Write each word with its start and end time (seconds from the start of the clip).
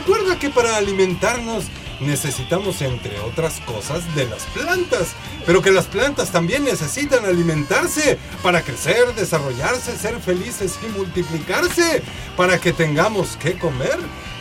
Recuerda 0.00 0.38
que 0.38 0.48
para 0.48 0.76
alimentarnos 0.76 1.64
necesitamos, 2.00 2.80
entre 2.80 3.20
otras 3.20 3.60
cosas, 3.60 4.02
de 4.14 4.24
las 4.26 4.44
plantas, 4.44 5.08
pero 5.44 5.60
que 5.60 5.70
las 5.70 5.84
plantas 5.84 6.30
también 6.30 6.64
necesitan 6.64 7.26
alimentarse 7.26 8.18
para 8.42 8.62
crecer, 8.62 9.14
desarrollarse, 9.14 9.96
ser 9.98 10.18
felices 10.20 10.78
y 10.82 10.98
multiplicarse, 10.98 12.02
para 12.34 12.58
que 12.58 12.72
tengamos 12.72 13.36
que 13.36 13.58
comer. 13.58 13.98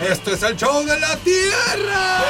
Esto 0.10 0.32
es 0.32 0.44
el 0.44 0.56
show 0.56 0.86
de 0.86 0.98
la 0.98 1.18
tierra. 1.18 2.24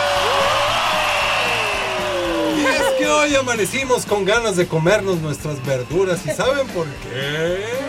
Y 2.57 2.65
es 2.65 2.81
que 2.97 3.07
hoy 3.07 3.35
amanecimos 3.35 4.07
con 4.07 4.25
ganas 4.25 4.55
de 4.55 4.67
comernos 4.67 5.19
nuestras 5.19 5.63
verduras 5.63 6.25
y 6.25 6.31
¿saben 6.31 6.67
por 6.69 6.87
qué? 6.87 7.88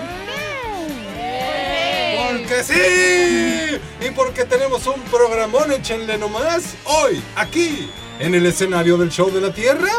Porque 2.29 2.63
sí. 2.65 3.81
Y 4.07 4.11
porque 4.11 4.45
tenemos 4.45 4.87
un 4.87 5.01
programón, 5.03 5.73
échenle 5.73 6.19
nomás. 6.19 6.75
Hoy, 6.85 7.23
aquí, 7.37 7.91
en 8.19 8.35
el 8.35 8.47
escenario 8.47 8.99
del 8.99 9.11
show 9.11 9.31
de 9.31 9.41
la 9.41 9.53
Tierra, 9.53 9.91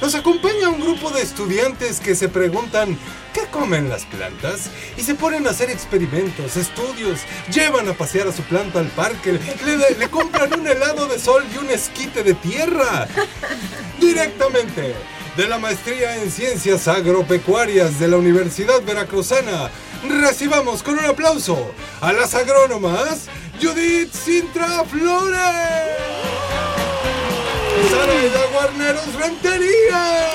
nos 0.00 0.14
acompaña 0.14 0.68
un 0.68 0.80
grupo 0.80 1.10
de 1.10 1.22
estudiantes 1.22 2.00
que 2.00 2.14
se 2.14 2.28
preguntan 2.28 2.98
¿qué 3.32 3.42
comen 3.50 3.88
las 3.88 4.04
plantas? 4.04 4.70
Y 4.96 5.02
se 5.02 5.14
ponen 5.14 5.46
a 5.46 5.50
hacer 5.50 5.70
experimentos, 5.70 6.56
estudios, 6.56 7.20
llevan 7.52 7.88
a 7.88 7.94
pasear 7.94 8.28
a 8.28 8.32
su 8.32 8.42
planta 8.42 8.80
al 8.80 8.88
parque, 8.88 9.32
le, 9.32 9.96
le 9.98 10.10
compran 10.10 10.58
un 10.58 10.66
helado 10.66 11.06
de 11.06 11.18
sol 11.18 11.44
y 11.54 11.58
un 11.58 11.70
esquite 11.70 12.22
de 12.22 12.34
tierra. 12.34 13.08
Directamente 14.00 14.94
de 15.36 15.48
la 15.48 15.58
maestría 15.58 16.16
en 16.16 16.30
ciencias 16.30 16.88
agropecuarias 16.88 17.98
de 18.00 18.08
la 18.08 18.16
Universidad 18.16 18.82
Veracruzana. 18.82 19.70
Recibamos 20.08 20.82
con 20.82 20.98
un 20.98 21.04
aplauso 21.04 21.72
a 22.00 22.12
las 22.12 22.34
agrónomas 22.34 23.26
Judith 23.60 24.12
Sintra 24.12 24.82
Flores, 24.84 25.38
Sara 27.90 28.46
Guarneros 28.52 29.14
Rentería, 29.14 30.30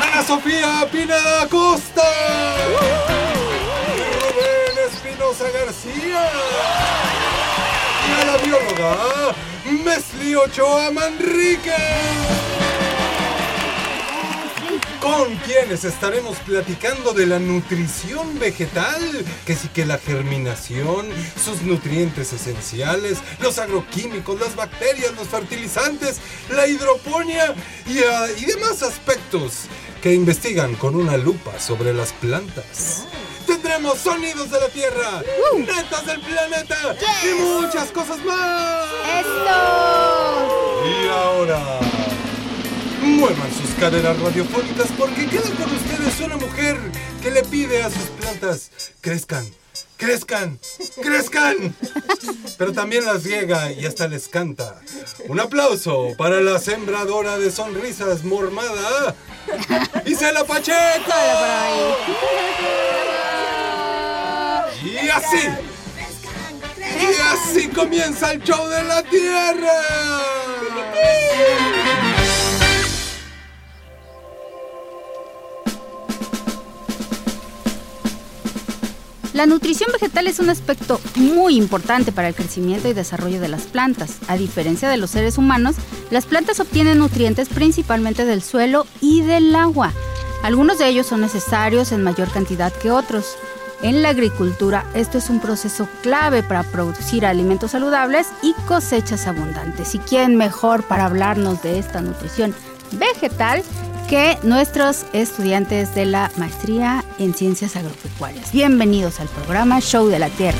Ana 0.00 0.22
Sofía 0.24 0.88
Pineda 0.92 1.48
Costa, 1.48 2.02
Rubén 4.20 4.92
Espinosa 4.92 5.44
García. 5.50 6.30
Y 8.06 8.22
a 8.22 8.24
la 8.26 8.36
bióloga 8.36 8.96
Mesli 9.84 10.36
Ochoa 10.36 10.92
Manrique 10.92 12.45
con 15.06 15.36
quienes 15.36 15.84
estaremos 15.84 16.36
platicando 16.38 17.12
de 17.12 17.26
la 17.26 17.38
nutrición 17.38 18.40
vegetal, 18.40 19.24
que 19.44 19.54
sí 19.54 19.68
que 19.68 19.86
la 19.86 19.98
germinación, 19.98 21.06
sus 21.42 21.62
nutrientes 21.62 22.32
esenciales, 22.32 23.18
los 23.40 23.60
agroquímicos, 23.60 24.40
las 24.40 24.56
bacterias, 24.56 25.14
los 25.14 25.28
fertilizantes, 25.28 26.16
la 26.50 26.66
hidroponía 26.66 27.54
y, 27.86 27.98
ah, 28.00 28.26
y 28.36 28.46
demás 28.46 28.82
aspectos 28.82 29.66
que 30.02 30.12
investigan 30.12 30.74
con 30.74 30.96
una 30.96 31.16
lupa 31.16 31.60
sobre 31.60 31.94
las 31.94 32.12
plantas. 32.12 33.06
Tendremos 33.46 33.98
sonidos 33.98 34.50
de 34.50 34.58
la 34.58 34.68
Tierra, 34.70 35.22
netas 35.56 36.04
del 36.04 36.20
planeta 36.20 36.96
y 37.22 37.40
muchas 37.40 37.92
cosas 37.92 38.18
más. 38.24 38.86
¡Esto! 39.20 40.82
Y 40.84 41.08
ahora, 41.08 41.95
muevan 43.16 43.50
sus 43.52 43.70
caderas 43.80 44.18
radiofónicas 44.20 44.88
porque 44.98 45.26
queda 45.26 45.42
con 45.42 45.74
ustedes 45.74 46.20
una 46.20 46.36
mujer 46.36 46.76
que 47.22 47.30
le 47.30 47.42
pide 47.44 47.82
a 47.82 47.90
sus 47.90 48.08
plantas 48.20 48.70
crezcan, 49.00 49.46
crezcan, 49.96 50.58
crezcan. 51.02 51.74
Pero 52.58 52.72
también 52.72 53.04
las 53.04 53.24
riega 53.24 53.72
y 53.72 53.86
hasta 53.86 54.08
les 54.08 54.28
canta. 54.28 54.80
Un 55.28 55.40
aplauso 55.40 56.14
para 56.16 56.40
la 56.40 56.58
sembradora 56.58 57.38
de 57.38 57.50
sonrisas 57.50 58.24
mormada, 58.24 59.14
Isela 60.04 60.44
Pacheco. 60.44 61.12
Y 64.84 65.08
así. 65.08 65.48
Y 67.00 67.14
así 67.32 67.68
comienza 67.68 68.32
el 68.32 68.42
show 68.42 68.68
de 68.68 68.82
la 68.84 69.02
tierra. 69.02 69.72
La 79.36 79.44
nutrición 79.44 79.90
vegetal 79.92 80.28
es 80.28 80.38
un 80.38 80.48
aspecto 80.48 80.98
muy 81.16 81.56
importante 81.56 82.10
para 82.10 82.28
el 82.28 82.34
crecimiento 82.34 82.88
y 82.88 82.94
desarrollo 82.94 83.38
de 83.38 83.48
las 83.48 83.64
plantas. 83.64 84.16
A 84.28 84.38
diferencia 84.38 84.88
de 84.88 84.96
los 84.96 85.10
seres 85.10 85.36
humanos, 85.36 85.76
las 86.10 86.24
plantas 86.24 86.58
obtienen 86.58 87.00
nutrientes 87.00 87.50
principalmente 87.50 88.24
del 88.24 88.40
suelo 88.40 88.86
y 89.02 89.20
del 89.20 89.54
agua. 89.54 89.92
Algunos 90.42 90.78
de 90.78 90.88
ellos 90.88 91.04
son 91.04 91.20
necesarios 91.20 91.92
en 91.92 92.02
mayor 92.02 92.30
cantidad 92.30 92.72
que 92.72 92.90
otros. 92.90 93.36
En 93.82 94.00
la 94.00 94.08
agricultura, 94.08 94.86
esto 94.94 95.18
es 95.18 95.28
un 95.28 95.40
proceso 95.40 95.86
clave 96.02 96.42
para 96.42 96.62
producir 96.62 97.26
alimentos 97.26 97.72
saludables 97.72 98.28
y 98.42 98.54
cosechas 98.66 99.26
abundantes. 99.26 99.94
¿Y 99.94 99.98
quién 99.98 100.36
mejor 100.36 100.82
para 100.82 101.04
hablarnos 101.04 101.60
de 101.60 101.78
esta 101.78 102.00
nutrición 102.00 102.54
vegetal 102.92 103.62
que 104.08 104.38
nuestros 104.42 105.04
estudiantes 105.12 105.94
de 105.94 106.06
la 106.06 106.30
maestría 106.36 107.04
en 107.18 107.34
ciencias 107.34 107.74
agropecuarias. 107.76 108.52
Bienvenidos 108.52 109.18
al 109.20 109.28
programa 109.28 109.80
Show 109.80 110.08
de 110.08 110.18
la 110.18 110.28
Tierra. 110.28 110.58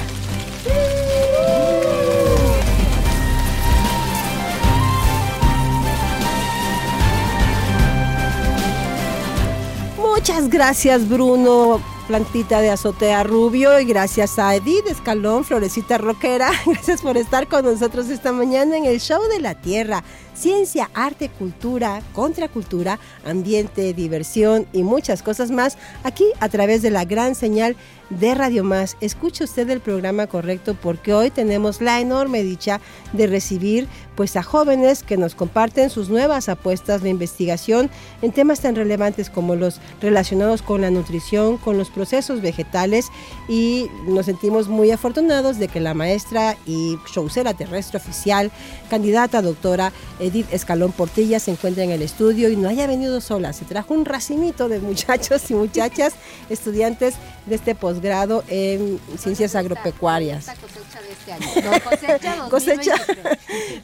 Muchas 9.97 10.49
gracias 10.51 11.09
Bruno, 11.09 11.81
plantita 12.07 12.61
de 12.61 12.71
azotea 12.71 13.25
rubio 13.25 13.81
y 13.81 13.85
gracias 13.85 14.39
a 14.39 14.55
Edith 14.55 14.87
Escalón, 14.87 15.45
florecita 15.45 15.99
rockera, 15.99 16.51
gracias 16.67 17.03
por 17.03 17.17
estar 17.17 17.49
con 17.49 17.65
nosotros 17.65 18.09
esta 18.09 18.33
mañana 18.33 18.77
en 18.77 18.85
el 18.85 19.01
Show 19.01 19.23
de 19.29 19.41
la 19.41 19.55
Tierra. 19.55 20.05
Ciencia, 20.35 20.91
arte, 20.93 21.31
cultura, 21.31 22.03
contracultura, 22.13 22.99
ambiente, 23.25 23.95
diversión 23.95 24.67
y 24.73 24.83
muchas 24.83 25.23
cosas 25.23 25.51
más 25.51 25.79
aquí 26.05 26.27
a 26.41 26.49
través 26.51 26.83
de 26.83 26.91
la 26.91 27.07
gran 27.07 27.35
señal 27.35 27.75
de 28.11 28.35
Radio 28.35 28.63
Más. 28.63 28.97
Escuche 29.01 29.45
usted 29.45 29.69
el 29.71 29.81
programa 29.81 30.27
correcto 30.27 30.77
porque 30.81 31.15
hoy 31.15 31.31
tenemos 31.31 31.81
la 31.81 32.01
enorme 32.01 32.43
dicha 32.43 32.81
de 33.15 33.27
recibir 33.27 33.89
pues 34.15 34.37
a 34.37 34.43
jóvenes 34.43 35.03
que 35.03 35.17
nos 35.17 35.35
comparten 35.35 35.91
sus 35.91 36.09
nuevas 36.09 36.49
apuestas 36.49 37.03
de 37.03 37.11
investigación 37.11 37.91
en 38.21 38.33
temas 38.33 38.61
tan 38.61 38.77
relevantes 38.77 39.31
como 39.31 39.57
los 39.57 39.81
relacionados 40.01 40.63
con 40.63 40.83
la 40.83 40.91
nutrición, 40.91 41.57
con 41.57 41.79
los 41.79 41.91
procesos 41.97 42.43
vegetales 42.43 43.07
y 43.49 43.91
nos 44.07 44.27
sentimos 44.27 44.69
muy 44.69 44.91
afortunados 44.91 45.59
de 45.59 45.67
que 45.67 45.81
la 45.81 45.95
maestra 45.95 46.59
y 46.67 46.99
showcera 47.11 47.55
terrestre 47.55 47.97
oficial, 47.97 48.53
candidata 48.91 49.41
doctora 49.41 49.95
Edith 50.21 50.53
Escalón 50.53 50.93
Portilla 50.93 51.41
se 51.41 51.53
encuentra 51.53 51.85
en 51.85 51.91
el 51.91 52.03
estudio 52.03 52.51
y 52.51 52.57
no 52.57 52.69
haya 52.69 52.87
venido 52.87 53.23
sola, 53.23 53.55
se 53.55 53.65
trajo 53.65 53.95
un 53.95 54.05
racimito 54.05 54.69
de 54.69 54.79
muchachos 54.79 55.51
y 55.51 55.55
muchachas, 55.55 56.13
estudiantes 56.51 57.15
de 57.47 57.55
este 57.55 57.75
posgrado 57.75 58.45
en 58.49 59.01
ciencias 59.19 59.55
agropecuarias. 59.55 60.49
Esta 60.49 60.55
cosecha 60.55 61.01
de 61.01 61.13
este 61.13 61.33
año. 61.33 61.71
No, 61.71 61.81
cosecha 61.81 62.37
2023. 62.37 62.51
Cosecha, 62.51 62.95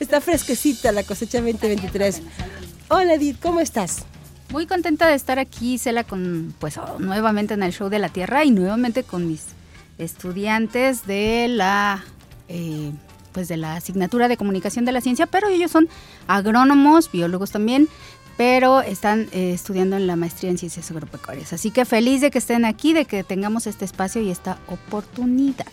está 0.01 0.21
fresquecita 0.21 0.93
la 0.93 1.03
cosecha 1.03 1.41
2023. 1.41 2.21
Hola 2.91 3.15
Edith, 3.15 3.41
¿cómo 3.41 3.61
estás? 3.61 4.05
Muy 4.53 4.67
contenta 4.67 5.09
de 5.09 5.15
estar 5.15 5.39
aquí, 5.39 5.79
Cela, 5.79 6.05
con 6.05 6.55
pues 6.59 6.77
oh, 6.77 6.99
nuevamente 6.99 7.55
en 7.55 7.63
el 7.63 7.73
show 7.73 7.89
de 7.89 7.99
la 7.99 8.11
Tierra 8.11 8.45
y 8.45 8.51
nuevamente 8.51 9.03
con 9.03 9.27
mis 9.27 9.47
estudiantes 9.97 11.07
de 11.07 11.49
la 11.49 12.05
eh, 12.49 12.93
pues 13.33 13.49
de 13.49 13.57
la 13.57 13.77
asignatura 13.77 14.29
de 14.29 14.37
comunicación 14.37 14.85
de 14.85 14.93
la 14.93 15.01
ciencia, 15.01 15.25
pero 15.25 15.49
ellos 15.49 15.71
son 15.71 15.89
agrónomos, 16.27 17.11
biólogos 17.11 17.51
también, 17.51 17.89
pero 18.37 18.83
están 18.83 19.31
eh, 19.33 19.53
estudiando 19.55 19.97
en 19.97 20.07
la 20.07 20.17
maestría 20.17 20.51
en 20.51 20.59
ciencias 20.59 20.91
agropecuarias. 20.91 21.55
Así 21.55 21.71
que 21.71 21.87
feliz 21.87 22.21
de 22.21 22.31
que 22.31 22.37
estén 22.37 22.67
aquí, 22.67 22.93
de 22.93 23.07
que 23.07 23.25
tengamos 23.25 23.67
este 23.67 23.87
espacio 23.87 24.21
y 24.21 24.31
esta 24.31 24.59
oportunidad. 24.69 25.65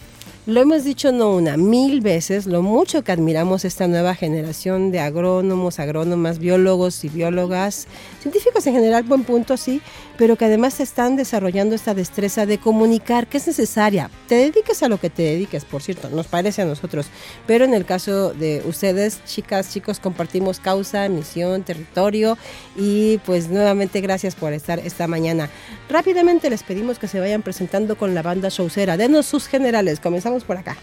Lo 0.45 0.61
hemos 0.61 0.85
dicho 0.85 1.11
no 1.11 1.35
una, 1.35 1.57
mil 1.57 1.99
veces, 1.99 2.47
lo 2.47 2.61
mucho 2.61 3.03
que 3.03 3.11
admiramos 3.11 3.65
esta 3.65 3.87
nueva 3.87 4.15
generación 4.15 4.89
de 4.89 4.99
agrónomos, 4.99 5.79
agrónomas, 5.79 6.39
biólogos 6.39 7.03
y 7.03 7.09
biólogas, 7.09 7.87
científicos 8.21 8.65
en 8.65 8.73
general, 8.73 9.03
buen 9.03 9.25
punto, 9.25 9.57
sí, 9.57 9.81
pero 10.17 10.37
que 10.37 10.45
además 10.45 10.79
están 10.79 11.17
desarrollando 11.17 11.75
esta 11.75 11.93
destreza 11.93 12.45
de 12.45 12.57
comunicar, 12.57 13.27
que 13.27 13.37
es 13.37 13.47
necesaria. 13.47 14.09
Te 14.27 14.35
dediques 14.35 14.81
a 14.81 14.87
lo 14.87 14.97
que 14.97 15.09
te 15.09 15.23
dediques, 15.23 15.65
por 15.65 15.83
cierto, 15.83 16.09
nos 16.09 16.27
parece 16.27 16.61
a 16.61 16.65
nosotros, 16.65 17.07
pero 17.45 17.65
en 17.65 17.73
el 17.73 17.85
caso 17.85 18.33
de 18.33 18.63
ustedes, 18.65 19.23
chicas, 19.25 19.71
chicos, 19.71 19.99
compartimos 19.99 20.59
causa, 20.59 21.07
misión, 21.09 21.63
territorio 21.63 22.37
y 22.77 23.19
pues 23.19 23.49
nuevamente 23.49 24.01
gracias 24.01 24.35
por 24.35 24.53
estar 24.53 24.79
esta 24.79 25.05
mañana. 25.07 25.49
Rápidamente 25.89 26.49
les 26.49 26.63
pedimos 26.63 26.97
que 26.97 27.07
se 27.07 27.19
vayan 27.19 27.41
presentando 27.41 27.97
con 27.97 28.15
la 28.15 28.21
banda 28.21 28.49
showcera. 28.49 28.97
Denos 28.97 29.25
sus 29.25 29.47
generales, 29.47 29.99
comenzamos 29.99 30.28
por 30.45 30.57
acá. 30.57 30.77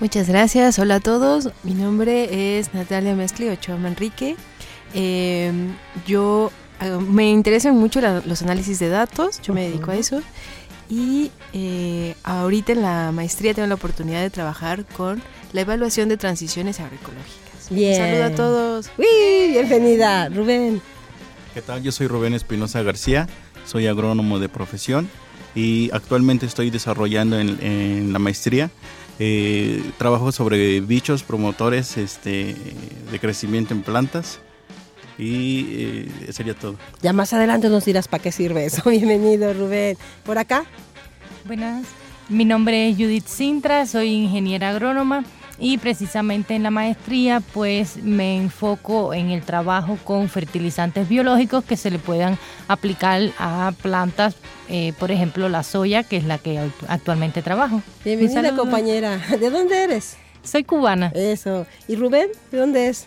Muchas 0.00 0.28
gracias, 0.28 0.78
hola 0.78 0.96
a 0.96 1.00
todos. 1.00 1.50
Mi 1.62 1.74
nombre 1.74 2.58
es 2.58 2.72
Natalia 2.72 3.14
Mezcli 3.14 3.48
Ochoa 3.48 3.76
Manrique. 3.76 4.36
Eh, 4.94 5.52
yo 6.06 6.50
eh, 6.80 6.90
me 6.90 7.30
interesan 7.30 7.76
mucho 7.76 8.00
la, 8.00 8.22
los 8.24 8.42
análisis 8.42 8.78
de 8.78 8.88
datos, 8.88 9.42
yo 9.42 9.52
me 9.52 9.68
dedico 9.68 9.90
a 9.90 9.96
eso. 9.96 10.22
Y 10.88 11.30
eh, 11.52 12.14
ahorita 12.24 12.72
en 12.72 12.82
la 12.82 13.12
maestría 13.12 13.52
tengo 13.52 13.68
la 13.68 13.74
oportunidad 13.74 14.22
de 14.22 14.30
trabajar 14.30 14.86
con 14.86 15.22
la 15.52 15.60
evaluación 15.60 16.08
de 16.08 16.16
transiciones 16.16 16.80
agroecológicas. 16.80 17.68
Bien. 17.70 17.96
Saludo 17.96 18.24
a 18.24 18.30
todos. 18.34 18.90
Uy, 18.96 19.50
bienvenida, 19.50 20.28
Rubén. 20.28 20.80
¿Qué 21.54 21.62
tal? 21.62 21.82
Yo 21.82 21.92
soy 21.92 22.06
Rubén 22.06 22.34
Espinosa 22.34 22.82
García, 22.82 23.28
soy 23.66 23.86
agrónomo 23.86 24.38
de 24.38 24.48
profesión 24.48 25.08
y 25.54 25.90
actualmente 25.92 26.46
estoy 26.46 26.70
desarrollando 26.70 27.38
en, 27.38 27.58
en 27.62 28.12
la 28.12 28.18
maestría 28.18 28.70
eh, 29.22 29.82
trabajo 29.98 30.32
sobre 30.32 30.80
bichos 30.80 31.22
promotores 31.22 31.98
este, 31.98 32.56
de 33.12 33.18
crecimiento 33.20 33.74
en 33.74 33.82
plantas 33.82 34.40
y 35.18 35.66
eh, 35.72 36.32
sería 36.32 36.54
todo. 36.54 36.76
Ya 37.02 37.12
más 37.12 37.34
adelante 37.34 37.68
nos 37.68 37.84
dirás 37.84 38.08
para 38.08 38.22
qué 38.22 38.32
sirve 38.32 38.64
eso. 38.64 38.82
Bienvenido, 38.88 39.52
Rubén. 39.52 39.98
¿Por 40.24 40.38
acá? 40.38 40.64
Buenas, 41.44 41.84
mi 42.30 42.46
nombre 42.46 42.88
es 42.88 42.96
Judith 42.96 43.26
Sintra, 43.26 43.84
soy 43.84 44.08
ingeniera 44.08 44.70
agrónoma 44.70 45.24
y 45.60 45.78
precisamente 45.78 46.54
en 46.54 46.62
la 46.62 46.70
maestría 46.70 47.40
pues 47.52 47.98
me 48.02 48.36
enfoco 48.38 49.12
en 49.14 49.30
el 49.30 49.42
trabajo 49.42 49.98
con 50.02 50.28
fertilizantes 50.28 51.08
biológicos 51.08 51.62
que 51.64 51.76
se 51.76 51.90
le 51.90 51.98
puedan 51.98 52.38
aplicar 52.66 53.20
a 53.38 53.72
plantas, 53.82 54.34
eh, 54.68 54.92
por 54.98 55.10
ejemplo 55.10 55.48
la 55.48 55.62
soya, 55.62 56.02
que 56.02 56.16
es 56.16 56.24
la 56.24 56.38
que 56.38 56.56
act- 56.58 56.86
actualmente 56.88 57.42
trabajo. 57.42 57.82
Bienvenida, 58.04 58.56
compañera. 58.56 59.18
¿De 59.38 59.50
dónde 59.50 59.84
eres? 59.84 60.16
Soy 60.42 60.64
cubana. 60.64 61.12
Eso. 61.14 61.66
¿Y 61.86 61.96
Rubén? 61.96 62.28
¿De 62.50 62.58
dónde 62.58 62.88
es? 62.88 63.06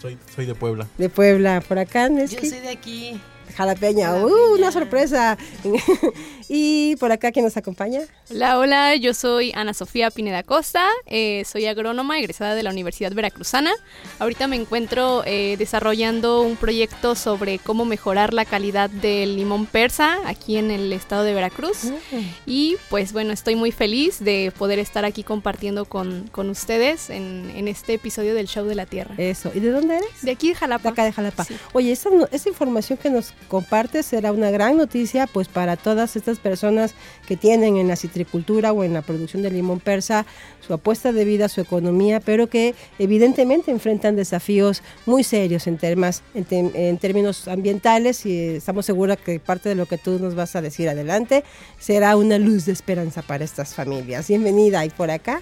Soy, 0.00 0.16
soy 0.34 0.46
de 0.46 0.54
Puebla. 0.54 0.88
De 0.98 1.08
Puebla. 1.10 1.60
¿Por 1.60 1.78
acá, 1.78 2.08
Yo 2.08 2.26
soy 2.26 2.60
de 2.60 2.70
aquí. 2.70 3.20
Jalapeña. 3.54 4.14
¡Uh, 4.16 4.54
una 4.56 4.72
sorpresa! 4.72 5.36
y 6.54 6.96
por 6.96 7.10
acá, 7.12 7.32
¿quién 7.32 7.46
nos 7.46 7.56
acompaña? 7.56 8.02
Hola, 8.30 8.58
hola, 8.58 8.94
yo 8.96 9.14
soy 9.14 9.52
Ana 9.54 9.72
Sofía 9.72 10.10
Pineda 10.10 10.42
Costa, 10.42 10.86
eh, 11.06 11.44
soy 11.50 11.64
agrónoma 11.64 12.18
egresada 12.18 12.54
de 12.54 12.62
la 12.62 12.68
Universidad 12.68 13.10
Veracruzana. 13.14 13.72
Ahorita 14.18 14.46
me 14.48 14.56
encuentro 14.56 15.22
eh, 15.24 15.56
desarrollando 15.56 16.42
un 16.42 16.56
proyecto 16.56 17.14
sobre 17.14 17.58
cómo 17.58 17.86
mejorar 17.86 18.34
la 18.34 18.44
calidad 18.44 18.90
del 18.90 19.36
limón 19.36 19.64
persa 19.64 20.18
aquí 20.26 20.58
en 20.58 20.70
el 20.70 20.92
estado 20.92 21.24
de 21.24 21.32
Veracruz. 21.32 21.90
Y 22.44 22.76
pues 22.90 23.14
bueno, 23.14 23.32
estoy 23.32 23.54
muy 23.56 23.72
feliz 23.72 24.18
de 24.20 24.52
poder 24.58 24.78
estar 24.78 25.06
aquí 25.06 25.22
compartiendo 25.24 25.86
con, 25.86 26.28
con 26.32 26.50
ustedes 26.50 27.08
en, 27.08 27.50
en 27.56 27.66
este 27.66 27.94
episodio 27.94 28.34
del 28.34 28.46
Show 28.46 28.66
de 28.66 28.74
la 28.74 28.84
Tierra. 28.84 29.14
Eso. 29.16 29.50
¿Y 29.54 29.60
de 29.60 29.70
dónde 29.70 29.96
eres? 29.96 30.20
De 30.20 30.32
aquí 30.32 30.48
de 30.48 30.52
De 30.52 30.58
Jalapa. 30.58 30.90
acá 30.90 31.04
de 31.04 31.12
Jalapa. 31.12 31.44
Sí. 31.44 31.56
Oye, 31.72 31.92
esta, 31.92 32.10
no- 32.10 32.28
esta 32.30 32.50
información 32.50 32.98
que 32.98 33.08
nos 33.08 33.32
compartes 33.48 34.04
será 34.04 34.32
una 34.32 34.50
gran 34.50 34.76
noticia 34.76 35.26
pues 35.26 35.48
para 35.48 35.78
todas 35.78 36.14
estas 36.14 36.41
personas 36.42 36.94
que 37.26 37.36
tienen 37.36 37.76
en 37.76 37.88
la 37.88 37.96
citricultura 37.96 38.72
o 38.72 38.84
en 38.84 38.92
la 38.92 39.02
producción 39.02 39.42
de 39.42 39.50
limón 39.50 39.80
persa 39.80 40.26
su 40.66 40.74
apuesta 40.74 41.12
de 41.12 41.24
vida, 41.24 41.48
su 41.48 41.60
economía, 41.60 42.20
pero 42.20 42.48
que 42.48 42.74
evidentemente 42.98 43.70
enfrentan 43.70 44.16
desafíos 44.16 44.82
muy 45.06 45.24
serios 45.24 45.66
en, 45.66 45.78
temas, 45.78 46.22
en, 46.34 46.46
tem- 46.46 46.70
en 46.74 46.98
términos 46.98 47.48
ambientales 47.48 48.26
y 48.26 48.38
estamos 48.56 48.84
seguros 48.86 49.16
que 49.18 49.40
parte 49.40 49.68
de 49.68 49.74
lo 49.74 49.86
que 49.86 49.98
tú 49.98 50.18
nos 50.18 50.34
vas 50.34 50.54
a 50.56 50.60
decir 50.62 50.88
adelante 50.88 51.44
será 51.78 52.16
una 52.16 52.38
luz 52.38 52.66
de 52.66 52.72
esperanza 52.72 53.22
para 53.22 53.44
estas 53.44 53.74
familias. 53.74 54.28
Bienvenida 54.28 54.84
y 54.84 54.90
por 54.90 55.10
acá. 55.10 55.40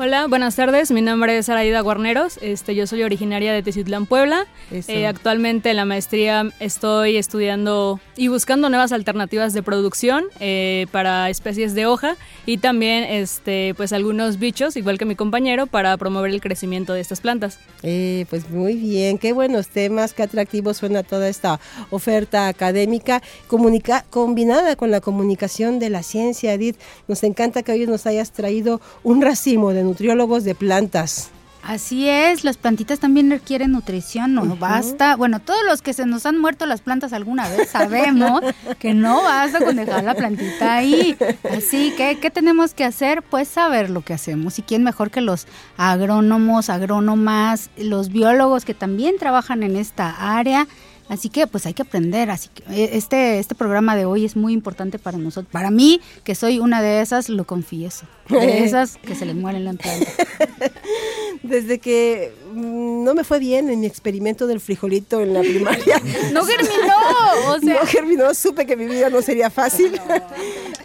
Hola, 0.00 0.28
buenas 0.28 0.54
tardes. 0.54 0.92
Mi 0.92 1.02
nombre 1.02 1.36
es 1.36 1.48
Araida 1.48 1.80
Guarneros. 1.80 2.38
Este, 2.40 2.76
yo 2.76 2.86
soy 2.86 3.02
originaria 3.02 3.52
de 3.52 3.64
Teciutlán, 3.64 4.06
Puebla. 4.06 4.46
Eh, 4.70 5.08
actualmente 5.08 5.70
en 5.70 5.76
la 5.76 5.84
maestría 5.84 6.48
estoy 6.60 7.16
estudiando 7.16 7.98
y 8.16 8.28
buscando 8.28 8.68
nuevas 8.68 8.92
alternativas 8.92 9.54
de 9.54 9.62
producción 9.64 10.26
eh, 10.38 10.86
para 10.92 11.28
especies 11.30 11.74
de 11.74 11.86
hoja 11.86 12.16
y 12.46 12.58
también 12.58 13.02
este, 13.02 13.74
pues 13.76 13.92
algunos 13.92 14.38
bichos, 14.38 14.76
igual 14.76 14.98
que 14.98 15.04
mi 15.04 15.16
compañero, 15.16 15.66
para 15.66 15.96
promover 15.96 16.30
el 16.30 16.40
crecimiento 16.40 16.92
de 16.92 17.00
estas 17.00 17.20
plantas. 17.20 17.58
Eh, 17.82 18.24
pues 18.30 18.48
muy 18.50 18.74
bien, 18.74 19.18
qué 19.18 19.32
buenos 19.32 19.66
temas, 19.66 20.14
qué 20.14 20.22
atractivo 20.22 20.74
suena 20.74 21.02
toda 21.02 21.28
esta 21.28 21.58
oferta 21.90 22.46
académica 22.46 23.20
comunica- 23.48 24.04
combinada 24.10 24.76
con 24.76 24.92
la 24.92 25.00
comunicación 25.00 25.80
de 25.80 25.90
la 25.90 26.04
ciencia, 26.04 26.52
Edith. 26.54 26.76
Nos 27.08 27.24
encanta 27.24 27.64
que 27.64 27.72
hoy 27.72 27.84
nos 27.88 28.06
hayas 28.06 28.30
traído 28.30 28.80
un 29.02 29.22
racimo 29.22 29.72
de 29.72 29.87
nutriólogos 29.88 30.44
de 30.44 30.54
plantas. 30.54 31.30
Así 31.62 32.08
es, 32.08 32.44
las 32.44 32.56
plantitas 32.56 33.00
también 33.00 33.30
requieren 33.30 33.72
nutrición, 33.72 34.32
no 34.32 34.56
basta. 34.56 35.16
Bueno, 35.16 35.40
todos 35.40 35.60
los 35.66 35.82
que 35.82 35.92
se 35.92 36.06
nos 36.06 36.24
han 36.24 36.38
muerto 36.38 36.66
las 36.66 36.80
plantas 36.80 37.12
alguna 37.12 37.48
vez 37.48 37.68
sabemos 37.72 38.40
que 38.78 38.94
no 38.94 39.22
basta 39.22 39.58
con 39.58 39.76
dejar 39.76 40.04
la 40.04 40.14
plantita 40.14 40.76
ahí. 40.76 41.16
Así 41.50 41.92
que, 41.96 42.18
¿qué 42.20 42.30
tenemos 42.30 42.74
que 42.74 42.84
hacer? 42.84 43.22
Pues 43.22 43.48
saber 43.48 43.90
lo 43.90 44.02
que 44.02 44.14
hacemos. 44.14 44.58
¿Y 44.58 44.62
quién 44.62 44.82
mejor 44.84 45.10
que 45.10 45.20
los 45.20 45.46
agrónomos, 45.76 46.70
agrónomas, 46.70 47.70
los 47.76 48.10
biólogos 48.10 48.64
que 48.64 48.74
también 48.74 49.16
trabajan 49.18 49.62
en 49.62 49.76
esta 49.76 50.38
área? 50.38 50.66
Así 51.08 51.30
que 51.30 51.46
pues 51.46 51.64
hay 51.66 51.74
que 51.74 51.82
aprender, 51.82 52.30
así 52.30 52.50
que 52.54 52.62
eh, 52.70 52.90
este, 52.92 53.38
este 53.38 53.54
programa 53.54 53.96
de 53.96 54.04
hoy 54.04 54.24
es 54.24 54.36
muy 54.36 54.52
importante 54.52 54.98
para 54.98 55.16
nosotros. 55.16 55.50
Para 55.50 55.70
mí, 55.70 56.00
que 56.22 56.34
soy 56.34 56.58
una 56.58 56.82
de 56.82 57.00
esas, 57.00 57.28
lo 57.28 57.44
confieso. 57.46 58.06
De 58.28 58.64
esas 58.64 58.98
que 58.98 59.14
se 59.14 59.24
les 59.24 59.34
mueren 59.34 59.64
la 59.64 59.72
planta. 59.72 60.10
Desde 61.42 61.78
que 61.78 62.32
mm, 62.52 63.04
no 63.04 63.14
me 63.14 63.24
fue 63.24 63.38
bien 63.38 63.70
en 63.70 63.80
mi 63.80 63.86
experimento 63.86 64.46
del 64.46 64.60
frijolito 64.60 65.20
en 65.20 65.32
la 65.32 65.40
primaria. 65.40 66.00
¡No 66.32 66.44
germinó! 66.44 66.94
O 67.46 67.58
sea, 67.58 67.80
no 67.80 67.86
germinó, 67.86 68.34
supe 68.34 68.66
que 68.66 68.76
mi 68.76 68.86
vida 68.86 69.08
no 69.08 69.22
sería 69.22 69.48
fácil. 69.48 69.98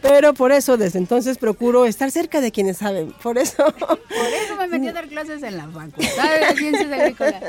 Pero 0.03 0.33
por 0.33 0.51
eso 0.51 0.75
desde 0.77 1.00
entonces 1.00 1.38
procuro 1.38 1.86
estar 1.86 2.12
cerca 2.12 2.41
de 2.41 2.51
quienes 2.51 2.77
saben. 2.77 3.13
Por 3.24 3.38
eso 3.38 3.74
Por 3.74 4.27
eso 4.43 4.55
me 4.57 4.67
metí 4.67 4.88
a 4.89 4.93
dar 4.93 5.07
clases 5.07 5.41
en 5.41 5.57
la 5.57 5.67
Facultad 5.67 6.50
de 6.50 6.55
Ciencias 6.57 6.91
Agrícolas. 6.91 7.43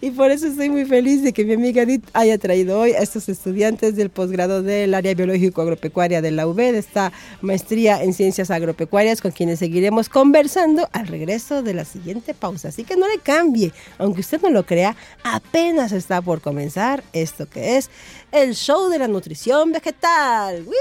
Y 0.00 0.10
por 0.12 0.30
eso 0.30 0.46
estoy 0.46 0.70
muy 0.70 0.84
feliz 0.84 1.22
de 1.22 1.32
que 1.32 1.44
mi 1.44 1.54
amiga 1.54 1.82
Edith 1.82 2.04
haya 2.12 2.38
traído 2.38 2.78
hoy 2.78 2.92
a 2.92 2.98
estos 2.98 3.28
estudiantes 3.28 3.96
del 3.96 4.10
posgrado 4.10 4.62
del 4.62 4.94
área 4.94 5.12
biológico-agropecuaria 5.14 6.22
de 6.22 6.30
la 6.30 6.46
UB, 6.46 6.56
de 6.56 6.78
esta 6.78 7.12
maestría 7.40 8.02
en 8.02 8.14
ciencias 8.14 8.50
agropecuarias, 8.50 9.20
con 9.20 9.32
quienes 9.32 9.58
seguiremos 9.58 10.08
conversando 10.08 10.88
al 10.92 11.08
regreso 11.08 11.62
de 11.62 11.74
la 11.74 11.84
siguiente 11.84 12.32
pausa. 12.32 12.68
Así 12.68 12.84
que 12.84 12.96
no 12.96 13.08
le 13.08 13.18
cambie, 13.18 13.72
aunque 13.98 14.20
usted 14.20 14.40
no 14.40 14.50
lo 14.50 14.64
crea, 14.64 14.96
apenas 15.24 15.92
está 15.92 16.22
por 16.22 16.40
comenzar 16.40 17.02
esto 17.12 17.48
que 17.48 17.76
es 17.76 17.90
el 18.34 18.56
show 18.56 18.88
de 18.88 18.98
la 18.98 19.06
nutrición 19.06 19.70
vegetal. 19.70 20.64
¡Woo! 20.64 20.74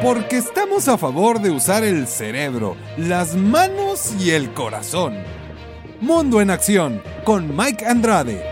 Porque 0.00 0.36
estamos 0.36 0.86
a 0.86 0.96
favor 0.96 1.40
de 1.40 1.50
usar 1.50 1.82
el 1.82 2.06
cerebro, 2.06 2.76
las 2.96 3.34
manos 3.34 4.12
y 4.20 4.30
el 4.30 4.54
corazón. 4.54 5.14
Mundo 6.00 6.40
en 6.40 6.50
Acción 6.50 7.02
con 7.24 7.56
Mike 7.56 7.84
Andrade. 7.84 8.44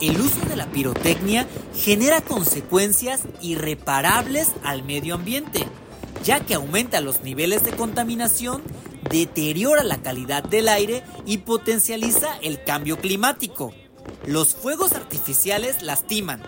El 0.00 0.18
uso 0.18 0.40
de 0.48 0.56
la 0.56 0.66
pirotecnia 0.70 1.46
genera 1.74 2.22
consecuencias 2.22 3.20
irreparables 3.42 4.52
al 4.62 4.82
medio 4.82 5.14
ambiente, 5.14 5.66
ya 6.22 6.40
que 6.40 6.54
aumenta 6.54 7.02
los 7.02 7.22
niveles 7.22 7.64
de 7.64 7.72
contaminación, 7.72 8.62
deteriora 9.10 9.82
la 9.82 10.02
calidad 10.02 10.42
del 10.42 10.68
aire 10.68 11.02
y 11.26 11.38
potencializa 11.38 12.36
el 12.42 12.62
cambio 12.64 12.98
climático. 12.98 13.72
Los 14.26 14.54
fuegos 14.54 14.92
artificiales 14.92 15.82
lastiman, 15.82 16.42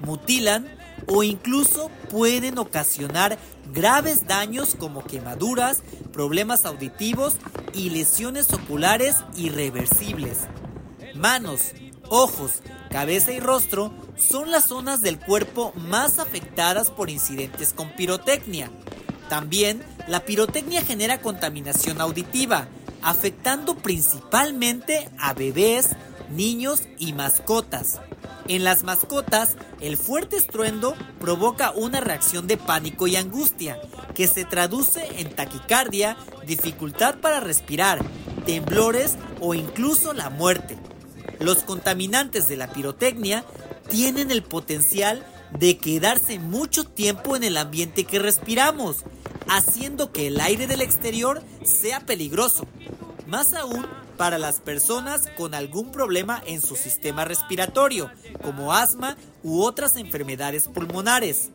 mutilan 0.00 0.66
o 1.06 1.22
incluso 1.22 1.90
pueden 2.10 2.58
ocasionar 2.58 3.38
graves 3.72 4.26
daños 4.26 4.74
como 4.74 5.04
quemaduras, 5.04 5.82
problemas 6.12 6.64
auditivos 6.64 7.36
y 7.74 7.90
lesiones 7.90 8.52
oculares 8.52 9.16
irreversibles. 9.36 10.38
Manos, 11.14 11.72
ojos, 12.08 12.62
cabeza 12.90 13.32
y 13.32 13.40
rostro 13.40 13.92
son 14.16 14.50
las 14.50 14.66
zonas 14.66 15.00
del 15.00 15.18
cuerpo 15.18 15.72
más 15.76 16.18
afectadas 16.18 16.90
por 16.90 17.10
incidentes 17.10 17.72
con 17.72 17.90
pirotecnia. 17.90 18.70
También, 19.32 19.82
la 20.08 20.26
pirotecnia 20.26 20.82
genera 20.82 21.22
contaminación 21.22 22.02
auditiva, 22.02 22.68
afectando 23.00 23.78
principalmente 23.78 25.08
a 25.18 25.32
bebés, 25.32 25.88
niños 26.28 26.82
y 26.98 27.14
mascotas. 27.14 27.98
En 28.46 28.62
las 28.62 28.82
mascotas, 28.82 29.56
el 29.80 29.96
fuerte 29.96 30.36
estruendo 30.36 30.94
provoca 31.18 31.70
una 31.70 32.02
reacción 32.02 32.46
de 32.46 32.58
pánico 32.58 33.06
y 33.06 33.16
angustia, 33.16 33.80
que 34.14 34.28
se 34.28 34.44
traduce 34.44 35.02
en 35.18 35.34
taquicardia, 35.34 36.18
dificultad 36.46 37.14
para 37.20 37.40
respirar, 37.40 38.04
temblores 38.44 39.16
o 39.40 39.54
incluso 39.54 40.12
la 40.12 40.28
muerte. 40.28 40.76
Los 41.40 41.62
contaminantes 41.64 42.48
de 42.48 42.58
la 42.58 42.70
pirotecnia 42.70 43.46
tienen 43.88 44.30
el 44.30 44.42
potencial 44.42 45.24
de 45.58 45.78
quedarse 45.78 46.38
mucho 46.38 46.84
tiempo 46.84 47.36
en 47.36 47.44
el 47.44 47.56
ambiente 47.56 48.04
que 48.04 48.18
respiramos, 48.18 49.04
haciendo 49.48 50.12
que 50.12 50.28
el 50.28 50.40
aire 50.40 50.66
del 50.66 50.80
exterior 50.80 51.42
sea 51.64 52.00
peligroso. 52.00 52.66
Más 53.26 53.54
aún 53.54 53.86
para 54.16 54.38
las 54.38 54.60
personas 54.60 55.22
con 55.36 55.54
algún 55.54 55.90
problema 55.90 56.42
en 56.46 56.60
su 56.60 56.76
sistema 56.76 57.24
respiratorio, 57.24 58.10
como 58.42 58.72
asma 58.72 59.16
u 59.42 59.62
otras 59.62 59.96
enfermedades 59.96 60.68
pulmonares. 60.68 61.50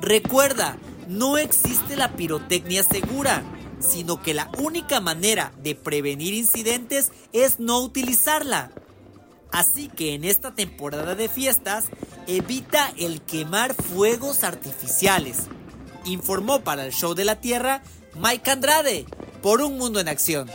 Recuerda, 0.00 0.78
no 1.08 1.38
existe 1.38 1.96
la 1.96 2.16
pirotecnia 2.16 2.82
segura, 2.82 3.42
sino 3.78 4.22
que 4.22 4.34
la 4.34 4.50
única 4.58 5.00
manera 5.00 5.52
de 5.62 5.74
prevenir 5.74 6.34
incidentes 6.34 7.12
es 7.32 7.60
no 7.60 7.80
utilizarla. 7.80 8.70
Así 9.50 9.88
que 9.88 10.14
en 10.14 10.24
esta 10.24 10.54
temporada 10.54 11.14
de 11.14 11.28
fiestas, 11.28 11.86
evita 12.26 12.92
el 12.98 13.20
quemar 13.22 13.74
fuegos 13.74 14.44
artificiales. 14.44 15.48
Informó 16.04 16.60
para 16.60 16.84
el 16.84 16.92
Show 16.92 17.14
de 17.14 17.24
la 17.24 17.40
Tierra 17.40 17.82
Mike 18.14 18.50
Andrade, 18.50 19.06
por 19.40 19.62
un 19.62 19.78
mundo 19.78 19.98
en 19.98 20.08
acción. 20.08 20.48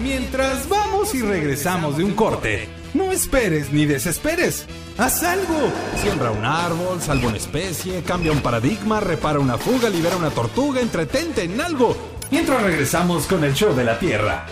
Mientras 0.00 0.68
vamos 0.68 1.14
y 1.14 1.22
regresamos 1.22 1.96
de 1.96 2.04
un 2.04 2.14
corte, 2.14 2.68
no 2.92 3.12
esperes 3.12 3.72
ni 3.72 3.86
desesperes. 3.86 4.66
Haz 4.98 5.22
algo. 5.22 5.70
Siembra 6.02 6.30
un 6.30 6.44
árbol, 6.44 7.00
salva 7.00 7.28
una 7.28 7.36
especie, 7.36 8.02
cambia 8.02 8.32
un 8.32 8.40
paradigma, 8.40 9.00
repara 9.00 9.38
una 9.38 9.58
fuga, 9.58 9.88
libera 9.88 10.16
una 10.16 10.30
tortuga, 10.30 10.80
entretente 10.80 11.44
en 11.44 11.60
algo. 11.60 11.96
Mientras 12.30 12.62
regresamos 12.62 13.26
con 13.26 13.44
el 13.44 13.54
show 13.54 13.74
de 13.74 13.84
la 13.84 13.98
Tierra. 13.98 14.46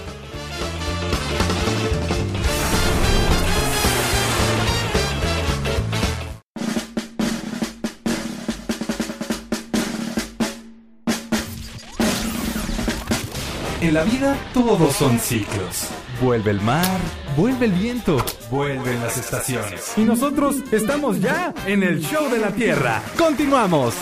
En 13.82 13.94
la 13.94 14.04
vida 14.04 14.36
todos 14.54 14.94
son 14.94 15.18
ciclos. 15.18 15.88
Vuelve 16.22 16.52
el 16.52 16.60
mar, 16.60 17.00
vuelve 17.36 17.66
el 17.66 17.72
viento, 17.72 18.24
vuelven 18.48 19.00
las 19.00 19.18
estaciones. 19.18 19.94
Y 19.96 20.02
nosotros 20.02 20.54
estamos 20.70 21.20
ya 21.20 21.52
en 21.66 21.82
el 21.82 22.00
show 22.00 22.30
de 22.30 22.38
la 22.38 22.52
Tierra. 22.52 23.02
Continuamos. 23.18 23.94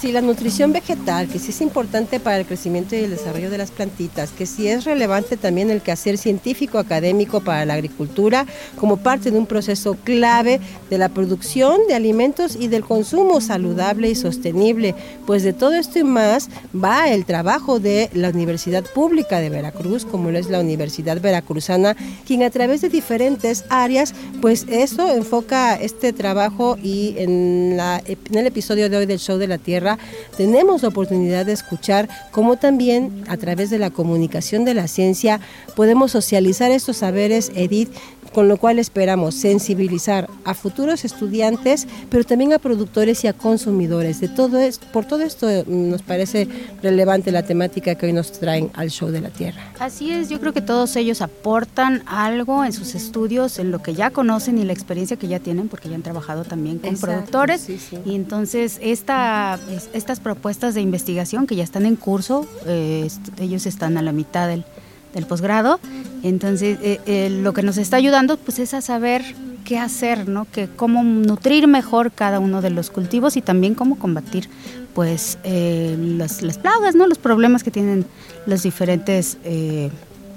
Si 0.00 0.12
la 0.12 0.20
nutrición 0.20 0.72
vegetal, 0.72 1.26
que 1.26 1.40
si 1.40 1.50
es 1.50 1.60
importante 1.60 2.20
para 2.20 2.38
el 2.38 2.46
crecimiento 2.46 2.94
y 2.94 3.00
el 3.00 3.10
desarrollo 3.10 3.50
de 3.50 3.58
las 3.58 3.72
plantitas, 3.72 4.30
que 4.30 4.46
si 4.46 4.68
es 4.68 4.84
relevante 4.84 5.36
también 5.36 5.70
el 5.70 5.82
quehacer 5.82 6.18
científico 6.18 6.78
académico 6.78 7.40
para 7.40 7.64
la 7.64 7.74
agricultura 7.74 8.46
como 8.78 8.98
parte 8.98 9.32
de 9.32 9.38
un 9.38 9.46
proceso 9.46 9.96
clave 10.04 10.60
de 10.88 10.98
la 10.98 11.08
producción 11.08 11.80
de 11.88 11.94
alimentos 11.94 12.54
y 12.54 12.68
del 12.68 12.84
consumo 12.84 13.40
saludable 13.40 14.08
y 14.08 14.14
sostenible. 14.14 14.94
Pues 15.26 15.42
de 15.42 15.52
todo 15.52 15.72
esto 15.72 15.98
y 15.98 16.04
más 16.04 16.48
va 16.72 17.08
el 17.08 17.24
trabajo 17.24 17.80
de 17.80 18.08
la 18.12 18.28
Universidad 18.28 18.84
Pública 18.84 19.40
de 19.40 19.50
Veracruz, 19.50 20.04
como 20.04 20.30
lo 20.30 20.38
es 20.38 20.48
la 20.48 20.60
Universidad 20.60 21.20
Veracruzana, 21.20 21.96
quien 22.24 22.44
a 22.44 22.50
través 22.50 22.82
de 22.82 22.88
diferentes 22.88 23.64
áreas, 23.68 24.14
pues 24.40 24.64
eso 24.68 25.12
enfoca 25.12 25.74
este 25.74 26.12
trabajo 26.12 26.76
y 26.80 27.14
en, 27.18 27.76
la, 27.76 28.00
en 28.06 28.38
el 28.38 28.46
episodio 28.46 28.88
de 28.88 28.96
hoy 28.96 29.06
del 29.06 29.18
Show 29.18 29.38
de 29.38 29.48
la 29.48 29.58
Tierra, 29.58 29.87
tenemos 30.36 30.82
la 30.82 30.88
oportunidad 30.88 31.46
de 31.46 31.52
escuchar 31.52 32.08
cómo 32.32 32.56
también 32.56 33.24
a 33.28 33.36
través 33.36 33.70
de 33.70 33.78
la 33.78 33.90
comunicación 33.90 34.64
de 34.64 34.74
la 34.74 34.88
ciencia 34.88 35.40
podemos 35.76 36.10
socializar 36.10 36.72
estos 36.72 36.98
saberes, 36.98 37.52
Edith, 37.54 37.90
con 38.38 38.46
lo 38.46 38.56
cual 38.56 38.78
esperamos 38.78 39.34
sensibilizar 39.34 40.30
a 40.44 40.54
futuros 40.54 41.04
estudiantes, 41.04 41.88
pero 42.08 42.22
también 42.22 42.52
a 42.52 42.60
productores 42.60 43.24
y 43.24 43.26
a 43.26 43.32
consumidores. 43.32 44.20
De 44.20 44.28
todo 44.28 44.60
esto, 44.60 44.86
por 44.92 45.06
todo 45.06 45.22
esto 45.24 45.48
mm, 45.48 45.90
nos 45.90 46.02
parece 46.02 46.46
relevante 46.80 47.32
la 47.32 47.42
temática 47.42 47.96
que 47.96 48.06
hoy 48.06 48.12
nos 48.12 48.30
traen 48.30 48.70
al 48.74 48.90
show 48.90 49.08
de 49.10 49.22
la 49.22 49.30
Tierra. 49.30 49.60
Así 49.80 50.12
es, 50.12 50.28
yo 50.28 50.38
creo 50.38 50.52
que 50.52 50.60
todos 50.60 50.94
ellos 50.94 51.20
aportan 51.20 52.04
algo 52.06 52.64
en 52.64 52.72
sus 52.72 52.94
estudios, 52.94 53.58
en 53.58 53.72
lo 53.72 53.82
que 53.82 53.94
ya 53.94 54.10
conocen 54.10 54.56
y 54.58 54.64
la 54.64 54.72
experiencia 54.72 55.16
que 55.16 55.26
ya 55.26 55.40
tienen, 55.40 55.68
porque 55.68 55.88
ya 55.88 55.96
han 55.96 56.02
trabajado 56.02 56.44
también 56.44 56.78
con 56.78 56.96
productores. 56.96 57.68
Y 58.04 58.14
entonces 58.14 58.78
esta, 58.80 59.58
estas 59.94 60.20
propuestas 60.20 60.76
de 60.76 60.80
investigación 60.80 61.48
que 61.48 61.56
ya 61.56 61.64
están 61.64 61.86
en 61.86 61.96
curso, 61.96 62.46
eh, 62.66 63.08
ellos 63.40 63.66
están 63.66 63.98
a 63.98 64.02
la 64.02 64.12
mitad 64.12 64.46
del 64.46 64.64
del 65.14 65.26
posgrado. 65.26 65.80
Entonces, 66.22 66.78
eh, 66.82 67.00
eh, 67.06 67.30
lo 67.30 67.52
que 67.52 67.62
nos 67.62 67.78
está 67.78 67.96
ayudando 67.96 68.36
pues 68.36 68.58
es 68.58 68.74
a 68.74 68.80
saber 68.80 69.22
qué 69.64 69.78
hacer, 69.78 70.28
¿no? 70.28 70.46
Que 70.50 70.68
cómo 70.68 71.02
nutrir 71.02 71.66
mejor 71.68 72.12
cada 72.12 72.40
uno 72.40 72.62
de 72.62 72.70
los 72.70 72.90
cultivos 72.90 73.36
y 73.36 73.42
también 73.42 73.74
cómo 73.74 73.98
combatir 73.98 74.48
pues 74.94 75.38
eh, 75.44 75.96
las, 75.98 76.42
las, 76.42 76.58
plagas, 76.58 76.94
¿no? 76.94 77.06
Los 77.06 77.18
problemas 77.18 77.62
que 77.62 77.70
tienen 77.70 78.04
los 78.46 78.62
diferentes 78.62 79.38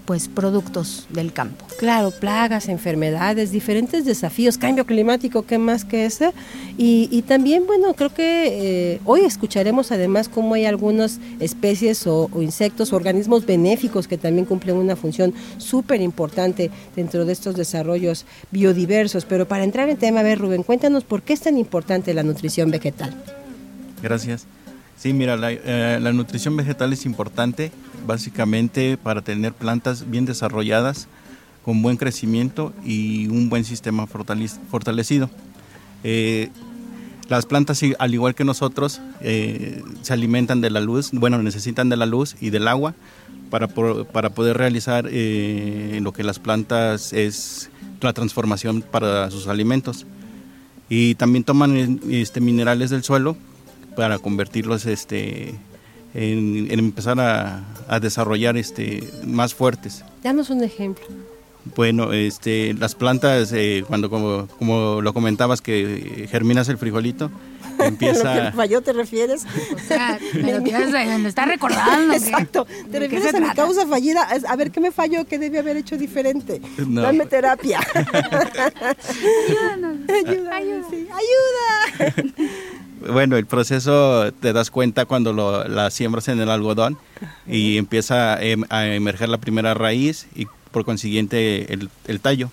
pues 0.06 0.28
productos 0.28 1.08
del 1.10 1.34
campo. 1.34 1.66
Claro, 1.78 2.12
plagas, 2.12 2.70
enfermedades, 2.70 3.52
diferentes 3.52 4.06
desafíos, 4.06 4.58
cambio 4.58 4.86
climático, 4.86 5.44
¿qué 5.44 5.58
más 5.58 5.86
que 5.86 6.06
ese? 6.06 6.34
Y, 6.78 7.24
también, 7.28 7.68
bueno, 7.68 7.94
creo 7.94 8.14
que 8.14 8.94
eh, 8.94 9.02
hoy 9.06 9.22
escucharemos 9.22 9.92
además 9.92 10.30
cómo 10.30 10.56
hay 10.56 10.66
algunas 10.66 11.20
especies 11.40 12.08
o, 12.08 12.30
insectos, 12.36 12.94
organismos 12.94 13.46
benéficos 13.46 14.08
que 14.08 14.18
también 14.18 14.46
cumplen 14.46 14.76
una 14.76 14.96
función 14.96 15.34
súper 15.58 16.02
importante 16.02 16.72
dentro 16.96 17.26
de 17.26 17.34
estos 17.34 17.56
desarrollos 17.56 18.26
biodiversos. 18.52 19.26
Pero 19.26 19.48
para 19.48 19.64
entrar 19.64 19.90
en 19.90 19.98
tema, 19.98 20.22
a 20.22 20.24
ver, 20.24 20.40
Rubén, 20.40 20.64
cuéntanos 20.64 21.04
por 21.04 21.22
qué 21.22 21.34
es 21.34 21.42
tan 21.42 21.58
importante 21.58 22.14
la 22.14 22.24
nutrición 22.24 22.72
vegetal. 22.72 23.16
Gracias. 24.02 24.46
Sí, 24.98 25.14
mira, 25.14 25.36
la, 25.36 25.52
eh, 25.52 26.00
la 26.02 26.14
nutrición 26.14 26.58
vegetal 26.58 26.94
es 26.94 27.06
importante 27.06 27.72
básicamente 28.06 28.98
para 28.98 29.22
tener 29.22 29.54
plantas 29.54 30.10
bien 30.10 30.26
desarrolladas, 30.26 31.08
con 31.64 31.82
buen 31.82 31.98
crecimiento 31.98 32.74
y 32.84 33.28
un 33.28 33.50
buen 33.50 33.64
sistema 33.64 34.08
fortalecido. 34.08 35.30
Eh, 36.04 36.50
las 37.30 37.46
plantas, 37.46 37.82
al 38.00 38.14
igual 38.14 38.36
que 38.36 38.44
nosotros, 38.44 39.00
eh, 39.22 39.84
se 40.02 40.14
alimentan 40.14 40.60
de 40.60 40.70
la 40.70 40.82
luz, 40.82 41.12
bueno, 41.14 41.42
necesitan 41.42 41.88
de 41.88 41.96
la 41.96 42.06
luz 42.06 42.36
y 42.42 42.50
del 42.50 42.68
agua 42.68 42.94
para, 43.50 43.68
para 43.68 44.32
poder 44.32 44.58
realizar 44.58 45.08
eh, 45.10 46.00
lo 46.02 46.12
que 46.12 46.24
las 46.24 46.40
plantas 46.40 47.14
es 47.14 47.70
la 48.02 48.14
transformación 48.14 48.82
para 48.82 49.30
sus 49.32 49.48
alimentos. 49.48 50.06
Y 50.90 51.16
también 51.16 51.46
toman 51.46 52.02
este, 52.10 52.42
minerales 52.42 52.90
del 52.90 53.04
suelo 53.04 53.38
para 53.96 54.20
convertirlos 54.20 54.86
este, 54.86 55.56
en, 56.14 56.68
empezar 56.70 57.20
a, 57.20 57.64
desarrollar 58.00 58.58
este, 58.58 59.04
más 59.26 59.54
fuertes. 59.54 60.04
Danos 60.24 60.50
un 60.50 60.64
ejemplo. 60.64 61.06
Bueno, 61.76 62.12
este, 62.12 62.74
las 62.74 62.96
plantas, 62.96 63.52
eh, 63.54 63.84
cuando 63.88 64.10
como, 64.10 64.48
como, 64.58 65.00
lo 65.02 65.14
comentabas 65.14 65.62
que 65.62 66.28
germinas 66.30 66.68
el 66.70 66.80
frijolito, 66.80 67.30
empieza... 67.80 68.36
¿Lo 68.36 68.42
que 68.50 68.58
falló 68.58 68.82
te 68.82 68.94
refieres? 68.94 69.46
O 69.76 69.80
sea, 69.88 70.18
me, 70.34 70.54
lo 70.54 70.62
tienes- 70.64 70.92
me 71.20 71.30
está 71.30 71.46
recordando. 71.46 72.16
Exacto. 72.16 72.66
¿Te 72.66 73.00
¿De 73.00 73.08
qué 73.08 73.16
refieres 73.20 73.36
a 73.36 73.40
mi 73.40 73.50
causa 73.54 73.86
fallida? 73.86 74.28
A 74.48 74.56
ver, 74.56 74.72
¿qué 74.72 74.80
me 74.80 74.92
falló? 74.92 75.26
¿Qué 75.26 75.38
debí 75.38 75.58
haber 75.58 75.78
hecho 75.78 75.98
diferente? 75.98 76.62
No. 76.88 77.04
Dame 77.04 77.28
terapia. 77.28 77.80
Ayúdanos. 79.48 79.98
ayuda, 80.10 80.84
sí, 80.90 81.08
ayuda. 81.08 82.14
Bueno, 83.10 83.38
el 83.38 83.46
proceso 83.46 84.32
te 84.42 84.54
das 84.54 84.70
cuenta 84.70 85.06
cuando 85.06 85.34
lo, 85.34 85.68
la 85.68 85.90
siembras 85.90 86.28
en 86.28 86.40
el 86.40 86.50
algodón 86.50 86.98
y 87.48 87.78
empieza 87.78 88.36
a, 88.36 88.44
em- 88.44 88.66
a 88.70 88.86
emerger 88.88 89.30
la 89.30 89.38
primera 89.40 89.74
raíz 89.74 90.28
y 90.36 90.48
por 90.72 90.86
consiguiente 90.86 91.74
el, 91.74 91.90
el 92.08 92.20
tallo. 92.20 92.52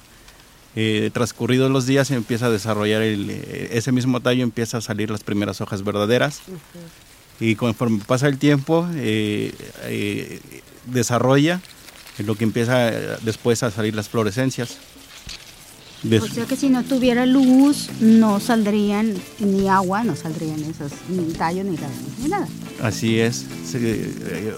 Eh, 0.77 1.11
transcurridos 1.13 1.71
los 1.71 1.87
días 1.87 2.11
empieza 2.11 2.47
a 2.47 2.51
desarrollar 2.51 3.03
el, 3.03 3.31
eh, 3.31 3.71
ese 3.73 3.91
mismo 3.93 4.21
tallo, 4.21 4.43
empieza 4.43 4.79
a 4.79 4.81
salir 4.81 5.11
las 5.11 5.25
primeras 5.25 5.61
hojas 5.61 5.83
verdaderas 5.83 6.41
y 7.41 7.55
conforme 7.57 8.01
pasa 8.07 8.29
el 8.29 8.39
tiempo 8.39 8.89
eh, 8.95 9.53
eh, 9.85 10.41
desarrolla 10.87 11.61
lo 12.19 12.35
que 12.37 12.45
empieza 12.45 12.91
después 13.23 13.63
a 13.63 13.71
salir 13.71 13.95
las 13.95 14.09
florescencias. 14.09 14.79
O 16.05 16.35
sea 16.35 16.45
que 16.47 16.57
si 16.57 16.69
no 16.69 16.83
tuviera 16.85 17.27
luz, 17.27 17.89
no 18.01 18.39
saldrían 18.41 19.15
ni 19.41 19.69
agua, 19.69 20.05
no 20.05 20.15
saldrían 20.15 20.61
esos, 20.63 20.93
ni 21.09 21.33
tallo, 21.33 21.65
ni, 21.65 21.77
nada. 22.29 22.47
Así 22.83 23.19
es. 23.19 23.45
Se- 23.67 23.79
eh, 23.81 24.53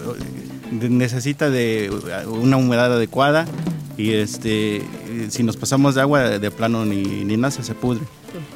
de- 0.72 0.88
necesita 0.90 1.48
de 1.50 1.90
una 2.30 2.56
humedad 2.58 2.92
adecuada 2.92 3.46
y 3.96 4.10
este 4.12 4.76
eh, 4.78 4.82
si 5.30 5.42
nos 5.42 5.56
pasamos 5.56 5.94
de 5.94 6.00
agua 6.02 6.38
de 6.38 6.50
plano 6.50 6.84
ni, 6.84 7.02
ni 7.24 7.36
nace 7.36 7.62
se 7.62 7.74
pudre. 7.74 8.02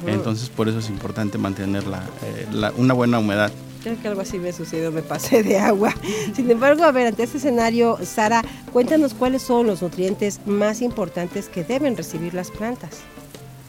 Entonces 0.07 0.49
por 0.49 0.69
eso 0.69 0.79
es 0.79 0.89
importante 0.89 1.37
mantener 1.37 1.85
la, 1.87 2.03
eh, 2.23 2.47
la- 2.53 2.71
una 2.77 2.93
buena 2.93 3.19
humedad. 3.19 3.51
Creo 3.85 4.01
que 4.01 4.07
algo 4.07 4.21
así 4.21 4.39
me 4.39 4.51
sucedió, 4.51 4.91
me 4.91 5.03
pasé 5.03 5.43
de 5.43 5.59
agua. 5.59 5.93
Sin 6.35 6.49
embargo, 6.49 6.83
a 6.85 6.91
ver, 6.91 7.05
ante 7.05 7.21
este 7.21 7.37
escenario, 7.37 7.99
Sara, 8.03 8.41
cuéntanos 8.73 9.13
cuáles 9.13 9.43
son 9.43 9.67
los 9.67 9.83
nutrientes 9.83 10.39
más 10.47 10.81
importantes 10.81 11.49
que 11.49 11.63
deben 11.63 11.95
recibir 11.95 12.33
las 12.33 12.49
plantas. 12.49 13.01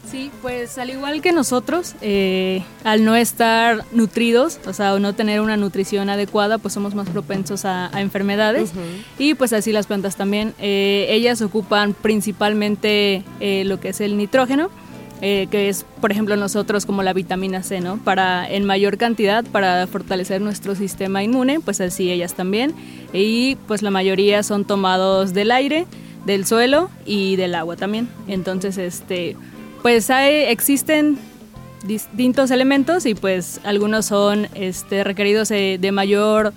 Sí, 0.09 0.31
pues 0.41 0.79
al 0.79 0.89
igual 0.89 1.21
que 1.21 1.31
nosotros, 1.33 1.93
eh, 2.01 2.63
al 2.83 3.05
no 3.05 3.15
estar 3.15 3.85
nutridos, 3.91 4.59
o 4.65 4.73
sea, 4.73 4.95
o 4.95 4.99
no 4.99 5.13
tener 5.13 5.39
una 5.39 5.55
nutrición 5.55 6.09
adecuada, 6.09 6.57
pues 6.57 6.73
somos 6.73 6.95
más 6.95 7.07
propensos 7.09 7.63
a, 7.65 7.95
a 7.95 8.01
enfermedades. 8.01 8.71
Y 9.19 9.35
pues 9.35 9.53
así 9.53 9.71
las 9.71 9.85
plantas 9.85 10.15
también. 10.15 10.55
Eh, 10.57 11.05
ellas 11.11 11.43
ocupan 11.43 11.93
principalmente 11.93 13.23
eh, 13.39 13.65
lo 13.65 13.79
que 13.79 13.89
es 13.89 14.01
el 14.01 14.17
nitrógeno, 14.17 14.71
eh, 15.21 15.47
que 15.49 15.69
es, 15.69 15.85
por 15.99 16.11
ejemplo, 16.11 16.35
nosotros 16.35 16.85
como 16.85 17.01
la 17.01 17.13
vitamina 17.13 17.63
C, 17.63 17.81
¿no? 17.81 17.97
Para 17.97 18.47
en 18.49 18.65
mayor 18.65 18.97
cantidad 18.97 19.43
para 19.45 19.87
fortalecer 19.87 20.41
nuestro 20.41 20.75
sistema 20.75 21.23
inmune, 21.23 21.59
pues 21.59 21.81
así 21.81 22.11
ellas 22.11 22.35
también. 22.35 22.73
Y 23.13 23.55
pues 23.67 23.81
la 23.81 23.89
mayoría 23.89 24.43
son 24.43 24.65
tomados 24.65 25.33
del 25.33 25.51
aire, 25.51 25.87
del 26.25 26.45
suelo 26.45 26.89
y 27.05 27.35
del 27.35 27.55
agua 27.55 27.75
también. 27.75 28.07
Entonces, 28.27 28.77
este, 28.77 29.35
pues 29.81 30.09
hay, 30.11 30.43
existen 30.51 31.17
distintos 31.85 32.51
elementos 32.51 33.05
y 33.05 33.15
pues 33.15 33.59
algunos 33.63 34.05
son 34.05 34.47
este, 34.53 35.03
requeridos 35.03 35.49
eh, 35.51 35.77
de 35.79 35.91
mayor 35.91 36.53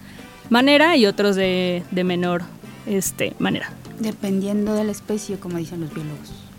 manera 0.51 0.97
y 0.97 1.07
otros 1.07 1.37
de, 1.37 1.83
de 1.91 2.05
menor 2.05 2.43
este, 2.87 3.35
manera. 3.39 3.71
Dependiendo 4.01 4.75
de 4.75 4.85
la 4.85 4.93
especie, 4.93 5.39
como 5.39 5.57
dicen 5.57 5.81
los 5.81 5.95
biólogos. 5.95 6.50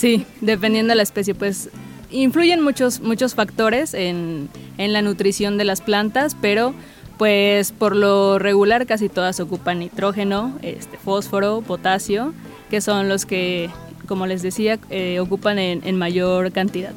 Sí, 0.00 0.24
dependiendo 0.40 0.92
de 0.92 0.94
la 0.94 1.02
especie, 1.02 1.34
pues 1.34 1.68
influyen 2.10 2.62
muchos, 2.62 3.00
muchos 3.00 3.34
factores 3.34 3.92
en, 3.92 4.48
en 4.78 4.94
la 4.94 5.02
nutrición 5.02 5.58
de 5.58 5.66
las 5.66 5.82
plantas, 5.82 6.34
pero 6.40 6.72
pues 7.18 7.72
por 7.72 7.94
lo 7.94 8.38
regular 8.38 8.86
casi 8.86 9.10
todas 9.10 9.40
ocupan 9.40 9.80
nitrógeno, 9.80 10.58
este, 10.62 10.96
fósforo, 10.96 11.60
potasio, 11.60 12.32
que 12.70 12.80
son 12.80 13.10
los 13.10 13.26
que, 13.26 13.68
como 14.08 14.26
les 14.26 14.40
decía, 14.40 14.78
eh, 14.88 15.20
ocupan 15.20 15.58
en, 15.58 15.86
en 15.86 15.98
mayor 15.98 16.50
cantidad. 16.50 16.94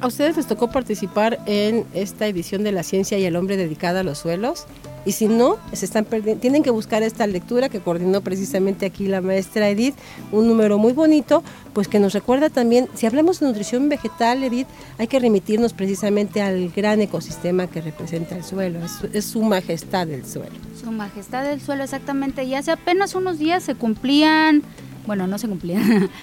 ¿A 0.00 0.08
ustedes 0.08 0.36
les 0.36 0.48
tocó 0.48 0.72
participar 0.72 1.38
en 1.46 1.84
esta 1.94 2.26
edición 2.26 2.64
de 2.64 2.72
La 2.72 2.82
Ciencia 2.82 3.20
y 3.20 3.24
el 3.24 3.36
Hombre 3.36 3.56
dedicada 3.56 4.00
a 4.00 4.02
los 4.02 4.18
suelos? 4.18 4.66
Y 5.06 5.12
si 5.12 5.28
no, 5.28 5.58
se 5.72 5.84
están 5.84 6.04
perdiendo, 6.04 6.40
tienen 6.40 6.62
que 6.62 6.70
buscar 6.70 7.02
esta 7.02 7.26
lectura 7.26 7.68
que 7.68 7.80
coordinó 7.80 8.22
precisamente 8.22 8.86
aquí 8.86 9.06
la 9.06 9.20
maestra 9.20 9.68
Edith, 9.68 9.94
un 10.32 10.48
número 10.48 10.78
muy 10.78 10.92
bonito, 10.92 11.42
pues 11.72 11.88
que 11.88 11.98
nos 11.98 12.12
recuerda 12.12 12.50
también, 12.50 12.88
si 12.94 13.06
hablamos 13.06 13.40
de 13.40 13.46
nutrición 13.46 13.88
vegetal, 13.88 14.42
Edith, 14.42 14.68
hay 14.98 15.06
que 15.06 15.18
remitirnos 15.18 15.72
precisamente 15.72 16.40
al 16.40 16.70
gran 16.70 17.00
ecosistema 17.00 17.66
que 17.66 17.80
representa 17.80 18.36
el 18.36 18.44
suelo, 18.44 18.80
es, 18.84 18.92
es 19.12 19.24
su 19.24 19.42
majestad 19.42 20.08
el 20.10 20.24
suelo. 20.24 20.54
Su 20.80 20.90
majestad 20.90 21.44
del 21.44 21.60
suelo, 21.60 21.84
exactamente. 21.84 22.44
Y 22.44 22.54
hace 22.54 22.70
apenas 22.70 23.14
unos 23.14 23.38
días 23.38 23.62
se 23.62 23.74
cumplían, 23.74 24.62
bueno, 25.06 25.26
no 25.26 25.38
se 25.38 25.48
porque 25.48 25.78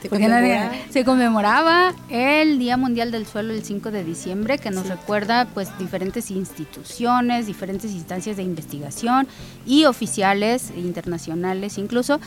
conmemoraba. 0.09 0.71
se 0.89 1.05
conmemoraba 1.05 1.93
el 2.09 2.59
Día 2.59 2.77
Mundial 2.77 3.11
del 3.11 3.25
Suelo 3.25 3.53
el 3.53 3.63
5 3.63 3.91
de 3.91 4.03
diciembre, 4.03 4.57
que 4.57 4.71
nos 4.71 4.87
recuerda 4.87 5.47
pues 5.53 5.69
diferentes 5.77 6.31
instituciones, 6.31 7.47
diferentes 7.47 7.91
instancias 7.91 8.37
de 8.37 8.43
investigación 8.43 9.27
y 9.65 9.85
oficiales 9.85 10.71
internacionales 10.75 11.77
incluso 11.77 12.19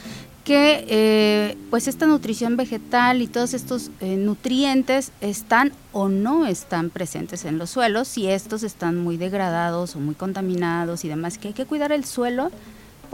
que 0.45 0.85
eh, 0.89 1.57
pues 1.71 1.89
esta 1.89 2.07
nutrición 2.07 2.57
vegetal 2.57 3.23
y 3.23 3.27
todos 3.27 3.55
estos 3.55 3.91
eh, 4.01 4.17
nutrientes 4.17 5.11
están 5.23 5.73
o 5.93 6.09
no 6.09 6.47
están 6.47 6.91
presentes 6.91 7.47
en 7.47 7.57
los 7.57 7.71
suelos, 7.71 8.09
si 8.09 8.29
estos 8.29 8.63
están 8.63 8.99
muy 8.99 9.17
degradados 9.17 9.97
o 9.97 10.01
muy 10.01 10.15
contaminados 10.15 11.05
y 11.05 11.09
demás, 11.09 11.39
que 11.39 11.49
hay 11.49 11.55
que 11.55 11.65
cuidar 11.65 11.93
el 11.93 12.05
suelo 12.05 12.51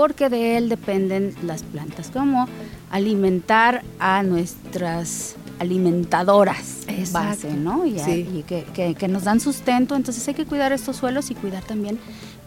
porque 0.01 0.31
de 0.31 0.57
él 0.57 0.71
dependen 0.71 1.35
las 1.45 1.63
plantas, 1.63 2.09
como 2.11 2.47
alimentar 2.91 3.83
a 3.99 4.23
nuestras 4.23 5.37
alimentadoras 5.59 6.85
Exacto. 6.89 7.29
base, 7.49 7.53
¿no? 7.53 7.85
Y, 7.85 8.01
a- 8.01 8.05
Sí. 8.07 8.27
y 8.35 8.43
que, 8.45 8.65
que- 8.73 8.95
que 8.95 9.09
nos 9.09 9.25
dan 9.25 9.41
sustento, 9.41 9.95
entonces 9.97 10.27
hay 10.27 10.33
que 10.33 10.47
cuidar 10.47 10.73
estos 10.73 10.97
suelos 10.97 11.31
y 11.31 11.35
cuidar 11.35 11.65
también 11.65 11.99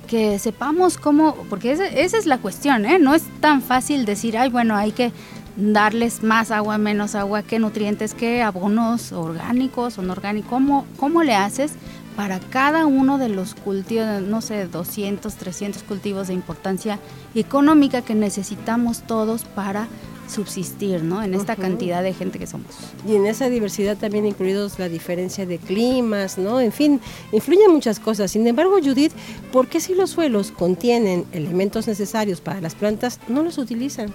que 0.08 0.40
sepamos 0.40 0.98
cómo, 0.98 1.36
porque 1.48 1.72
esa, 1.74 1.86
esa 1.86 2.18
es 2.18 2.26
la 2.26 2.40
cuestión, 2.40 2.86
¿eh? 2.86 2.98
No 2.98 3.14
es 3.14 3.22
tan 3.40 3.62
fácil 3.62 4.06
decir, 4.06 4.36
ay, 4.36 4.50
bueno, 4.50 4.76
hay 4.76 4.92
que 4.92 5.12
darles 5.56 6.24
más 6.24 6.50
agua, 6.50 6.80
menos 6.80 7.14
agua, 7.14 7.44
qué 7.44 7.60
nutrientes, 7.60 8.16
qué 8.16 8.42
abonos 8.42 9.12
orgánicos 9.12 10.00
o 10.00 10.02
no 10.02 10.12
orgánicos, 10.14 10.50
¿cómo, 10.50 10.88
cómo 10.98 11.22
le 11.22 11.36
haces 11.36 11.74
para 12.16 12.40
cada 12.40 12.86
uno 12.86 13.18
de 13.18 13.30
los 13.30 13.56
cultivos, 13.56 14.22
no 14.22 14.42
sé, 14.42 14.68
200, 14.68 15.34
300 15.34 15.84
cultivos 15.84 16.28
de 16.28 16.34
importancia 16.34 17.00
económica 17.36 18.02
que 18.02 18.16
necesitamos 18.16 19.02
todos 19.04 19.44
para 19.44 19.88
subsistir, 20.28 21.04
¿no? 21.04 21.22
En 21.22 21.34
esta 21.34 21.56
cantidad 21.56 22.02
de 22.02 22.14
gente 22.14 22.40
que 22.40 22.48
somos. 22.48 22.68
Y 23.08 23.16
en 23.16 23.26
esa 23.26 23.50
diversidad 23.50 23.98
también 23.98 24.26
incluidos 24.26 24.80
la 24.80 24.88
diferencia 24.90 25.46
de 25.46 25.58
climas, 25.58 26.38
¿no? 26.38 26.62
En 26.62 26.72
fin, 26.72 27.02
influyen 27.32 27.72
muchas 27.72 28.00
cosas. 28.00 28.32
Sin 28.32 28.48
embargo, 28.48 28.78
Judith, 28.84 29.12
¿por 29.52 29.68
qué 29.68 29.80
si 29.82 29.96
los 29.96 30.12
suelos 30.12 30.52
contienen 30.52 31.26
elementos 31.34 31.88
necesarios 31.88 32.40
para 32.42 32.62
las 32.62 32.74
plantas, 32.74 33.20
no 33.28 33.44
los 33.44 33.58
utilizan? 33.58 34.14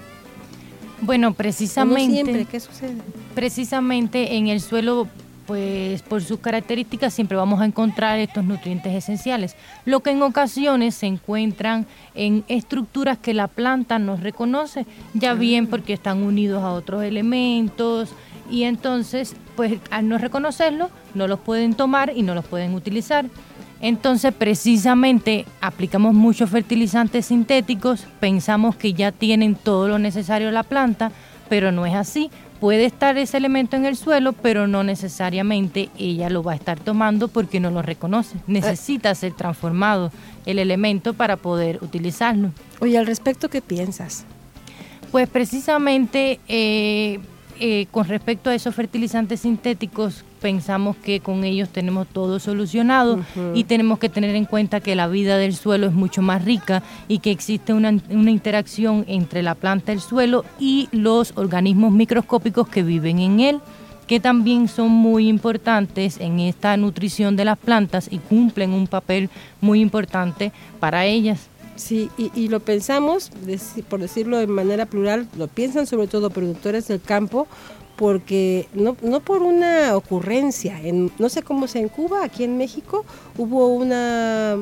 Bueno, 1.02 1.28
¿O 1.28 1.30
no 1.30 1.37
precisamente, 1.37 2.14
siempre, 2.14 2.44
¿qué 2.46 2.58
sucede? 2.58 2.94
precisamente 3.34 4.37
en 4.37 4.48
el 4.48 4.61
suelo, 4.61 5.06
pues 5.48 6.02
por 6.02 6.22
sus 6.22 6.40
características 6.40 7.14
siempre 7.14 7.38
vamos 7.38 7.62
a 7.62 7.64
encontrar 7.64 8.18
estos 8.18 8.44
nutrientes 8.44 8.94
esenciales, 8.94 9.56
lo 9.87 10.00
que 10.00 10.11
en 10.11 10.20
ocasiones 10.20 10.94
se 10.94 11.06
encuentran 11.06 11.87
en 12.14 12.44
estructuras 12.48 13.16
que 13.16 13.32
la 13.32 13.48
planta 13.48 13.98
no 13.98 14.16
reconoce, 14.18 14.84
ya 15.14 15.32
bien 15.32 15.66
porque 15.66 15.94
están 15.94 16.22
unidos 16.22 16.62
a 16.62 16.72
otros 16.72 17.02
elementos 17.02 18.11
y 18.50 18.64
entonces, 18.64 19.37
pues 19.56 19.80
al 19.90 20.06
no 20.06 20.18
reconocerlos, 20.18 20.90
no 21.14 21.26
los 21.26 21.40
pueden 21.40 21.72
tomar 21.72 22.12
y 22.14 22.22
no 22.22 22.34
los 22.34 22.44
pueden 22.44 22.74
utilizar. 22.74 23.24
Entonces, 23.80 24.34
precisamente, 24.34 25.46
aplicamos 25.62 26.12
muchos 26.12 26.50
fertilizantes 26.50 27.26
sintéticos, 27.26 28.06
pensamos 28.20 28.76
que 28.76 28.92
ya 28.92 29.12
tienen 29.12 29.54
todo 29.54 29.88
lo 29.88 29.98
necesario 29.98 30.50
la 30.50 30.64
planta, 30.64 31.11
pero 31.48 31.72
no 31.72 31.87
es 31.87 31.94
así. 31.94 32.30
Puede 32.61 32.87
estar 32.87 33.16
ese 33.18 33.37
elemento 33.37 33.76
en 33.76 33.87
el 33.87 33.96
suelo, 33.96 34.32
pero 34.32 34.66
no 34.66 34.82
necesariamente 34.82 35.90
ella 35.96 36.28
lo 36.28 36.42
va 36.42 36.52
a 36.52 36.56
estar 36.56 36.80
tomando 36.80 37.28
porque 37.28 37.61
no 37.61 37.70
lo 37.70 37.82
reconoce. 37.82 38.37
Necesita 38.48 39.14
ser 39.14 39.32
transformado 39.32 40.11
el 40.44 40.58
elemento 40.58 41.14
para 41.14 41.37
poder 41.37 41.78
utilizarlo. 41.82 42.50
Oye, 42.80 42.98
al 42.98 43.06
respecto, 43.06 43.48
¿qué 43.48 43.62
piensas? 43.62 44.24
Pues 45.12 45.28
precisamente 45.28 46.40
eh, 46.48 47.20
eh, 47.60 47.86
con 47.90 48.06
respecto 48.06 48.50
a 48.50 48.54
esos 48.54 48.74
fertilizantes 48.74 49.40
sintéticos, 49.40 50.24
pensamos 50.40 50.96
que 50.96 51.20
con 51.20 51.44
ellos 51.44 51.68
tenemos 51.68 52.06
todo 52.06 52.38
solucionado 52.38 53.20
y 53.54 53.64
tenemos 53.64 53.98
que 53.98 54.08
tener 54.08 54.34
en 54.36 54.44
cuenta 54.44 54.80
que 54.80 54.94
la 54.94 55.08
vida 55.08 55.36
del 55.36 55.54
suelo 55.54 55.86
es 55.86 55.92
mucho 55.92 56.22
más 56.22 56.44
rica 56.44 56.82
y 57.08 57.18
que 57.18 57.30
existe 57.30 57.72
una, 57.72 57.96
una 58.10 58.30
interacción 58.30 59.04
entre 59.08 59.42
la 59.42 59.54
planta, 59.54 59.92
el 59.92 60.00
suelo 60.00 60.44
y 60.58 60.88
los 60.92 61.32
organismos 61.36 61.92
microscópicos 61.92 62.68
que 62.68 62.82
viven 62.82 63.18
en 63.18 63.40
él. 63.40 63.60
que 64.06 64.20
también 64.20 64.68
son 64.68 64.90
muy 64.90 65.28
importantes 65.28 66.18
en 66.18 66.40
esta 66.40 66.74
nutrición 66.78 67.36
de 67.36 67.44
las 67.44 67.58
plantas 67.58 68.08
y 68.10 68.16
cumplen 68.16 68.72
un 68.72 68.86
papel 68.86 69.28
muy 69.60 69.82
importante 69.82 70.50
para 70.80 71.04
ellas. 71.04 71.50
Sí, 71.78 72.10
y, 72.18 72.48
lo 72.48 72.58
pensamos, 72.58 73.30
por 73.88 74.00
decirlo 74.00 74.38
de 74.38 74.48
manera 74.48 74.84
plural, 74.84 75.28
lo 75.36 75.46
piensan 75.46 75.86
sobre 75.86 76.08
todo 76.08 76.28
productores 76.28 76.88
del 76.88 77.00
campo, 77.00 77.46
porque 77.96 78.68
no, 78.74 78.96
no 79.00 79.20
por 79.20 79.42
una 79.42 79.96
ocurrencia, 79.96 80.80
en, 80.82 81.12
no 81.20 81.28
sé 81.28 81.42
cómo 81.42 81.68
sea 81.68 81.80
en 81.80 81.88
Cuba, 81.88 82.24
aquí 82.24 82.42
en 82.42 82.58
México, 82.58 83.04
hubo 83.36 83.68
una, 83.68 84.56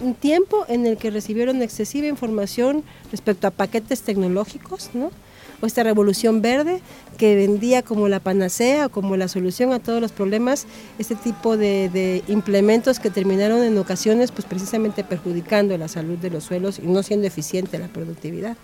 un 0.00 0.14
tiempo 0.14 0.64
en 0.68 0.86
el 0.86 0.96
que 0.96 1.10
recibieron 1.10 1.60
excesiva 1.60 2.06
información 2.06 2.84
respecto 3.10 3.48
a 3.48 3.50
paquetes 3.50 4.02
tecnológicos, 4.02 4.90
¿no? 4.94 5.10
O 5.60 5.66
esta 5.66 5.82
revolución 5.82 6.42
verde 6.42 6.80
que 7.18 7.36
vendía 7.36 7.82
como 7.82 8.08
la 8.08 8.20
panacea 8.20 8.86
o 8.86 8.88
como 8.88 9.16
la 9.16 9.28
solución 9.28 9.72
a 9.72 9.78
todos 9.78 10.00
los 10.00 10.12
problemas, 10.12 10.66
este 10.98 11.14
tipo 11.14 11.56
de, 11.56 12.22
implementos 12.28 12.98
que 12.98 13.10
terminaron 13.10 13.62
en 13.62 13.76
ocasiones 13.78 14.32
pues 14.32 14.46
precisamente 14.46 15.04
perjudicando 15.04 15.76
la 15.76 15.88
salud 15.88 16.18
de 16.18 16.30
los 16.30 16.44
suelos 16.44 16.78
y 16.78 16.86
no 16.86 17.02
siendo 17.02 17.26
eficiente 17.26 17.78
la 17.78 17.88
productividad. 17.88 18.56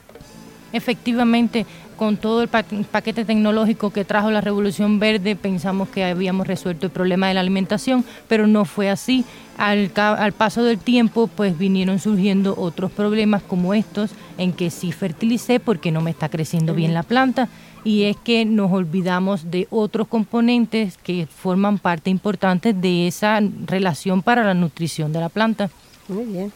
Efectivamente, 0.72 1.66
con 1.96 2.16
todo 2.16 2.42
el 2.42 2.48
paquete 2.48 3.24
tecnológico 3.24 3.90
que 3.90 4.04
trajo 4.04 4.30
la 4.30 4.40
Revolución 4.40 4.98
Verde, 4.98 5.36
pensamos 5.36 5.88
que 5.88 6.04
habíamos 6.04 6.46
resuelto 6.46 6.86
el 6.86 6.92
problema 6.92 7.28
de 7.28 7.34
la 7.34 7.40
alimentación, 7.40 8.04
pero 8.28 8.46
no 8.46 8.64
fue 8.64 8.90
así. 8.90 9.24
Al, 9.56 9.90
al, 9.96 10.32
paso 10.32 10.62
del 10.62 10.78
tiempo, 10.78 11.28
pues 11.28 11.56
vinieron 11.56 11.98
surgiendo 11.98 12.54
otros 12.58 12.92
problemas 12.92 13.42
como 13.42 13.72
estos, 13.72 14.10
en 14.36 14.52
que 14.52 14.70
sí 14.70 14.92
fertilicé 14.92 15.60
porque 15.60 15.90
no 15.90 16.02
me 16.02 16.10
está 16.10 16.28
creciendo 16.28 16.74
bien 16.74 16.92
la 16.92 17.02
planta, 17.02 17.48
y 17.82 18.02
es 18.02 18.16
que 18.16 18.44
nos 18.44 18.70
olvidamos 18.72 19.50
de 19.50 19.66
otros 19.70 20.08
componentes 20.08 20.98
que 20.98 21.26
forman 21.26 21.78
parte 21.78 22.10
importante 22.10 22.74
de 22.74 23.06
esa 23.06 23.40
relación 23.64 24.22
para 24.22 24.44
la 24.44 24.54
nutrición 24.54 25.12
de 25.12 25.20
la 25.20 25.30
planta. 25.30 25.70
Muy 26.08 26.24
bien. 26.24 26.52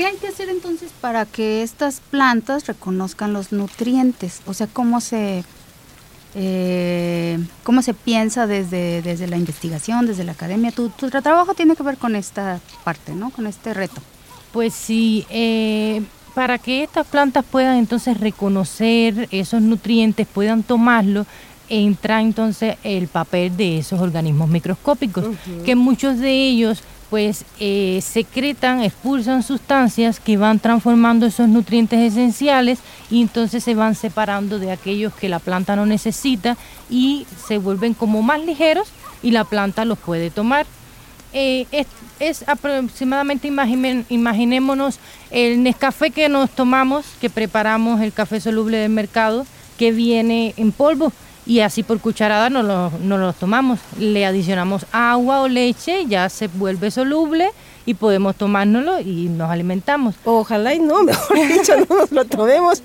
¿Qué 0.00 0.06
hay 0.06 0.16
que 0.16 0.28
hacer 0.28 0.48
entonces 0.48 0.92
para 0.98 1.26
que 1.26 1.62
estas 1.62 2.00
plantas 2.00 2.66
reconozcan 2.66 3.34
los 3.34 3.52
nutrientes? 3.52 4.40
O 4.46 4.54
sea, 4.54 4.66
¿cómo 4.66 4.98
se, 5.02 5.44
eh, 6.34 7.38
cómo 7.64 7.82
se 7.82 7.92
piensa 7.92 8.46
desde, 8.46 9.02
desde 9.02 9.26
la 9.26 9.36
investigación, 9.36 10.06
desde 10.06 10.24
la 10.24 10.32
academia? 10.32 10.72
Tu, 10.72 10.88
tu 10.88 11.10
trabajo 11.10 11.52
tiene 11.52 11.76
que 11.76 11.82
ver 11.82 11.98
con 11.98 12.16
esta 12.16 12.60
parte, 12.82 13.12
¿no? 13.12 13.28
Con 13.28 13.46
este 13.46 13.74
reto. 13.74 14.00
Pues 14.52 14.72
sí, 14.72 15.26
eh, 15.28 16.00
para 16.34 16.56
que 16.56 16.82
estas 16.82 17.06
plantas 17.06 17.44
puedan 17.44 17.76
entonces 17.76 18.18
reconocer 18.18 19.28
esos 19.30 19.60
nutrientes, 19.60 20.26
puedan 20.26 20.62
tomarlo, 20.62 21.26
entra 21.68 22.22
entonces 22.22 22.78
el 22.84 23.08
papel 23.08 23.54
de 23.54 23.80
esos 23.80 24.00
organismos 24.00 24.48
microscópicos, 24.48 25.26
que 25.66 25.76
muchos 25.76 26.20
de 26.20 26.32
ellos 26.32 26.82
pues 27.10 27.44
eh, 27.58 28.00
secretan, 28.02 28.82
expulsan 28.82 29.42
sustancias 29.42 30.20
que 30.20 30.36
van 30.36 30.60
transformando 30.60 31.26
esos 31.26 31.48
nutrientes 31.48 31.98
esenciales 32.00 32.78
y 33.10 33.20
entonces 33.20 33.64
se 33.64 33.74
van 33.74 33.96
separando 33.96 34.60
de 34.60 34.70
aquellos 34.70 35.12
que 35.14 35.28
la 35.28 35.40
planta 35.40 35.74
no 35.74 35.86
necesita 35.86 36.56
y 36.88 37.26
se 37.46 37.58
vuelven 37.58 37.94
como 37.94 38.22
más 38.22 38.40
ligeros 38.40 38.88
y 39.22 39.32
la 39.32 39.44
planta 39.44 39.84
los 39.84 39.98
puede 39.98 40.30
tomar. 40.30 40.66
Eh, 41.32 41.66
es, 42.20 42.48
aproximadamente, 42.48 43.48
imaginémonos 44.08 44.98
el 45.30 45.62
Nescafé 45.62 46.10
que 46.10 46.28
nos 46.28 46.50
tomamos, 46.50 47.06
que 47.20 47.30
preparamos 47.30 48.00
el 48.00 48.12
café 48.12 48.40
soluble 48.40 48.78
del 48.78 48.90
mercado, 48.90 49.46
que 49.78 49.90
viene 49.90 50.54
en 50.56 50.72
polvo 50.72 51.12
y 51.46 51.60
así 51.60 51.82
por 51.82 52.00
cucharada 52.00 52.50
no 52.50 52.62
lo, 52.62 52.90
no 53.02 53.18
lo 53.18 53.32
tomamos. 53.32 53.80
Le 53.98 54.26
adicionamos 54.26 54.86
agua 54.92 55.42
o 55.42 55.48
leche, 55.48 56.06
ya 56.06 56.28
se 56.28 56.48
vuelve 56.48 56.90
soluble 56.90 57.50
y 57.86 57.94
podemos 57.94 58.36
tomárnoslo 58.36 59.00
y 59.00 59.28
nos 59.28 59.50
alimentamos. 59.50 60.14
Ojalá 60.24 60.74
y 60.74 60.78
no, 60.80 61.02
mejor 61.04 61.38
dicho, 61.48 61.72
no 61.88 61.96
nos 61.96 62.12
lo 62.12 62.24
tomemos 62.24 62.82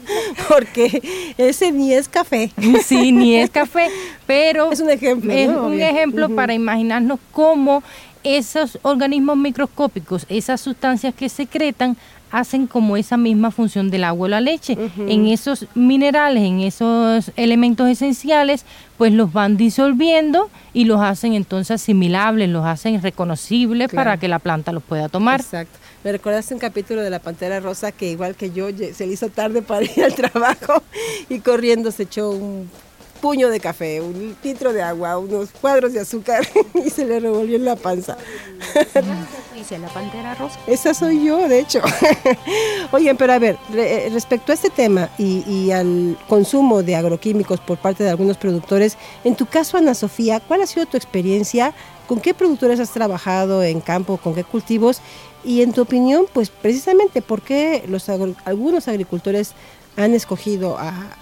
porque 0.47 1.01
ese 1.37 1.71
ni 1.71 1.93
es 1.93 2.07
café. 2.07 2.51
Sí, 2.85 3.11
ni 3.11 3.35
es 3.35 3.49
café, 3.49 3.89
pero 4.27 4.71
es 4.71 4.79
un 4.79 4.89
ejemplo. 4.89 5.31
Es 5.31 5.49
un 5.49 5.81
ejemplo 5.81 6.29
para 6.29 6.53
imaginarnos 6.53 7.19
cómo 7.31 7.83
esos 8.23 8.79
organismos 8.81 9.37
microscópicos, 9.37 10.25
esas 10.29 10.61
sustancias 10.61 11.13
que 11.13 11.29
secretan, 11.29 11.97
hacen 12.35 12.67
como 12.67 12.97
esa 12.97 13.15
misma 13.15 13.49
función 13.49 13.89
del 13.89 14.03
agua 14.03 14.25
o 14.25 14.27
la 14.27 14.41
leche. 14.41 14.77
En 15.07 15.27
esos 15.27 15.67
minerales, 15.73 16.43
en 16.43 16.59
esos 16.59 17.31
elementos 17.37 17.87
esenciales, 17.87 18.65
pues 18.97 19.13
los 19.13 19.31
van 19.31 19.55
disolviendo 19.55 20.49
y 20.73 20.83
los 20.83 20.99
hacen 21.01 21.33
entonces 21.33 21.81
asimilables, 21.81 22.49
los 22.49 22.65
hacen 22.65 23.01
reconocibles 23.01 23.89
para 23.89 24.17
que 24.17 24.27
la 24.27 24.39
planta 24.39 24.73
los 24.73 24.83
pueda 24.83 25.07
tomar. 25.07 25.39
Exacto. 25.39 25.79
Me 26.03 26.11
recordaste 26.11 26.53
un 26.53 26.59
capítulo 26.59 27.01
de 27.01 27.09
La 27.09 27.19
Pantera 27.19 27.61
Rosa 27.61 27.93
que 27.93 28.11
igual 28.11 28.35
que 28.35 28.51
yo 28.51 28.67
se 28.69 29.07
le 29.07 29.13
hizo 29.13 29.29
tarde 29.29 29.61
para 29.61 29.85
ir 29.95 30.03
al 30.03 30.13
trabajo 30.13 30.83
y 31.29 31.39
corriendo 31.39 31.89
se 31.91 32.03
echó 32.03 32.31
un 32.31 32.69
puño 33.25 33.49
de 33.49 33.59
café, 33.59 34.01
un 34.01 34.37
litro 34.43 34.71
de 34.71 34.83
agua, 34.83 35.17
unos 35.17 35.49
cuadros 35.49 35.93
de 35.93 35.99
azúcar 35.99 36.47
y 36.75 36.91
se 36.91 37.05
le 37.05 37.19
revolvió 37.19 37.55
en 37.55 37.65
la 37.65 37.75
panza. 37.75 38.17
Dice 39.55 39.79
la 39.79 39.87
pantera 39.87 40.35
rosa. 40.35 40.59
Esa 40.67 40.93
soy 40.93 41.25
yo, 41.25 41.47
de 41.47 41.57
hecho. 41.57 41.81
Oye, 42.91 43.15
pero 43.15 43.33
a 43.33 43.39
ver, 43.39 43.57
eh, 43.73 44.09
respecto 44.13 44.51
a 44.51 44.53
este 44.55 44.69
tema 44.69 45.09
y, 45.17 45.71
al 45.71 46.19
consumo 46.29 46.83
de 46.83 46.95
agroquímicos 46.95 47.59
por 47.61 47.79
parte 47.79 48.03
de 48.03 48.11
algunos 48.11 48.37
productores, 48.37 48.95
en 49.23 49.35
tu 49.35 49.47
caso, 49.47 49.79
Ana 49.79 49.95
Sofía, 49.95 50.39
¿cuál 50.39 50.61
ha 50.61 50.67
sido 50.67 50.85
tu 50.85 50.95
experiencia? 50.95 51.73
¿Con 52.05 52.19
qué 52.19 52.35
productores 52.35 52.79
has 52.79 52.91
trabajado 52.91 53.63
en 53.63 53.81
campo? 53.81 54.17
¿Con 54.17 54.35
qué 54.35 54.43
cultivos? 54.43 55.01
Y 55.43 55.63
en 55.63 55.73
tu 55.73 55.81
opinión, 55.81 56.27
pues 56.31 56.51
precisamente, 56.51 57.23
¿por 57.23 57.41
qué 57.41 57.85
los 57.87 58.07
algunos 58.07 58.87
agricultores 58.87 59.55
han 59.97 60.13
escogido 60.13 60.77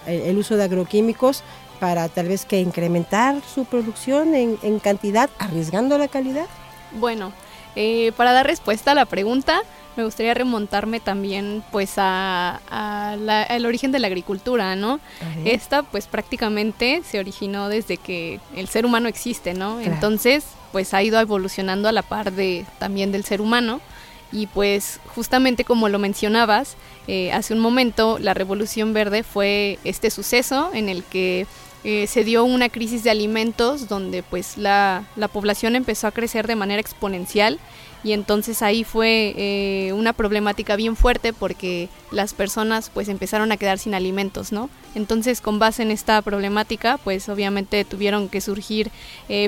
el 0.07 0.37
uso 0.37 0.57
de 0.57 0.63
agroquímicos 0.63 1.43
para 1.79 2.09
tal 2.09 2.27
vez 2.27 2.45
que 2.45 2.59
incrementar 2.59 3.41
su 3.53 3.65
producción 3.65 4.35
en, 4.35 4.79
cantidad, 4.79 5.29
arriesgando 5.39 5.97
la 5.97 6.07
calidad? 6.07 6.47
Bueno, 6.93 7.31
eh, 7.75 8.11
para 8.17 8.33
dar 8.33 8.45
respuesta 8.45 8.91
a 8.91 8.95
la 8.95 9.05
pregunta, 9.05 9.61
me 9.95 10.03
gustaría 10.03 10.33
remontarme 10.33 10.99
también 10.99 11.63
pues 11.71 11.93
a, 11.97 12.59
el 13.49 13.65
origen 13.65 13.91
de 13.91 13.99
la 13.99 14.07
agricultura, 14.07 14.75
¿no? 14.75 14.99
Esta 15.45 15.83
pues 15.83 16.07
prácticamente 16.07 17.01
se 17.03 17.19
originó 17.19 17.69
desde 17.69 17.97
que 17.97 18.39
el 18.55 18.67
ser 18.67 18.85
humano 18.85 19.07
existe, 19.07 19.53
¿no? 19.53 19.79
Entonces 19.81 20.45
pues 20.71 20.93
ha 20.93 21.03
ido 21.03 21.19
evolucionando 21.19 21.87
a 21.87 21.91
la 21.91 22.01
par 22.01 22.31
de 22.31 22.65
también 22.79 23.11
del 23.11 23.23
ser 23.23 23.41
humano 23.41 23.79
y 24.33 24.47
pues 24.47 24.99
justamente 25.15 25.63
como 25.63 25.87
lo 25.87 25.99
mencionabas 25.99 26.75
eh, 27.07 27.31
hace 27.31 27.53
un 27.53 27.59
momento, 27.59 28.17
la 28.19 28.33
revolución 28.33 28.93
verde 28.93 29.23
fue 29.23 29.77
este 29.83 30.09
suceso 30.09 30.71
en 30.73 30.89
el 30.89 31.03
que 31.03 31.45
eh, 31.83 32.07
se 32.07 32.23
dio 32.23 32.45
una 32.45 32.69
crisis 32.69 33.03
de 33.03 33.09
alimentos 33.09 33.89
donde 33.89 34.23
pues 34.23 34.57
la, 34.57 35.03
población 35.33 35.75
empezó 35.75 36.07
a 36.07 36.11
crecer 36.11 36.47
de 36.47 36.55
manera 36.55 36.79
exponencial 36.79 37.59
y 38.05 38.13
entonces 38.13 38.61
ahí 38.61 38.83
fue 38.85 39.33
eh, 39.37 39.93
una 39.93 40.13
problemática 40.13 40.77
bien 40.77 40.95
fuerte 40.95 41.33
porque 41.33 41.89
las 42.11 42.33
personas 42.33 42.89
pues 42.93 43.09
empezaron 43.09 43.51
a 43.51 43.57
quedar 43.57 43.79
sin 43.79 43.95
alimentos, 43.95 44.51
¿no? 44.53 44.69
Entonces 44.95 45.41
con 45.41 45.59
base 45.59 45.83
en 45.83 45.91
esta 45.91 46.21
problemática 46.21 46.97
pues 46.97 47.27
obviamente 47.27 47.83
tuvieron 47.83 48.29
que 48.29 48.39
surgir 48.39 48.89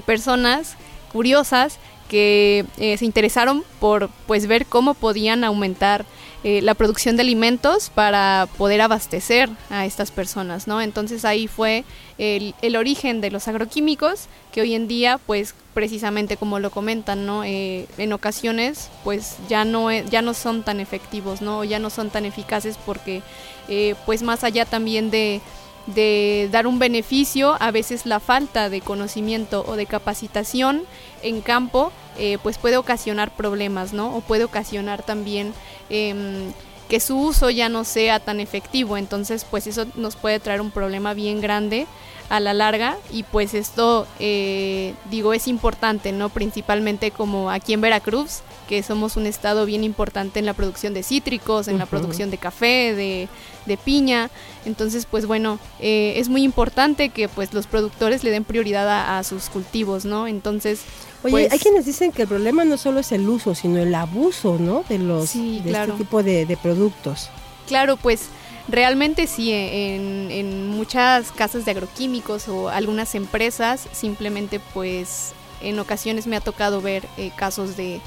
personas 0.06 0.76
curiosas 1.15 1.80
que 2.10 2.65
se 2.78 3.06
interesaron 3.06 3.63
por 3.80 4.10
pues 4.28 4.45
ver 4.45 4.65
cómo 4.67 4.93
podían 4.93 5.43
aumentar 5.43 6.06
eh, 6.47 6.62
la 6.62 6.75
producción 6.75 7.15
de 7.15 7.23
alimentos 7.23 7.89
para 7.89 8.47
poder 8.60 8.80
abastecer 8.80 9.49
a 9.71 9.88
estas 9.88 10.12
personas, 10.12 10.67
¿no? 10.67 10.80
Entonces 10.80 11.25
ahí 11.25 11.47
fue 11.47 11.84
el, 12.19 12.54
origen 12.75 13.19
de 13.19 13.32
los 13.32 13.47
agroquímicos 13.47 14.28
que 14.51 14.62
hoy 14.62 14.75
en 14.75 14.88
día, 14.88 15.19
pues 15.25 15.56
precisamente 15.73 16.38
como 16.38 16.60
lo 16.60 16.69
comentan, 16.69 17.25
¿no? 17.25 17.43
Eh, 17.43 17.88
en 17.97 18.13
ocasiones, 18.13 18.91
pues 19.04 19.38
ya 19.49 19.65
no, 19.65 19.89
e, 19.89 20.06
ya 20.12 20.21
no 20.21 20.36
son 20.36 20.62
tan 20.62 20.80
efectivos, 20.80 21.41
¿no? 21.41 21.63
Ya 21.63 21.80
no 21.80 21.89
son 21.89 22.12
tan 22.12 22.25
eficaces 22.25 22.78
porque, 22.86 23.23
eh, 23.67 23.95
pues 24.06 24.21
más 24.21 24.43
allá 24.43 24.65
también 24.65 25.10
de 25.10 25.41
de 25.88 26.50
dar 26.52 26.67
un 26.67 26.80
beneficio, 26.80 27.56
a 27.60 27.71
veces 27.71 28.06
la 28.06 28.19
falta 28.19 28.69
de 28.69 28.82
conocimiento 28.82 29.63
o 29.67 29.76
de 29.76 29.86
capacitación 29.86 30.84
en 31.21 31.41
campo, 31.41 31.91
eh, 32.17 32.38
pues 32.41 32.58
puede 32.58 32.78
ocasionar 32.78 33.32
problemas, 33.32 33.93
¿no? 33.93 34.15
O 34.15 34.21
puede 34.21 34.43
ocasionar 34.43 35.04
también 35.04 35.54
em, 35.89 36.52
que 36.89 37.00
su 37.00 37.17
uso 37.19 37.50
ya 37.50 37.69
no 37.69 37.84
sea 37.84 38.19
tan 38.19 38.39
efectivo. 38.39 38.98
Entonces, 38.98 39.45
pues 39.50 39.67
eso 39.67 39.86
nos 39.95 40.15
puede 40.15 40.39
traer 40.39 40.62
un 40.62 40.71
problema 40.71 41.13
bien 41.13 41.41
grande 41.41 41.88
a 42.30 42.39
la 42.39 42.54
larga 42.54 42.98
y 43.12 43.24
pues 43.24 43.54
esto 43.54 44.08
eh, 44.19 44.93
digo 45.12 45.34
es 45.34 45.48
importante 45.48 46.12
no 46.12 46.30
principalmente 46.30 47.12
como 47.12 47.52
aquí 47.52 47.74
en 47.74 47.82
Veracruz 47.82 48.41
que 48.67 48.84
somos 48.84 49.15
un 49.17 49.25
estado 49.25 49.65
bien 49.65 49.84
importante 49.84 50.39
en 50.39 50.45
la 50.45 50.54
producción 50.54 50.93
de 50.93 51.04
cítricos 51.04 51.67
en 51.67 51.78
la 51.78 51.86
producción 51.86 52.32
de 52.32 52.38
café 52.38 52.93
de, 52.95 53.28
de 53.65 53.78
piña 53.78 54.30
entonces 54.65 55.06
pues 55.06 55.25
bueno 55.25 55.60
eh, 55.80 56.13
es 56.17 56.30
muy 56.30 56.43
importante 56.43 57.10
que 57.10 57.28
pues 57.30 57.54
los 57.54 57.67
productores 57.67 58.23
le 58.23 58.32
den 58.32 58.43
prioridad 58.43 58.89
a, 58.89 59.19
a 59.19 59.23
sus 59.23 59.49
cultivos 59.49 60.06
no 60.06 60.28
entonces 60.28 60.82
Oye, 61.23 61.32
pues, 61.32 61.51
hay 61.51 61.58
quienes 61.60 61.86
dicen 61.86 62.12
que 62.12 62.23
el 62.23 62.28
problema 62.28 62.65
no 62.65 62.78
solo 62.78 62.99
es 62.99 63.12
el 63.12 63.28
uso, 63.28 63.56
sino 63.56 63.80
el 63.80 63.95
abuso, 63.95 64.58
¿no? 64.60 64.84
De 64.88 64.99
los 64.99 65.28
Sí, 65.28 65.60
de 65.63 65.71
claro. 65.71 65.93
este 65.93 66.04
tipo 66.04 66.21
de, 66.21 66.45
de 66.45 66.56
productos. 66.56 67.30
Claro, 67.67 67.97
pues 67.97 68.28
realmente 68.67 69.25
sí, 69.25 69.51
en, 69.51 70.30
en 70.30 70.67
muchas 70.69 71.32
casas 71.32 71.65
de 71.65 71.71
agroquímicos 71.71 72.47
o 72.47 72.69
algunas 72.69 73.15
empresas 73.15 73.88
simplemente 73.91 74.60
pues 74.75 75.34
en 75.62 75.80
ocasiones 75.80 76.28
me 76.28 76.36
ha 76.36 76.41
tocado 76.41 76.80
ver 76.82 77.08
eh, 77.17 77.32
casos 77.36 77.75
de, 77.75 78.01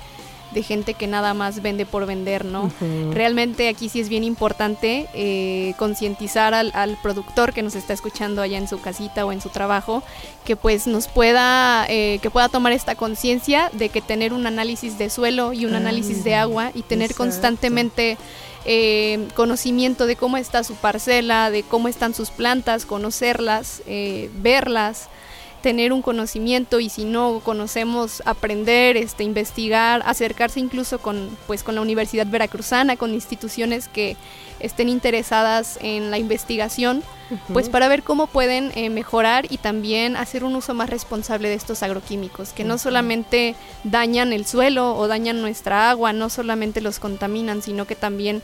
de 0.52 0.62
gente 0.62 0.94
que 0.94 1.06
nada 1.06 1.34
más 1.34 1.62
vende 1.62 1.84
por 1.86 2.06
vender, 2.06 2.44
¿no? 2.44 2.70
Realmente 3.12 3.68
aquí 3.68 3.88
sí 3.88 4.00
es 4.00 4.08
bien 4.08 4.24
importante 4.24 5.06
eh, 5.14 5.74
concientizar 5.78 6.54
al, 6.54 6.70
al 6.74 6.96
productor 7.02 7.52
que 7.52 7.62
nos 7.62 7.74
está 7.74 7.92
escuchando 7.92 8.42
allá 8.42 8.58
en 8.58 8.68
su 8.68 8.80
casita 8.80 9.26
o 9.26 9.32
en 9.32 9.40
su 9.40 9.50
trabajo, 9.50 10.02
que 10.44 10.56
pues 10.56 10.86
nos 10.86 11.08
pueda, 11.08 11.86
eh, 11.88 12.18
que 12.22 12.30
pueda 12.30 12.48
tomar 12.48 12.72
esta 12.72 12.94
conciencia 12.94 13.70
de 13.72 13.88
que 13.90 14.00
tener 14.00 14.32
un 14.32 14.46
análisis 14.46 14.98
de 14.98 15.10
suelo 15.10 15.52
y 15.52 15.66
un 15.66 15.74
análisis 15.74 16.24
de 16.24 16.34
Ah, 16.34 16.42
agua 16.42 16.70
y 16.74 16.82
tener 16.82 17.10
exacto. 17.10 17.24
constantemente 17.24 18.16
eh, 18.64 19.28
conocimiento 19.34 20.06
de 20.06 20.16
cómo 20.16 20.36
está 20.36 20.62
su 20.64 20.74
parcela, 20.74 21.50
de 21.50 21.62
cómo 21.62 21.88
están 21.88 22.14
sus 22.14 22.30
plantas, 22.30 22.86
conocerlas, 22.86 23.82
eh, 23.86 24.30
verlas 24.34 25.08
tener 25.62 25.92
un 25.92 26.02
conocimiento 26.02 26.80
y 26.80 26.88
si 26.88 27.04
no 27.04 27.40
conocemos 27.44 28.22
aprender, 28.24 28.96
este 28.96 29.24
investigar, 29.24 30.02
acercarse 30.06 30.60
incluso 30.60 30.98
con 30.98 31.36
pues 31.46 31.62
con 31.62 31.74
la 31.74 31.80
Universidad 31.80 32.26
Veracruzana, 32.26 32.96
con 32.96 33.14
instituciones 33.14 33.88
que 33.88 34.16
estén 34.60 34.88
interesadas 34.88 35.78
en 35.82 36.10
la 36.10 36.18
investigación, 36.18 37.02
pues 37.52 37.68
para 37.68 37.88
ver 37.88 38.02
cómo 38.02 38.26
pueden 38.26 38.72
eh, 38.74 38.90
mejorar 38.90 39.46
y 39.50 39.58
también 39.58 40.16
hacer 40.16 40.44
un 40.44 40.56
uso 40.56 40.74
más 40.74 40.90
responsable 40.90 41.48
de 41.48 41.54
estos 41.54 41.82
agroquímicos, 41.82 42.52
que 42.52 42.64
no 42.64 42.78
solamente 42.78 43.54
dañan 43.84 44.32
el 44.32 44.46
suelo 44.46 44.96
o 44.96 45.06
dañan 45.06 45.40
nuestra 45.40 45.90
agua, 45.90 46.12
no 46.12 46.30
solamente 46.30 46.80
los 46.80 46.98
contaminan, 46.98 47.62
sino 47.62 47.86
que 47.86 47.94
también 47.94 48.42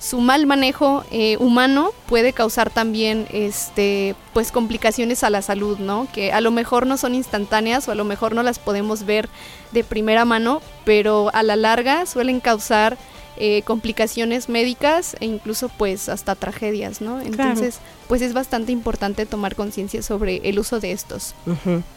su 0.00 0.20
mal 0.20 0.46
manejo 0.46 1.04
eh, 1.10 1.36
humano 1.38 1.92
puede 2.06 2.32
causar 2.32 2.70
también 2.70 3.26
este 3.32 4.16
pues 4.32 4.50
complicaciones 4.50 5.22
a 5.22 5.30
la 5.30 5.42
salud, 5.42 5.78
¿no? 5.78 6.08
Que 6.12 6.32
a 6.32 6.40
lo 6.40 6.50
mejor 6.50 6.86
no 6.86 6.96
son 6.96 7.14
instantáneas 7.14 7.86
o 7.86 7.92
a 7.92 7.94
lo 7.94 8.06
mejor 8.06 8.34
no 8.34 8.42
las 8.42 8.58
podemos 8.58 9.04
ver 9.04 9.28
de 9.72 9.84
primera 9.84 10.24
mano, 10.24 10.62
pero 10.84 11.30
a 11.34 11.42
la 11.42 11.54
larga 11.54 12.06
suelen 12.06 12.40
causar 12.40 12.96
eh, 13.42 13.62
complicaciones 13.62 14.50
médicas 14.50 15.16
e 15.18 15.24
incluso 15.24 15.70
pues 15.70 16.10
hasta 16.10 16.34
tragedias, 16.34 17.00
¿no? 17.00 17.20
Entonces, 17.22 17.78
pues 18.06 18.20
es 18.20 18.34
bastante 18.34 18.70
importante 18.70 19.24
tomar 19.24 19.54
conciencia 19.54 20.02
sobre 20.02 20.36
el 20.48 20.58
uso 20.58 20.78
de 20.78 20.92
estos. 20.92 21.34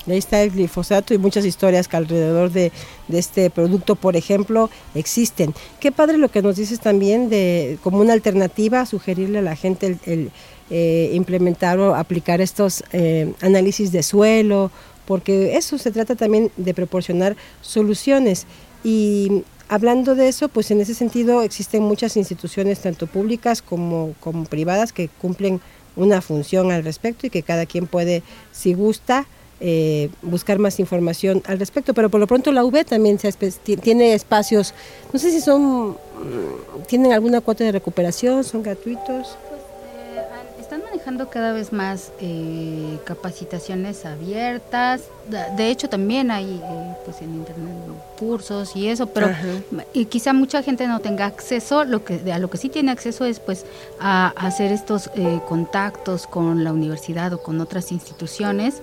Y 0.08 0.12
Ahí 0.12 0.18
está 0.18 0.42
el 0.42 0.52
glifosato 0.52 1.14
y 1.14 1.18
muchas 1.18 1.44
historias 1.46 1.90
que 1.90 1.98
alrededor 1.98 2.50
de, 2.50 2.72
de 3.10 3.20
este 3.20 3.50
producto, 3.50 3.96
por 3.96 4.16
ejemplo, 4.16 4.70
existen. 4.96 5.54
Qué 5.82 5.92
padre 5.92 6.18
lo 6.18 6.30
que 6.30 6.42
nos 6.42 6.56
dices 6.56 6.80
también 6.80 7.30
de 7.30 7.78
como 7.84 8.00
una 8.00 8.14
alternativa, 8.14 8.86
sugerirle 8.86 9.40
a 9.40 9.42
la 9.42 9.58
gente 9.58 9.88
el, 9.88 10.00
el, 10.06 10.32
eh, 10.70 11.12
implementar 11.14 11.78
o 11.78 11.94
aplicar 11.94 12.40
estos 12.40 12.86
eh, 12.94 13.34
análisis 13.42 13.92
de 13.92 14.02
suelo, 14.02 14.72
porque 15.06 15.58
eso 15.58 15.78
se 15.78 15.92
trata 15.92 16.16
también 16.16 16.52
de 16.56 16.74
proporcionar 16.74 17.36
soluciones. 17.62 18.48
Y 18.84 19.44
hablando 19.74 20.14
de 20.14 20.28
eso, 20.28 20.50
pues 20.50 20.70
en 20.70 20.82
ese 20.82 20.94
sentido 20.94 21.42
existen 21.42 21.82
muchas 21.82 22.16
instituciones, 22.16 22.80
tanto 22.80 23.08
públicas 23.08 23.64
como, 23.64 24.14
como 24.20 24.46
privadas, 24.46 24.94
que 24.94 25.10
cumplen 25.10 25.62
una 25.96 26.22
función 26.22 26.72
al 26.72 26.84
respecto 26.84 27.26
y 27.26 27.32
que 27.32 27.42
cada 27.42 27.66
quien 27.66 27.88
puede, 27.88 28.22
si 28.52 28.76
gusta, 28.76 29.26
eh, 29.60 30.12
buscar 30.22 30.60
más 30.60 30.80
información 30.80 31.42
al 31.48 31.58
respecto. 31.58 31.96
Pero 31.96 32.12
por 32.12 32.20
lo 32.20 32.28
pronto 32.28 32.52
la 32.52 32.64
UB 32.64 32.86
también 32.86 33.18
se 33.18 33.32
tiene 33.32 34.14
espacios, 34.14 34.76
no 35.12 35.18
sé 35.18 35.32
si 35.32 35.42
son, 35.42 35.94
mm, 35.94 36.84
tienen 36.88 37.12
alguna 37.12 37.42
cuota 37.42 37.64
de 37.64 37.72
recuperación, 37.72 38.44
son 38.44 38.62
gratuitos. 38.62 39.38
Manejando 41.04 41.30
cada 41.30 41.52
vez 41.52 41.74
más 41.74 42.14
eh, 42.22 42.98
capacitaciones 43.04 44.06
abiertas. 44.06 45.02
De 45.58 45.70
hecho, 45.70 45.90
también 45.90 46.32
hay 46.32 46.62
eh, 46.64 46.94
pues 47.04 47.22
en 47.22 47.34
internet 47.36 47.76
cursos 48.18 48.74
y 48.74 48.88
eso, 48.88 49.08
pero 49.08 49.30
y 49.92 50.06
quizá 50.06 50.32
mucha 50.32 50.64
gente 50.64 50.88
no 50.88 51.02
tenga 51.02 51.26
acceso. 51.26 51.84
Lo 51.84 52.06
que 52.06 52.32
a 52.32 52.40
lo 52.40 52.50
que 52.50 52.58
sí 52.58 52.70
tiene 52.70 52.90
acceso 52.90 53.26
es 53.26 53.42
pues 53.42 53.66
a, 54.00 54.28
a 54.28 54.48
hacer 54.48 54.72
estos 54.72 55.10
eh, 55.16 55.42
contactos 55.50 56.26
con 56.26 56.64
la 56.64 56.72
universidad 56.72 57.34
o 57.34 57.44
con 57.44 57.60
otras 57.60 57.92
instituciones. 57.92 58.82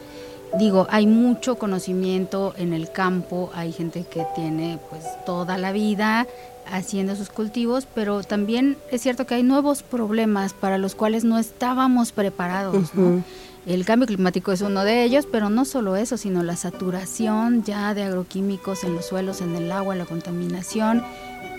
Digo, 0.58 0.88
hay 0.90 1.06
mucho 1.06 1.56
conocimiento 1.56 2.52
en 2.58 2.74
el 2.74 2.90
campo, 2.90 3.50
hay 3.54 3.72
gente 3.72 4.04
que 4.04 4.26
tiene 4.34 4.78
pues 4.90 5.04
toda 5.24 5.56
la 5.56 5.72
vida 5.72 6.26
haciendo 6.70 7.16
sus 7.16 7.30
cultivos, 7.30 7.86
pero 7.94 8.22
también 8.22 8.76
es 8.90 9.02
cierto 9.02 9.26
que 9.26 9.34
hay 9.34 9.42
nuevos 9.42 9.82
problemas 9.82 10.52
para 10.52 10.78
los 10.78 10.94
cuales 10.94 11.24
no 11.24 11.38
estábamos 11.38 12.12
preparados. 12.12 12.90
El 13.66 13.84
cambio 13.84 14.06
climático 14.06 14.52
es 14.52 14.62
uno 14.62 14.84
de 14.84 15.04
ellos, 15.04 15.26
pero 15.30 15.50
no 15.50 15.64
solo 15.64 15.96
eso, 15.96 16.16
sino 16.16 16.42
la 16.42 16.56
saturación 16.56 17.62
ya 17.62 17.92
de 17.92 18.04
agroquímicos 18.04 18.84
en 18.84 18.94
los 18.94 19.06
suelos, 19.06 19.42
en 19.42 19.54
el 19.54 19.70
agua, 19.70 19.94
la 19.94 20.06
contaminación, 20.06 21.02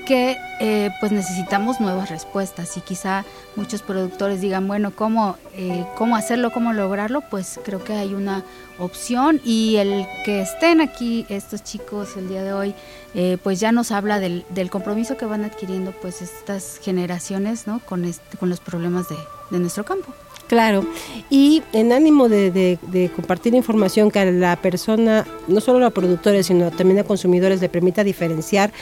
que 0.08 0.36
eh, 0.60 0.90
pues 1.00 1.12
necesitamos 1.12 1.80
nuevas 1.80 2.10
respuestas 2.10 2.76
y 2.76 2.82
quizá 2.82 3.24
muchos 3.56 3.84
productores 3.84 4.42
digan, 4.42 4.68
bueno, 4.68 4.92
¿cómo, 4.96 5.38
eh, 5.54 5.86
¿cómo 5.96 6.16
hacerlo, 6.16 6.52
cómo 6.52 6.74
lograrlo? 6.74 7.22
Pues 7.30 7.60
creo 7.64 7.84
que 7.84 7.94
hay 7.94 8.14
una 8.14 8.44
opción 8.82 9.40
y 9.46 9.76
el 9.78 10.06
que 10.26 10.42
estén 10.42 10.82
aquí 10.82 11.26
estos 11.30 11.64
chicos 11.64 12.18
el 12.18 12.28
día 12.30 12.44
de 12.44 12.54
hoy, 12.54 12.74
eh, 13.14 13.38
pues 13.44 13.60
ya 13.60 13.72
nos 13.72 13.92
habla 13.92 14.20
del, 14.20 14.44
del 14.50 14.70
compromiso 14.70 15.18
que 15.18 15.26
van 15.26 15.44
adquiriendo 15.46 15.94
pues 16.02 16.22
estas 16.22 16.80
generaciones, 16.82 17.68
¿no? 17.68 17.80
Con, 17.86 18.06
este- 18.06 18.38
con 18.38 18.50
los 18.50 18.60
problemas 18.60 19.08
de, 19.10 19.16
de 19.52 19.60
nuestro 19.60 19.84
campo. 19.86 20.14
Claro, 20.48 20.86
y 21.30 21.64
en 21.72 21.94
ánimo 21.94 22.28
de, 22.28 22.52
de- 22.52 23.10
compartir 23.16 23.56
información 23.56 24.12
que 24.12 24.20
a 24.20 24.26
la 24.26 24.58
persona, 24.58 25.26
no 25.48 25.62
solo 25.62 25.86
a 25.86 25.92
productores, 25.92 26.48
sino 26.48 26.72
también 26.72 27.00
a 27.00 27.04
consumidores, 27.06 27.62
le 27.62 27.70
permita 27.70 28.04
diferenciar, 28.04 28.74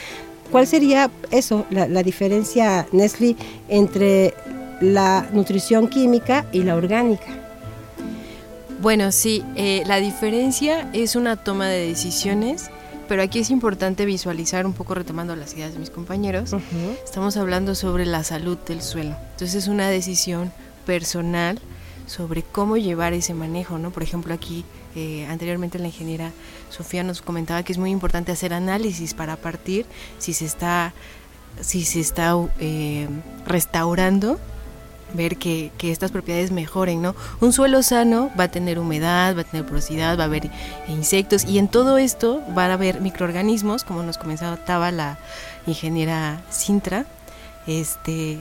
¿cuál 0.50 0.66
sería 0.66 1.10
eso, 1.30 1.66
la, 1.70 1.86
la 1.86 2.02
diferencia, 2.02 2.88
Nestle, 2.90 3.36
entre 3.68 4.34
la 4.80 5.28
nutrición 5.32 5.86
química 5.86 6.44
y 6.50 6.64
la 6.64 6.74
orgánica? 6.74 7.39
Bueno, 8.80 9.12
sí, 9.12 9.44
eh, 9.56 9.82
la 9.86 9.96
diferencia 9.98 10.88
es 10.94 11.14
una 11.14 11.36
toma 11.36 11.68
de 11.68 11.86
decisiones, 11.86 12.70
pero 13.08 13.22
aquí 13.22 13.38
es 13.38 13.50
importante 13.50 14.06
visualizar 14.06 14.64
un 14.64 14.72
poco 14.72 14.94
retomando 14.94 15.36
las 15.36 15.52
ideas 15.52 15.74
de 15.74 15.78
mis 15.78 15.90
compañeros. 15.90 16.56
Estamos 17.04 17.36
hablando 17.36 17.74
sobre 17.74 18.06
la 18.06 18.24
salud 18.24 18.56
del 18.66 18.80
suelo. 18.80 19.14
Entonces 19.32 19.54
es 19.54 19.68
una 19.68 19.90
decisión 19.90 20.50
personal 20.86 21.58
sobre 22.06 22.42
cómo 22.42 22.78
llevar 22.78 23.12
ese 23.12 23.34
manejo, 23.34 23.76
¿no? 23.76 23.90
Por 23.90 24.02
ejemplo, 24.02 24.32
aquí 24.32 24.64
eh, 24.96 25.26
anteriormente 25.28 25.78
la 25.78 25.88
ingeniera 25.88 26.32
Sofía 26.70 27.02
nos 27.02 27.20
comentaba 27.20 27.62
que 27.62 27.72
es 27.72 27.78
muy 27.78 27.90
importante 27.90 28.32
hacer 28.32 28.54
análisis 28.54 29.12
para 29.12 29.36
partir 29.36 29.84
si 30.18 30.32
se 30.32 30.46
está 30.46 30.94
si 31.60 31.84
se 31.84 32.00
está 32.00 32.34
eh, 32.58 33.08
restaurando 33.46 34.40
ver 35.14 35.36
que, 35.36 35.70
que 35.78 35.90
estas 35.92 36.10
propiedades 36.10 36.50
mejoren, 36.50 37.02
¿no? 37.02 37.14
Un 37.40 37.52
suelo 37.52 37.82
sano 37.82 38.30
va 38.38 38.44
a 38.44 38.50
tener 38.50 38.78
humedad, 38.78 39.36
va 39.36 39.42
a 39.42 39.44
tener 39.44 39.66
porosidad, 39.66 40.18
va 40.18 40.24
a 40.24 40.26
haber 40.26 40.50
insectos 40.88 41.44
y 41.44 41.58
en 41.58 41.68
todo 41.68 41.98
esto 41.98 42.42
va 42.56 42.66
a 42.66 42.72
haber 42.72 43.00
microorganismos, 43.00 43.84
como 43.84 44.02
nos 44.02 44.18
comentaba 44.18 44.90
la 44.90 45.18
ingeniera 45.66 46.42
Sintra, 46.50 47.06
este, 47.66 48.38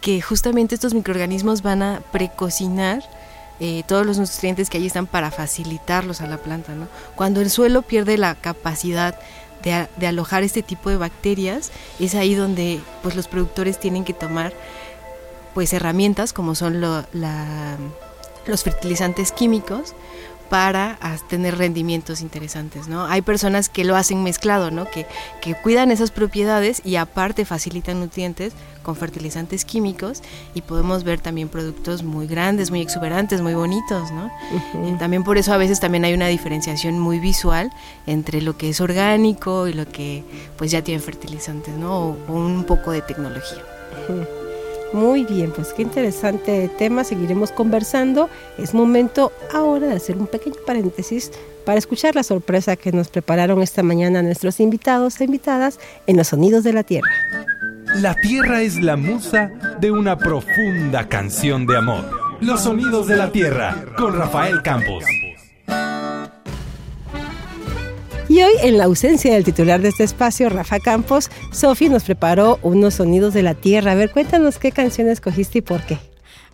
que 0.00 0.20
justamente 0.20 0.74
estos 0.74 0.94
microorganismos 0.94 1.62
van 1.62 1.82
a 1.82 2.02
precocinar 2.12 3.02
eh, 3.60 3.82
todos 3.86 4.06
los 4.06 4.18
nutrientes 4.18 4.70
que 4.70 4.78
ahí 4.78 4.86
están 4.86 5.06
para 5.06 5.30
facilitarlos 5.30 6.20
a 6.20 6.26
la 6.26 6.38
planta, 6.38 6.74
¿no? 6.74 6.86
Cuando 7.16 7.40
el 7.40 7.50
suelo 7.50 7.82
pierde 7.82 8.16
la 8.16 8.36
capacidad 8.36 9.18
de, 9.62 9.88
de 9.96 10.06
alojar 10.06 10.44
este 10.44 10.62
tipo 10.62 10.90
de 10.90 10.96
bacterias, 10.96 11.72
es 11.98 12.14
ahí 12.14 12.34
donde 12.34 12.80
pues 13.02 13.16
los 13.16 13.26
productores 13.26 13.80
tienen 13.80 14.04
que 14.04 14.14
tomar 14.14 14.52
pues 15.54 15.72
herramientas 15.72 16.32
como 16.32 16.54
son 16.54 16.80
lo- 16.80 17.04
la- 17.12 17.76
los 18.46 18.62
fertilizantes 18.64 19.32
químicos 19.32 19.94
para 20.48 20.98
tener 21.28 21.58
rendimientos 21.58 22.22
interesantes, 22.22 22.88
¿no? 22.88 23.04
Hay 23.04 23.20
personas 23.20 23.68
que 23.68 23.84
lo 23.84 23.96
hacen 23.96 24.22
mezclado, 24.22 24.70
¿no? 24.70 24.90
Que, 24.90 25.04
que 25.42 25.54
cuidan 25.54 25.90
esas 25.90 26.10
propiedades 26.10 26.80
y 26.86 26.96
aparte 26.96 27.44
facilitan 27.44 28.00
nutrientes 28.00 28.54
con 28.82 28.96
fertilizantes 28.96 29.66
químicos 29.66 30.22
y 30.54 30.62
podemos 30.62 31.04
ver 31.04 31.20
también 31.20 31.50
productos 31.50 32.02
muy 32.02 32.26
grandes, 32.26 32.70
muy 32.70 32.80
exuberantes, 32.80 33.42
muy 33.42 33.52
bonitos, 33.52 34.10
¿no? 34.10 34.30
Eh, 34.86 34.96
También 34.98 35.22
por 35.22 35.36
eso 35.36 35.52
a 35.52 35.58
veces 35.58 35.80
también 35.80 36.06
hay 36.06 36.14
una 36.14 36.28
diferenciación 36.28 36.98
muy 36.98 37.18
visual 37.20 37.70
entre 38.06 38.40
lo 38.40 38.56
que 38.56 38.70
es 38.70 38.80
orgánico 38.80 39.68
y 39.68 39.74
lo 39.74 39.84
que 39.86 40.24
pues 40.56 40.70
ya 40.70 40.80
tiene 40.82 41.02
fertilizantes, 41.02 41.74
¿no? 41.76 41.94
O, 41.94 42.16
o 42.26 42.32
un 42.32 42.64
poco 42.64 42.92
de 42.92 43.02
tecnología. 43.02 43.62
Muy 44.92 45.24
bien, 45.24 45.52
pues 45.54 45.72
qué 45.74 45.82
interesante 45.82 46.70
tema, 46.78 47.04
seguiremos 47.04 47.52
conversando. 47.52 48.28
Es 48.56 48.72
momento 48.72 49.32
ahora 49.52 49.86
de 49.88 49.94
hacer 49.94 50.16
un 50.16 50.26
pequeño 50.26 50.56
paréntesis 50.66 51.30
para 51.64 51.78
escuchar 51.78 52.14
la 52.14 52.22
sorpresa 52.22 52.76
que 52.76 52.92
nos 52.92 53.08
prepararon 53.08 53.60
esta 53.60 53.82
mañana 53.82 54.22
nuestros 54.22 54.60
invitados 54.60 55.20
e 55.20 55.24
invitadas 55.24 55.78
en 56.06 56.16
los 56.16 56.28
sonidos 56.28 56.64
de 56.64 56.72
la 56.72 56.82
Tierra. 56.82 57.10
La 57.96 58.14
tierra 58.14 58.62
es 58.62 58.76
la 58.76 58.96
musa 58.96 59.50
de 59.80 59.90
una 59.90 60.16
profunda 60.16 61.08
canción 61.08 61.66
de 61.66 61.76
amor. 61.76 62.04
Los 62.40 62.62
sonidos 62.62 63.06
de 63.06 63.16
la 63.16 63.30
tierra 63.30 63.84
con 63.96 64.16
Rafael 64.16 64.62
Campos. 64.62 65.04
Y 68.28 68.42
hoy, 68.42 68.52
en 68.62 68.76
la 68.76 68.84
ausencia 68.84 69.32
del 69.32 69.42
titular 69.42 69.80
de 69.80 69.88
este 69.88 70.04
espacio, 70.04 70.50
Rafa 70.50 70.80
Campos, 70.80 71.30
Sofi 71.50 71.88
nos 71.88 72.04
preparó 72.04 72.58
unos 72.62 72.94
sonidos 72.94 73.32
de 73.32 73.42
la 73.42 73.54
Tierra. 73.54 73.92
A 73.92 73.94
ver, 73.94 74.10
cuéntanos 74.10 74.58
qué 74.58 74.70
canción 74.70 75.08
escogiste 75.08 75.58
y 75.58 75.62
por 75.62 75.82
qué. 75.82 75.98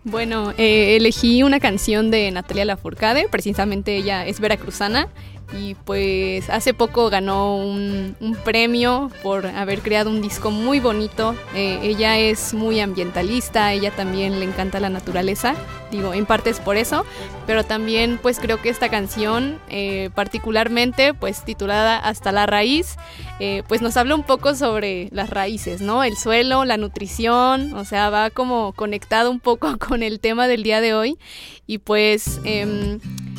Bueno, 0.04 0.52
eh, 0.56 0.96
elegí 0.96 1.42
una 1.42 1.58
canción 1.58 2.10
de 2.10 2.30
Natalia 2.30 2.66
Lafourcade, 2.66 3.26
precisamente 3.28 3.96
ella 3.96 4.26
es 4.26 4.38
veracruzana 4.38 5.08
y 5.52 5.74
pues 5.74 6.50
hace 6.50 6.74
poco 6.74 7.11
ganó 7.11 7.57
un, 7.57 8.16
premio 8.44 9.11
por 9.22 9.46
haber 9.46 9.80
creado 9.80 10.11
un 10.11 10.20
disco 10.20 10.50
muy 10.50 10.80
bonito. 10.80 11.35
Eh, 11.54 11.78
ella 11.83 12.18
es 12.18 12.52
muy 12.52 12.80
ambientalista, 12.80 13.72
ella 13.72 13.90
también 13.90 14.38
le 14.38 14.44
encanta 14.44 14.80
la 14.80 14.90
naturaleza, 14.90 15.54
digo, 15.90 16.12
en 16.14 16.26
parte 16.26 16.50
es 16.50 16.61
por 16.61 16.76
eso, 16.76 17.07
pero 17.46 17.64
también 17.64 18.18
pues 18.20 18.38
creo 18.40 18.61
que 18.61 18.68
esta 18.68 18.88
canción 18.88 19.59
eh, 19.68 20.11
particularmente 20.14 21.14
pues 21.14 21.44
titulada 21.44 21.96
Hasta 21.98 22.33
la 22.33 22.46
raíz, 22.46 22.96
eh, 23.40 23.62
pues 23.68 23.83
nos 23.83 23.96
habla 23.96 24.14
un 24.14 24.24
poco 24.24 24.54
sobre 24.54 25.09
las 25.12 25.30
raíces, 25.30 25.80
¿no? 25.80 26.04
El 26.04 26.16
suelo, 26.16 26.64
la 26.64 26.76
nutrición, 26.76 27.74
o 27.74 27.85
sea, 27.85 28.11
va 28.11 28.30
como 28.30 28.72
conectado 28.72 29.30
un 29.30 29.40
poco 29.40 29.78
con 29.88 30.02
el 30.02 30.20
tema 30.20 30.48
del 30.48 30.62
día 30.62 30.80
de 30.80 30.94
hoy 30.94 31.18
y 31.66 31.78
pues... 31.78 32.40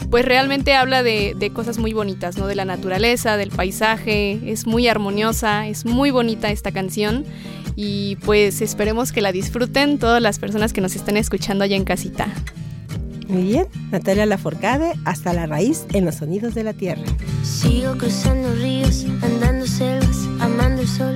pues 0.10 0.26
realmente 0.26 0.74
habla 0.74 1.04
de, 1.04 1.36
de 1.38 1.50
cosas 1.52 1.78
muy 1.78 1.94
bonitas, 1.94 2.38
¿no? 2.38 2.48
De 2.48 2.56
la 2.56 2.65
naturaleza, 2.65 3.38
del 3.38 3.50
paisaje, 3.50 4.39
es 4.46 4.68
muy 4.68 4.88
armoniosa, 4.88 5.68
es 5.68 5.86
muy 5.86 6.12
bonita 6.12 6.52
esta 6.52 6.72
canción 6.72 7.26
y 7.76 8.15
pues 8.18 8.62
esperemos 8.62 9.12
que 9.12 9.22
la 9.22 9.32
disfruten 9.32 10.00
todas 10.00 10.22
las 10.22 10.39
personas 10.39 10.74
que 10.74 10.82
nos 10.82 10.96
estén 10.96 11.18
escuchando 11.18 11.63
allá 11.63 11.76
en 11.76 11.84
casita. 11.84 12.28
Muy 13.28 13.44
bien, 13.44 13.68
Natalia 13.91 14.26
Laforcade, 14.26 14.94
hasta 15.04 15.34
la 15.34 15.48
raíz 15.48 15.86
en 15.94 16.06
los 16.06 16.15
sonidos 16.15 16.54
de 16.54 16.63
la 16.63 16.74
Tierra. 16.74 17.04
Sigo 17.44 17.98
cruzando 17.98 18.54
ríos, 18.56 19.06
andando 19.24 19.65
selvas, 19.65 20.18
amando 20.39 20.82
el 20.82 20.88
sol. 20.88 21.15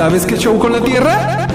sabes 0.00 0.24
qué 0.24 0.38
show 0.38 0.58
con 0.58 0.72
la 0.72 0.80
tierra? 0.80 1.46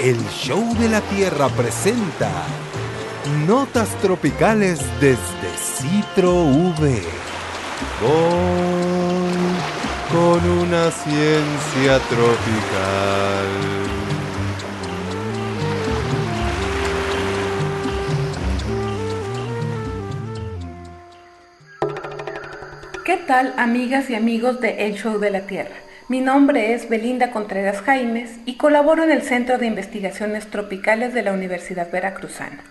El 0.00 0.18
Show 0.30 0.76
de 0.80 0.88
la 0.88 1.00
Tierra 1.02 1.48
presenta 1.50 2.28
Notas 3.46 3.88
Tropicales 4.02 4.80
desde 5.00 5.48
Citro 5.56 6.42
V. 6.42 7.02
Con, 8.00 9.30
con 10.10 10.50
una 10.50 10.90
ciencia 10.90 12.00
tropical. 12.08 13.81
¿Qué 23.04 23.16
tal 23.16 23.52
amigas 23.56 24.10
y 24.10 24.14
amigos 24.14 24.60
de 24.60 24.86
El 24.86 24.94
Show 24.94 25.18
de 25.18 25.30
la 25.30 25.40
Tierra? 25.40 25.74
Mi 26.06 26.20
nombre 26.20 26.72
es 26.72 26.88
Belinda 26.88 27.32
Contreras 27.32 27.80
Jaimes 27.80 28.30
y 28.46 28.54
colaboro 28.54 29.02
en 29.02 29.10
el 29.10 29.22
Centro 29.22 29.58
de 29.58 29.66
Investigaciones 29.66 30.46
Tropicales 30.46 31.12
de 31.12 31.22
la 31.22 31.32
Universidad 31.32 31.90
Veracruzana. 31.90 32.62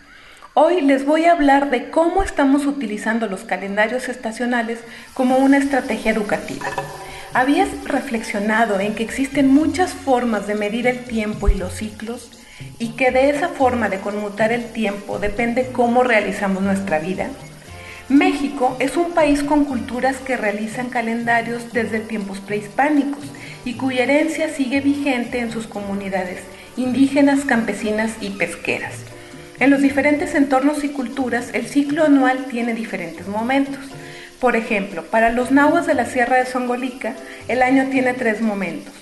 Hoy 0.53 0.79
les 0.79 1.05
voy 1.05 1.25
a 1.25 1.33
hablar 1.33 1.69
de 1.69 1.89
cómo 1.89 2.23
estamos 2.23 2.65
utilizando 2.65 3.27
los 3.27 3.43
calendarios 3.43 4.07
estacionales 4.07 4.79
como 5.13 5.37
una 5.37 5.57
estrategia 5.57 6.13
educativa. 6.13 6.67
¿Habías 7.33 7.67
reflexionado 7.83 8.79
en 8.79 8.95
que 8.95 9.03
existen 9.03 9.53
muchas 9.53 9.93
formas 9.93 10.47
de 10.47 10.55
medir 10.55 10.87
el 10.87 11.03
tiempo 11.03 11.49
y 11.49 11.55
los 11.55 11.73
ciclos? 11.73 12.41
Y 12.79 12.91
que 12.91 13.11
de 13.11 13.31
esa 13.31 13.49
forma 13.49 13.89
de 13.89 13.99
conmutar 13.99 14.53
el 14.53 14.63
tiempo 14.71 15.19
depende 15.19 15.73
cómo 15.73 16.03
realizamos 16.03 16.63
nuestra 16.63 16.99
vida. 16.99 17.27
México 18.11 18.75
es 18.81 18.97
un 18.97 19.13
país 19.13 19.41
con 19.41 19.63
culturas 19.63 20.17
que 20.17 20.35
realizan 20.35 20.89
calendarios 20.89 21.71
desde 21.71 22.01
tiempos 22.01 22.41
prehispánicos 22.41 23.23
y 23.63 23.75
cuya 23.75 24.03
herencia 24.03 24.49
sigue 24.49 24.81
vigente 24.81 25.39
en 25.39 25.49
sus 25.49 25.65
comunidades 25.65 26.41
indígenas, 26.75 27.45
campesinas 27.45 28.11
y 28.19 28.31
pesqueras. 28.31 28.95
En 29.61 29.69
los 29.69 29.81
diferentes 29.81 30.35
entornos 30.35 30.83
y 30.83 30.89
culturas, 30.89 31.51
el 31.53 31.67
ciclo 31.67 32.03
anual 32.03 32.47
tiene 32.49 32.73
diferentes 32.73 33.29
momentos. 33.29 33.79
Por 34.41 34.57
ejemplo, 34.57 35.05
para 35.05 35.29
los 35.29 35.51
nahuas 35.51 35.87
de 35.87 35.93
la 35.93 36.05
Sierra 36.05 36.35
de 36.35 36.47
Songolica, 36.47 37.15
el 37.47 37.61
año 37.61 37.87
tiene 37.91 38.13
tres 38.13 38.41
momentos. 38.41 38.93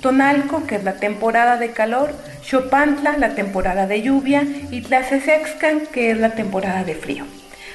Tonalco, 0.00 0.66
que 0.66 0.76
es 0.76 0.84
la 0.84 0.94
temporada 0.94 1.58
de 1.58 1.72
calor, 1.72 2.14
Xopantla, 2.42 3.18
la 3.18 3.34
temporada 3.34 3.86
de 3.86 4.00
lluvia, 4.00 4.42
y 4.70 4.80
Tlaxexexcan, 4.80 5.86
que 5.92 6.10
es 6.12 6.18
la 6.18 6.30
temporada 6.30 6.82
de 6.82 6.94
frío. 6.94 7.26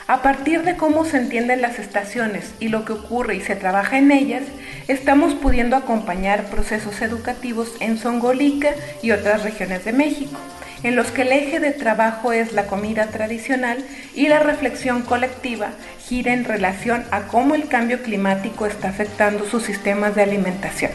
A 0.10 0.22
partir 0.24 0.64
de 0.64 0.76
cómo 0.76 1.06
se 1.06 1.18
entienden 1.18 1.62
las 1.62 1.78
estaciones 1.78 2.56
y 2.60 2.70
lo 2.70 2.84
que 2.84 2.94
ocurre 2.94 3.36
y 3.36 3.42
se 3.42 3.56
trabaja 3.56 4.00
en 4.00 4.12
ellas, 4.12 4.42
estamos 4.88 5.36
pudiendo 5.36 5.76
acompañar 5.76 6.46
procesos 6.46 7.00
educativos 7.04 7.74
en 7.80 8.00
Songolica 8.00 8.72
y 9.04 9.12
otras 9.12 9.44
regiones 9.44 9.86
de 9.86 9.94
México. 9.94 10.40
en 10.82 10.96
los 10.96 11.12
que 11.12 11.24
el 11.24 11.34
eje 11.34 11.60
de 11.60 11.74
trabajo 11.74 12.32
es 12.32 12.54
la 12.54 12.66
comida 12.66 13.08
tradicional 13.08 13.84
y 14.16 14.30
la 14.30 14.40
reflexión 14.40 15.02
colectiva 15.04 15.72
gira 16.08 16.34
en 16.34 16.46
relación 16.46 17.04
a 17.12 17.28
cómo 17.28 17.54
el 17.54 17.68
cambio 17.68 18.02
climático 18.02 18.66
está 18.66 18.90
afectando 18.90 19.46
sus 19.46 19.62
sistemas 19.62 20.16
de 20.16 20.24
alimentación. 20.24 20.92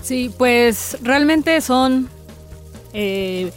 Sí, 0.00 0.32
pues 0.38 0.96
realmente 1.02 1.60
son 1.60 2.08
eh, 2.92 3.50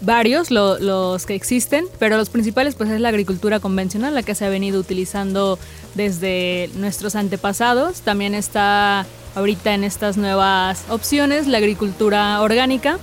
varios 0.00 0.50
lo- 0.50 0.78
los 0.78 1.24
que 1.26 1.34
existen, 1.34 1.86
pero 1.98 2.16
los 2.16 2.28
principales 2.28 2.74
pues 2.74 2.90
es 2.90 3.00
la 3.00 3.08
agricultura 3.08 3.60
convencional, 3.60 4.14
la 4.14 4.22
que 4.22 4.34
se 4.34 4.44
ha 4.44 4.48
venido 4.48 4.80
utilizando 4.80 5.58
desde 5.94 6.68
nuestros 6.76 7.14
antepasados. 7.14 8.00
También 8.00 8.34
está 8.34 9.06
ahorita 9.34 9.74
en 9.74 9.84
estas 9.84 10.16
nuevas 10.16 10.84
opciones 10.90 11.46
la 11.46 11.58
agricultura 11.58 12.40
orgánica 12.42 12.98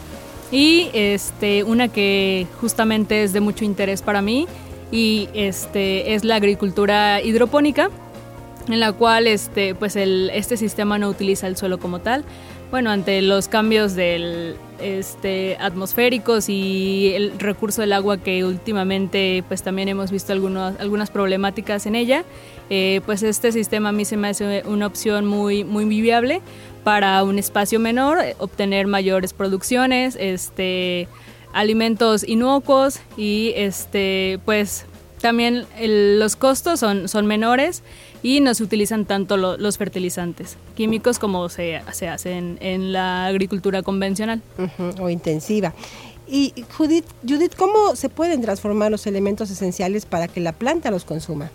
y 0.51 0.89
este 0.93 1.63
una 1.63 1.87
que 1.87 2.47
justamente 2.59 3.23
es 3.23 3.33
de 3.33 3.39
mucho 3.41 3.65
interés 3.65 4.01
para 4.01 4.21
mí 4.21 4.47
y 4.91 5.29
este 5.33 6.13
es 6.13 6.23
la 6.25 6.35
agricultura 6.35 7.21
hidropónica 7.21 7.89
en 8.67 8.79
la 8.79 8.91
cual 8.93 9.27
este, 9.27 9.73
pues 9.75 9.95
el, 9.95 10.29
este 10.33 10.55
sistema 10.55 10.97
no 10.99 11.09
utiliza 11.09 11.47
el 11.47 11.57
suelo 11.57 11.79
como 11.79 11.99
tal. 11.99 12.23
Bueno, 12.71 12.89
ante 12.89 13.21
los 13.21 13.49
cambios 13.49 13.95
del, 13.95 14.55
este, 14.81 15.57
atmosféricos 15.59 16.47
y 16.47 17.11
el 17.13 17.37
recurso 17.37 17.81
del 17.81 17.91
agua 17.91 18.17
que 18.17 18.45
últimamente 18.45 19.43
pues 19.49 19.61
también 19.61 19.89
hemos 19.89 20.09
visto 20.09 20.31
algunos, 20.31 20.79
algunas 20.79 21.09
problemáticas 21.09 21.85
en 21.85 21.95
ella, 21.95 22.23
eh, 22.69 23.01
pues 23.05 23.23
este 23.23 23.51
sistema 23.51 23.89
a 23.89 23.91
mí 23.91 24.05
se 24.05 24.15
me 24.15 24.29
hace 24.29 24.63
una 24.65 24.87
opción 24.87 25.25
muy, 25.25 25.65
muy 25.65 25.83
viable 25.83 26.41
para 26.85 27.21
un 27.23 27.37
espacio 27.39 27.77
menor, 27.79 28.19
obtener 28.39 28.87
mayores 28.87 29.33
producciones, 29.33 30.15
este, 30.17 31.09
alimentos 31.53 32.27
inocuos 32.27 33.01
y 33.17 33.51
este, 33.57 34.39
pues 34.45 34.85
también 35.21 35.65
el- 35.79 36.19
los 36.19 36.35
costos 36.35 36.79
son, 36.79 37.07
son 37.07 37.25
menores 37.27 37.83
y 38.23 38.39
no 38.41 38.53
se 38.53 38.63
utilizan 38.63 39.05
tanto 39.05 39.37
lo- 39.37 39.57
los 39.57 39.77
fertilizantes 39.77 40.57
químicos 40.75 41.19
como 41.19 41.47
se, 41.49 41.81
se 41.93 42.07
hacen 42.07 42.57
en 42.61 42.91
la 42.93 43.25
agricultura 43.27 43.81
convencional. 43.83 44.41
O 44.99 45.09
intensiva. 45.09 45.73
Y 46.27 46.53
Judith, 46.77 47.05
Judith, 47.27 47.55
¿cómo 47.57 47.95
se 47.95 48.07
pueden 48.09 48.41
transformar 48.41 48.89
los 48.89 49.05
elementos 49.05 49.49
esenciales 49.51 50.05
para 50.05 50.27
que 50.27 50.39
la 50.39 50.53
planta 50.53 50.89
los 50.91 51.03
consuma? 51.03 51.51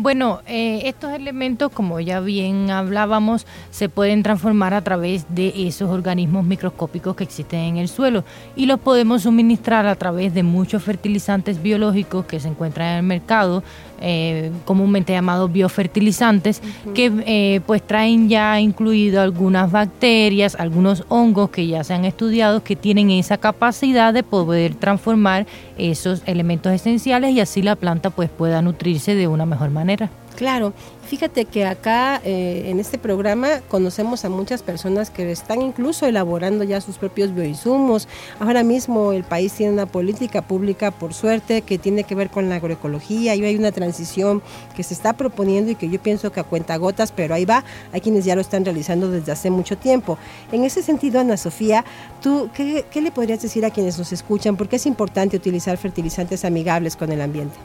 Bueno, 0.00 0.42
eh, 0.46 0.82
estos 0.84 1.12
elementos, 1.12 1.72
como 1.72 1.98
ya 1.98 2.20
bien 2.20 2.70
hablábamos, 2.70 3.48
se 3.72 3.88
pueden 3.88 4.22
transformar 4.22 4.72
a 4.72 4.82
través 4.82 5.26
de 5.28 5.52
esos 5.66 5.90
organismos 5.90 6.44
microscópicos 6.44 7.16
que 7.16 7.24
existen 7.24 7.58
en 7.58 7.76
el 7.78 7.88
suelo 7.88 8.22
y 8.54 8.66
los 8.66 8.78
podemos 8.78 9.22
suministrar 9.22 9.88
a 9.88 9.96
través 9.96 10.32
de 10.34 10.44
muchos 10.44 10.84
fertilizantes 10.84 11.60
biológicos 11.60 12.26
que 12.26 12.38
se 12.38 12.46
encuentran 12.46 12.90
en 12.90 12.96
el 12.98 13.02
mercado, 13.02 13.64
eh, 14.00 14.50
comúnmente 14.64 15.12
llamados 15.12 15.52
biofertilizantes, 15.52 16.62
que 16.94 17.12
eh, 17.26 17.60
pues 17.66 17.82
traen 17.82 18.28
ya 18.28 18.60
incluido 18.60 19.20
algunas 19.20 19.70
bacterias, 19.70 20.54
algunos 20.54 21.04
hongos 21.08 21.50
que 21.50 21.66
ya 21.66 21.84
se 21.84 21.94
han 21.94 22.04
estudiado 22.04 22.62
que 22.62 22.76
tienen 22.76 23.10
esa 23.10 23.38
capacidad 23.38 24.12
de 24.12 24.22
poder 24.22 24.74
transformar 24.74 25.46
esos 25.76 26.22
elementos 26.26 26.72
esenciales 26.72 27.32
y 27.32 27.40
así 27.40 27.62
la 27.62 27.76
planta 27.76 28.10
pues 28.10 28.30
pueda 28.30 28.62
nutrirse 28.62 29.14
de 29.14 29.28
una 29.28 29.46
mejor 29.46 29.70
manera. 29.70 30.10
Claro, 30.38 30.72
fíjate 31.08 31.46
que 31.46 31.66
acá 31.66 32.20
eh, 32.22 32.66
en 32.66 32.78
este 32.78 32.96
programa 32.96 33.60
conocemos 33.66 34.24
a 34.24 34.28
muchas 34.28 34.62
personas 34.62 35.10
que 35.10 35.32
están 35.32 35.60
incluso 35.60 36.06
elaborando 36.06 36.62
ya 36.62 36.80
sus 36.80 36.96
propios 36.96 37.34
bioinsumos. 37.34 38.06
Ahora 38.38 38.62
mismo 38.62 39.10
el 39.10 39.24
país 39.24 39.52
tiene 39.52 39.72
una 39.72 39.86
política 39.86 40.42
pública, 40.42 40.92
por 40.92 41.12
suerte, 41.12 41.62
que 41.62 41.76
tiene 41.76 42.04
que 42.04 42.14
ver 42.14 42.30
con 42.30 42.48
la 42.48 42.54
agroecología 42.54 43.34
y 43.34 43.44
hay 43.44 43.56
una 43.56 43.72
transición 43.72 44.40
que 44.76 44.84
se 44.84 44.94
está 44.94 45.14
proponiendo 45.14 45.72
y 45.72 45.74
que 45.74 45.90
yo 45.90 46.00
pienso 46.00 46.30
que 46.30 46.38
a 46.38 46.44
cuentagotas, 46.44 47.10
pero 47.10 47.34
ahí 47.34 47.44
va, 47.44 47.64
hay 47.92 48.00
quienes 48.00 48.24
ya 48.24 48.36
lo 48.36 48.40
están 48.40 48.64
realizando 48.64 49.10
desde 49.10 49.32
hace 49.32 49.50
mucho 49.50 49.76
tiempo. 49.76 50.18
En 50.52 50.62
ese 50.62 50.84
sentido, 50.84 51.18
Ana 51.18 51.36
Sofía, 51.36 51.84
¿tú 52.22 52.48
qué, 52.54 52.84
qué 52.92 53.00
le 53.00 53.10
podrías 53.10 53.42
decir 53.42 53.64
a 53.66 53.70
quienes 53.70 53.98
nos 53.98 54.12
escuchan? 54.12 54.56
¿Por 54.56 54.68
qué 54.68 54.76
es 54.76 54.86
importante 54.86 55.36
utilizar 55.36 55.76
fertilizantes 55.78 56.44
amigables 56.44 56.94
con 56.94 57.10
el 57.10 57.22
ambiente? 57.22 57.56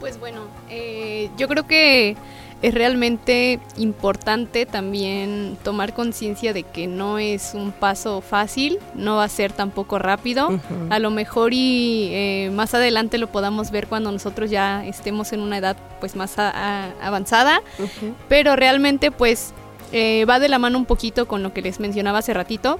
Pues 0.00 0.18
bueno, 0.18 0.40
eh, 0.68 1.30
yo 1.36 1.46
creo 1.46 1.66
que 1.66 2.16
es 2.62 2.74
realmente 2.74 3.58
importante 3.78 4.66
también 4.66 5.56
tomar 5.62 5.94
conciencia 5.94 6.52
de 6.52 6.62
que 6.62 6.86
no 6.86 7.18
es 7.18 7.52
un 7.54 7.72
paso 7.72 8.20
fácil, 8.20 8.78
no 8.94 9.16
va 9.16 9.24
a 9.24 9.28
ser 9.28 9.52
tampoco 9.52 9.98
rápido. 9.98 10.60
A 10.90 10.98
lo 10.98 11.10
mejor 11.10 11.54
y 11.54 12.08
eh, 12.12 12.50
más 12.52 12.74
adelante 12.74 13.16
lo 13.18 13.28
podamos 13.28 13.70
ver 13.70 13.86
cuando 13.86 14.12
nosotros 14.12 14.50
ya 14.50 14.84
estemos 14.84 15.32
en 15.32 15.40
una 15.40 15.58
edad 15.58 15.76
pues 16.00 16.16
más 16.16 16.38
avanzada, 16.38 17.62
pero 18.28 18.56
realmente 18.56 19.10
pues 19.10 19.54
eh, 19.92 20.24
va 20.28 20.38
de 20.38 20.48
la 20.48 20.58
mano 20.58 20.78
un 20.78 20.86
poquito 20.86 21.26
con 21.26 21.42
lo 21.42 21.52
que 21.52 21.62
les 21.62 21.80
mencionaba 21.80 22.18
hace 22.18 22.34
ratito. 22.34 22.78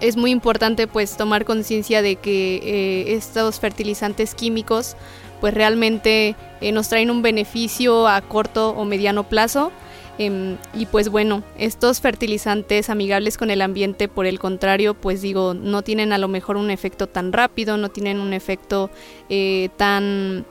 Es 0.00 0.16
muy 0.16 0.30
importante 0.30 0.86
pues 0.86 1.16
tomar 1.16 1.44
conciencia 1.44 2.02
de 2.02 2.16
que 2.16 2.56
eh, 2.56 3.14
estos 3.14 3.58
fertilizantes 3.60 4.34
químicos 4.34 4.96
pues 5.40 5.54
realmente 5.54 6.36
eh, 6.60 6.72
nos 6.72 6.88
traen 6.88 7.10
un 7.10 7.22
beneficio 7.22 8.08
a 8.08 8.20
corto 8.20 8.70
o 8.70 8.84
mediano 8.84 9.28
plazo. 9.28 9.72
Em, 10.20 10.56
y 10.74 10.86
pues 10.86 11.10
bueno, 11.10 11.44
estos 11.56 12.00
fertilizantes 12.00 12.90
amigables 12.90 13.38
con 13.38 13.50
el 13.50 13.62
ambiente, 13.62 14.08
por 14.08 14.26
el 14.26 14.40
contrario, 14.40 14.94
pues 14.94 15.22
digo, 15.22 15.54
no 15.54 15.82
tienen 15.82 16.12
a 16.12 16.18
lo 16.18 16.26
mejor 16.26 16.56
un 16.56 16.70
efecto 16.72 17.06
tan 17.06 17.32
rápido, 17.32 17.76
no 17.76 17.88
tienen 17.88 18.18
un 18.18 18.32
efecto 18.32 18.90
eh, 19.28 19.68
tan 19.76 20.44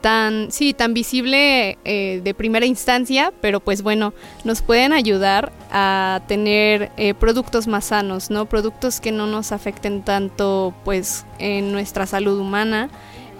tan, 0.00 0.50
sí, 0.50 0.74
tan 0.74 0.94
visible 0.94 1.78
eh, 1.84 2.20
de 2.24 2.34
primera 2.34 2.66
instancia, 2.66 3.32
pero 3.40 3.60
pues 3.60 3.82
bueno, 3.82 4.14
nos 4.42 4.60
pueden 4.60 4.92
ayudar 4.92 5.52
a 5.70 6.22
tener 6.26 6.90
productos 7.20 7.68
más 7.68 7.84
sanos, 7.86 8.28
¿no? 8.28 8.46
Productos 8.46 9.00
que 9.00 9.12
no 9.12 9.28
nos 9.28 9.52
afecten 9.52 10.02
tanto 10.02 10.74
pues 10.84 11.24
en 11.38 11.70
nuestra 11.70 12.06
salud 12.06 12.36
humana. 12.40 12.90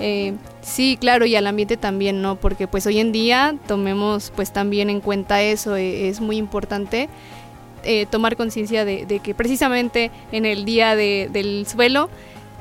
Eh, 0.01 0.35
sí, 0.63 0.97
claro, 1.01 1.27
y 1.27 1.37
al 1.37 1.47
ambiente 1.47 1.77
también, 1.77 2.23
¿no? 2.23 2.37
Porque 2.37 2.67
pues 2.67 2.87
hoy 2.87 2.99
en 2.99 3.13
día 3.13 3.55
tomemos 3.69 4.33
pues 4.35 4.53
también 4.53 4.91
en 4.91 5.01
cuenta 5.01 5.43
eso, 5.43 5.77
eh, 5.77 6.09
es 6.09 6.21
muy 6.21 6.37
importante 6.39 7.09
eh, 7.85 8.07
tomar 8.07 8.37
conciencia 8.37 8.85
de, 8.85 9.21
que 9.23 9.35
precisamente 9.35 10.11
en 10.33 10.45
el 10.47 10.65
día 10.65 10.95
de- 10.97 11.29
del 11.33 11.67
suelo 11.67 12.11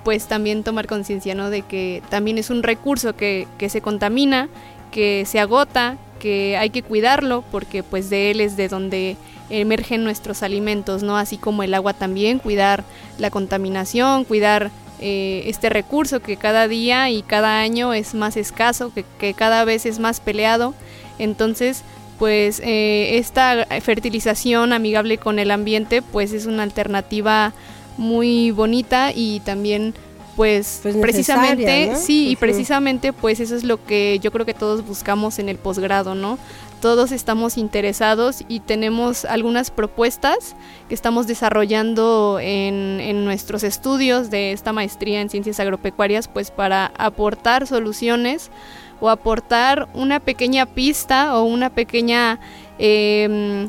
pues 0.03 0.25
también 0.27 0.63
tomar 0.63 0.87
conciencia, 0.87 1.35
¿no? 1.35 1.49
De 1.51 1.61
que 1.61 2.01
también 2.09 2.37
es 2.39 2.49
un 2.49 2.63
recurso 2.63 3.15
que, 3.15 3.47
que 3.57 3.69
se 3.69 3.81
contamina 3.81 4.49
que 4.91 5.23
se 5.25 5.39
agota, 5.39 5.95
que 6.19 6.57
hay 6.57 6.69
que 6.69 6.83
cuidarlo 6.83 7.43
porque 7.49 7.81
pues 7.81 8.09
de 8.09 8.31
él 8.31 8.41
es 8.41 8.57
de 8.57 8.67
donde 8.67 9.15
emergen 9.49 10.03
nuestros 10.03 10.43
alimentos, 10.43 11.01
¿no? 11.01 11.15
Así 11.17 11.37
como 11.37 11.63
el 11.63 11.73
agua 11.73 11.93
también, 11.93 12.39
cuidar 12.39 12.83
la 13.17 13.29
contaminación, 13.29 14.25
cuidar 14.25 14.69
eh, 15.01 15.43
este 15.47 15.69
recurso 15.69 16.21
que 16.21 16.37
cada 16.37 16.67
día 16.67 17.09
y 17.09 17.23
cada 17.23 17.59
año 17.59 17.93
es 17.93 18.13
más 18.13 18.37
escaso, 18.37 18.93
que, 18.93 19.03
que 19.19 19.33
cada 19.33 19.65
vez 19.65 19.85
es 19.85 19.99
más 19.99 20.19
peleado. 20.19 20.73
Entonces, 21.19 21.83
pues 22.19 22.61
eh, 22.63 23.17
esta 23.17 23.65
fertilización 23.81 24.73
amigable 24.73 25.17
con 25.17 25.39
el 25.39 25.49
ambiente, 25.49 26.01
pues 26.01 26.33
es 26.33 26.45
una 26.45 26.63
alternativa 26.63 27.51
muy 27.97 28.51
bonita 28.51 29.11
y 29.13 29.39
también 29.41 29.93
pues, 30.35 30.79
Pues 30.81 30.95
precisamente 30.95 31.95
sí 31.95 32.29
y 32.29 32.35
precisamente 32.35 33.11
pues 33.11 33.39
eso 33.39 33.55
es 33.55 33.63
lo 33.63 33.83
que 33.83 34.19
yo 34.21 34.31
creo 34.31 34.45
que 34.45 34.53
todos 34.53 34.85
buscamos 34.85 35.39
en 35.39 35.49
el 35.49 35.57
posgrado 35.57 36.15
no 36.15 36.37
todos 36.81 37.11
estamos 37.11 37.57
interesados 37.57 38.43
y 38.47 38.59
tenemos 38.59 39.23
algunas 39.23 39.71
propuestas 39.71 40.55
que 40.89 40.95
estamos 40.95 41.27
desarrollando 41.27 42.39
en, 42.41 42.99
en 42.99 43.23
nuestros 43.23 43.63
estudios 43.63 44.29
de 44.29 44.51
esta 44.51 44.73
maestría 44.73 45.21
en 45.21 45.29
ciencias 45.29 45.59
agropecuarias 45.59 46.27
pues 46.27 46.51
para 46.51 46.91
aportar 46.97 47.67
soluciones 47.67 48.51
o 48.99 49.09
aportar 49.09 49.87
una 49.93 50.19
pequeña 50.19 50.65
pista 50.65 51.37
o 51.37 51.43
una 51.43 51.69
pequeña 51.69 52.39
eh, 52.79 53.67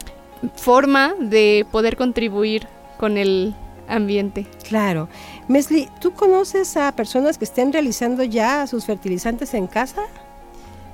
forma 0.56 1.14
de 1.20 1.66
poder 1.70 1.96
contribuir 1.96 2.66
con 2.98 3.18
el 3.18 3.54
ambiente. 3.88 4.46
Claro. 4.68 5.08
Mesli, 5.48 5.88
¿tú 6.00 6.12
conoces 6.12 6.76
a 6.76 6.92
personas 6.92 7.38
que 7.38 7.44
estén 7.44 7.72
realizando 7.72 8.22
ya 8.22 8.66
sus 8.66 8.84
fertilizantes 8.84 9.54
en 9.54 9.66
casa? 9.66 10.02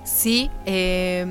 Sí, 0.05 0.51
eh, 0.65 1.27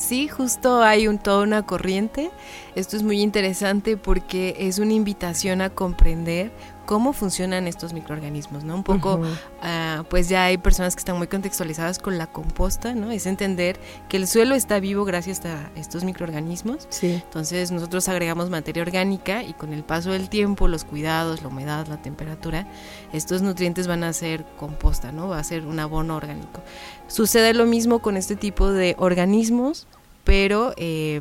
sí, 0.00 0.28
justo 0.28 0.82
hay 0.82 1.06
un, 1.06 1.18
toda 1.18 1.42
una 1.42 1.64
corriente. 1.64 2.30
Esto 2.74 2.96
es 2.96 3.02
muy 3.02 3.20
interesante 3.20 3.96
porque 3.96 4.56
es 4.58 4.78
una 4.78 4.94
invitación 4.94 5.60
a 5.60 5.70
comprender 5.70 6.50
cómo 6.90 7.12
funcionan 7.12 7.68
estos 7.68 7.92
microorganismos, 7.92 8.64
¿no? 8.64 8.74
Un 8.74 8.82
poco, 8.82 9.20
ah, 9.62 10.02
pues 10.10 10.28
ya 10.28 10.46
hay 10.46 10.58
personas 10.58 10.96
que 10.96 10.98
están 10.98 11.16
muy 11.18 11.28
contextualizadas 11.28 12.00
con 12.00 12.18
la 12.18 12.26
composta, 12.26 12.96
¿no? 12.96 13.12
Es 13.12 13.26
entender 13.26 13.78
que 14.08 14.16
el 14.16 14.26
suelo 14.26 14.56
está 14.56 14.80
vivo 14.80 15.04
gracias 15.04 15.44
a 15.44 15.70
estos 15.76 16.02
microorganismos. 16.02 16.88
Sí. 16.90 17.22
Entonces 17.24 17.70
nosotros 17.70 18.08
agregamos 18.08 18.50
materia 18.50 18.82
orgánica 18.82 19.44
y 19.44 19.52
con 19.52 19.72
el 19.72 19.84
paso 19.84 20.10
del 20.10 20.28
tiempo, 20.28 20.66
los 20.66 20.82
cuidados, 20.82 21.42
la 21.42 21.48
humedad, 21.48 21.86
la 21.86 22.02
temperatura, 22.02 22.66
estos 23.12 23.40
nutrientes 23.40 23.86
van 23.86 24.02
a 24.02 24.12
ser 24.12 24.44
composta, 24.58 25.12
¿no? 25.12 25.28
Va 25.28 25.38
a 25.38 25.44
ser 25.44 25.66
un 25.66 25.78
abono 25.78 26.16
orgánico. 26.16 26.60
Sucede 27.06 27.54
lo 27.54 27.66
mismo 27.66 28.00
con 28.00 28.16
este 28.16 28.34
tipo 28.34 28.72
de 28.72 28.96
organismos, 28.98 29.86
pero 30.24 30.74
eh, 30.76 31.20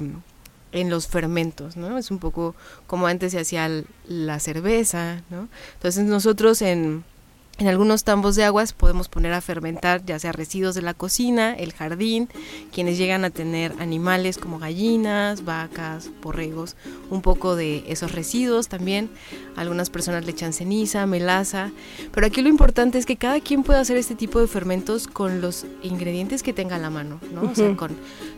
en 0.72 0.90
los 0.90 1.08
fermentos, 1.08 1.78
¿no? 1.78 1.98
Es 1.98 2.12
un 2.12 2.20
poco 2.20 2.56
como 2.88 3.08
antes 3.08 3.32
se 3.32 3.40
hacía 3.40 3.70
la 4.08 4.40
cerveza, 4.40 5.24
¿no? 5.30 5.48
Entonces 5.76 6.06
nosotros 6.06 6.62
en, 6.62 7.04
en 7.60 7.68
algunos 7.68 8.06
tambos 8.06 8.36
de 8.36 8.46
aguas 8.46 8.72
podemos 8.72 9.10
poner 9.10 9.34
a 9.34 9.42
fermentar 9.42 10.06
ya 10.06 10.18
sea 10.18 10.32
residuos 10.32 10.76
de 10.76 10.82
la 10.82 10.94
cocina, 10.94 11.54
el 11.54 11.74
jardín, 11.74 12.30
quienes 12.72 12.98
llegan 12.98 13.26
a 13.26 13.30
tener 13.30 13.74
animales 13.80 14.38
como 14.38 14.60
gallinas, 14.60 15.44
vacas, 15.44 16.10
borregos, 16.22 16.78
un 17.10 17.22
poco 17.22 17.58
de 17.58 17.84
esos 17.88 18.14
residuos 18.14 18.70
también. 18.70 19.10
Algunas 19.58 19.90
personas 19.90 20.26
le 20.26 20.32
echan 20.32 20.54
ceniza, 20.54 21.06
melaza, 21.06 21.72
pero 22.14 22.28
aquí 22.28 22.42
lo 22.42 22.48
importante 22.48 22.98
es 22.98 23.06
que 23.06 23.18
cada 23.18 23.42
quien 23.42 23.64
pueda 23.64 23.82
hacer 23.82 23.98
este 23.98 24.16
tipo 24.16 24.40
de 24.40 24.48
fermentos 24.48 25.08
con 25.08 25.42
los 25.42 25.66
ingredientes 25.84 26.44
que 26.44 26.54
tenga 26.54 26.78
a 26.78 26.80
la 26.80 26.90
mano, 26.90 27.20
¿no? 27.34 27.52
O 27.52 27.56
sea, 27.56 27.76
con 27.76 27.92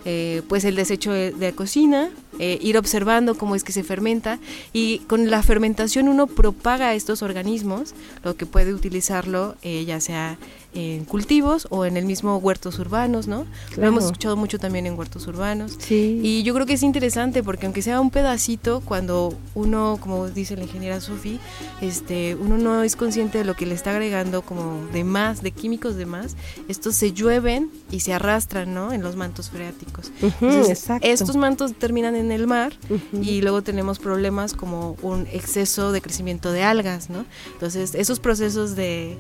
eh, 0.04 0.42
pues 0.48 0.66
el 0.66 0.76
desecho 0.76 1.12
de, 1.12 1.32
de 1.32 1.54
cocina, 1.54 2.10
eh, 2.40 2.58
ir 2.62 2.78
observando 2.78 3.36
cómo 3.36 3.56
es 3.56 3.64
que 3.64 3.72
se 3.72 3.84
fermenta 3.84 4.40
y 4.74 5.00
con 5.00 5.30
la 5.30 5.44
fermentación 5.44 6.08
uno 6.08 6.28
propaga 6.28 6.96
estos 6.96 7.22
organismos, 7.22 7.94
lo 8.24 8.36
que 8.36 8.46
puede 8.46 8.72
utilizarlo 9.12 9.56
eh, 9.62 9.84
ya 9.86 10.00
sea 10.00 10.38
en 10.74 11.04
cultivos 11.06 11.68
o 11.70 11.86
en 11.86 11.98
el 11.98 12.06
mismo 12.06 12.38
huertos 12.38 12.80
urbanos, 12.80 13.28
¿no? 13.28 13.40
Lo 13.40 13.76
Claro. 13.76 13.90
hemos 13.90 14.06
escuchado 14.06 14.38
mucho 14.38 14.58
también 14.58 14.86
en 14.86 14.98
huertos 14.98 15.28
urbanos. 15.28 15.78
Sí. 15.80 16.20
Y 16.24 16.44
yo 16.44 16.54
creo 16.54 16.66
que 16.66 16.74
es 16.74 16.84
interesante 16.84 17.44
porque 17.44 17.66
aunque 17.66 17.82
sea 17.82 18.00
un 18.00 18.10
pedacito, 18.10 18.82
cuando 18.82 19.34
uno, 19.54 19.98
como 20.02 20.30
dice 20.30 20.56
la 20.56 20.64
ingeniera 20.64 21.02
Sofi, 21.02 21.40
este, 21.82 22.36
uno 22.36 22.58
no 22.58 22.84
es 22.84 22.96
consciente 22.96 23.38
de 23.40 23.44
lo 23.44 23.56
que 23.56 23.66
le 23.66 23.76
está 23.76 23.92
agregando 23.92 24.42
como 24.44 24.86
de 24.94 25.04
más, 25.04 25.42
de 25.42 25.52
químicos 25.52 25.96
de 25.96 26.06
más, 26.06 26.36
estos 26.68 26.96
se 26.96 27.12
llueven 27.12 27.70
y 27.92 28.00
se 28.02 28.14
arrastran, 28.14 28.74
¿no? 28.74 28.94
En 28.94 29.02
los 29.04 29.16
mantos 29.16 29.50
freáticos. 29.50 30.12
Ujú, 30.22 30.46
Entonces, 30.46 30.80
exacto. 30.80 31.08
estos 31.08 31.36
mantos 31.36 31.74
terminan 31.74 32.16
en 32.16 32.32
el 32.32 32.48
mar 32.48 32.74
Ujú. 32.90 33.22
y 33.24 33.42
luego 33.42 33.62
tenemos 33.62 34.00
problemas 34.00 34.54
como 34.54 34.96
un 35.02 35.28
exceso 35.34 35.92
de 35.92 36.02
crecimiento 36.02 36.52
de 36.52 36.64
algas, 36.64 37.10
¿no? 37.10 37.26
Entonces, 37.54 37.94
esos 37.96 38.20
procesos 38.20 38.76
de 38.76 39.18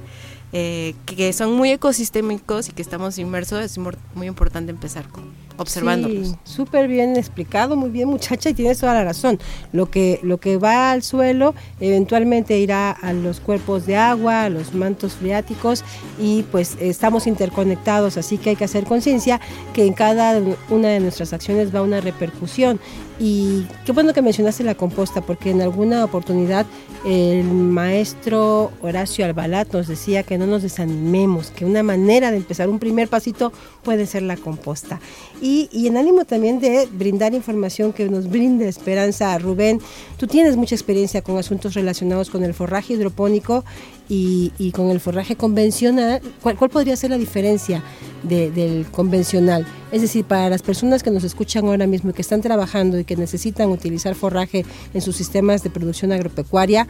eh, 0.53 0.95
que 1.05 1.31
son 1.33 1.53
muy 1.53 1.71
ecosistémicos 1.71 2.69
y 2.69 2.71
que 2.73 2.81
estamos 2.81 3.17
inmersos, 3.17 3.63
es 3.63 3.77
muy 3.77 4.27
importante 4.27 4.71
empezar 4.71 5.07
con 5.07 5.31
observándolos. 5.57 6.35
Súper 6.43 6.87
bien 6.87 7.15
explicado, 7.15 7.75
muy 7.75 7.89
bien 7.89 8.09
muchacha 8.09 8.49
y 8.49 8.53
tienes 8.53 8.79
toda 8.79 8.93
la 8.93 9.03
razón. 9.03 9.39
Lo 9.71 9.89
que, 9.89 10.19
lo 10.23 10.37
que 10.39 10.57
va 10.57 10.91
al 10.91 11.03
suelo 11.03 11.53
eventualmente 11.79 12.57
irá 12.57 12.91
a 12.91 13.13
los 13.13 13.39
cuerpos 13.39 13.85
de 13.85 13.95
agua, 13.95 14.43
a 14.43 14.49
los 14.49 14.73
mantos 14.73 15.13
freáticos 15.13 15.83
y 16.19 16.43
pues 16.43 16.77
estamos 16.79 17.27
interconectados, 17.27 18.17
así 18.17 18.37
que 18.37 18.51
hay 18.51 18.55
que 18.55 18.65
hacer 18.65 18.83
conciencia 18.83 19.39
que 19.73 19.85
en 19.85 19.93
cada 19.93 20.41
una 20.69 20.89
de 20.89 20.99
nuestras 20.99 21.33
acciones 21.33 21.73
va 21.73 21.81
una 21.81 22.01
repercusión. 22.01 22.79
Y 23.23 23.67
qué 23.85 23.91
bueno 23.91 24.15
que 24.15 24.23
mencionaste 24.23 24.63
la 24.63 24.73
composta, 24.73 25.21
porque 25.21 25.51
en 25.51 25.61
alguna 25.61 26.03
oportunidad 26.03 26.65
el 27.05 27.43
maestro 27.43 28.71
Horacio 28.81 29.23
Albalat 29.25 29.71
nos 29.71 29.87
decía 29.87 30.23
que 30.23 30.39
no 30.39 30.47
nos 30.47 30.63
desanimemos, 30.63 31.51
que 31.51 31.63
una 31.63 31.83
manera 31.83 32.31
de 32.31 32.37
empezar 32.37 32.67
un 32.67 32.79
primer 32.79 33.09
pasito 33.09 33.53
puede 33.83 34.07
ser 34.07 34.23
la 34.23 34.37
composta. 34.37 34.99
Y, 35.39 35.69
y 35.71 35.85
en 35.85 35.97
ánimo 35.97 36.25
también 36.25 36.59
de 36.59 36.87
brindar 36.91 37.35
información 37.35 37.93
que 37.93 38.09
nos 38.09 38.27
brinde 38.27 38.67
esperanza 38.67 39.37
Rubén, 39.37 39.79
tú 40.17 40.25
tienes 40.25 40.57
mucha 40.57 40.73
experiencia 40.73 41.21
con 41.21 41.37
asuntos 41.37 41.75
relacionados 41.75 42.31
con 42.31 42.43
el 42.43 42.55
forraje 42.55 42.95
hidropónico 42.95 43.63
y, 44.11 44.51
y 44.59 44.71
con 44.71 44.89
el 44.89 44.99
forraje 44.99 45.37
convencional. 45.37 46.19
¿Cuál, 46.43 46.57
cuál 46.57 46.69
podría 46.69 46.97
ser 46.97 47.11
la 47.11 47.17
diferencia 47.17 47.81
de- 48.23 48.51
del 48.51 48.85
convencional? 48.91 49.65
Es 49.93 50.01
decir, 50.01 50.25
para 50.25 50.49
las 50.49 50.61
personas 50.61 51.01
que 51.01 51.11
nos 51.11 51.23
escuchan 51.23 51.65
ahora 51.65 51.87
mismo 51.87 52.09
y 52.09 52.13
que 52.13 52.21
están 52.21 52.41
trabajando 52.41 52.99
y 52.99 53.05
que 53.05 53.15
necesitan 53.15 53.69
utilizar 53.69 54.13
forraje 54.15 54.65
en 54.93 55.01
sus 55.01 55.15
sistemas 55.15 55.63
de 55.63 55.69
producción 55.69 56.11
agropecuaria, 56.11 56.87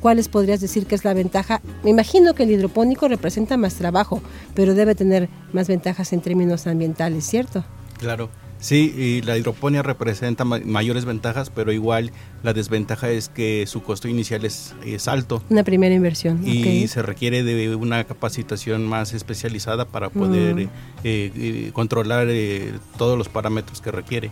¿cuáles 0.00 0.28
podrías 0.28 0.60
decir 0.60 0.86
que 0.86 0.94
es 0.94 1.04
la 1.04 1.12
ventaja? 1.12 1.60
Me 1.82 1.90
imagino 1.90 2.34
que 2.34 2.44
el 2.44 2.52
hidropónico 2.52 3.08
representa 3.08 3.56
más 3.56 3.74
trabajo, 3.74 4.22
pero 4.54 4.74
debe 4.74 4.94
tener 4.94 5.28
más 5.52 5.66
ventajas 5.66 6.12
en 6.12 6.20
términos 6.20 6.68
ambientales, 6.68 7.24
¿cierto? 7.26 7.64
Claro. 7.98 8.30
Sí, 8.60 8.92
y 8.96 9.22
la 9.22 9.38
hidroponía 9.38 9.82
representa 9.82 10.44
ma- 10.44 10.60
mayores 10.62 11.06
ventajas, 11.06 11.48
pero 11.48 11.72
igual 11.72 12.12
la 12.42 12.52
desventaja 12.52 13.08
es 13.10 13.30
que 13.30 13.64
su 13.66 13.82
costo 13.82 14.06
inicial 14.06 14.44
es, 14.44 14.74
es 14.84 15.08
alto 15.08 15.42
Una 15.48 15.64
primera 15.64 15.94
inversión. 15.94 16.46
y 16.46 16.86
se 16.88 17.00
requiere 17.00 17.42
de 17.42 17.74
una 17.74 18.04
capacitación 18.04 18.86
más 18.86 19.14
especializada 19.14 19.86
para 19.86 20.10
poder 20.10 20.54
Mm. 20.56 20.58
eh, 20.60 20.68
eh, 21.04 21.70
controlar 21.72 22.26
eh, 22.28 22.72
todos 22.98 23.16
los 23.16 23.28
parámetros 23.30 23.80
que 23.80 23.90
requiere. 23.90 24.30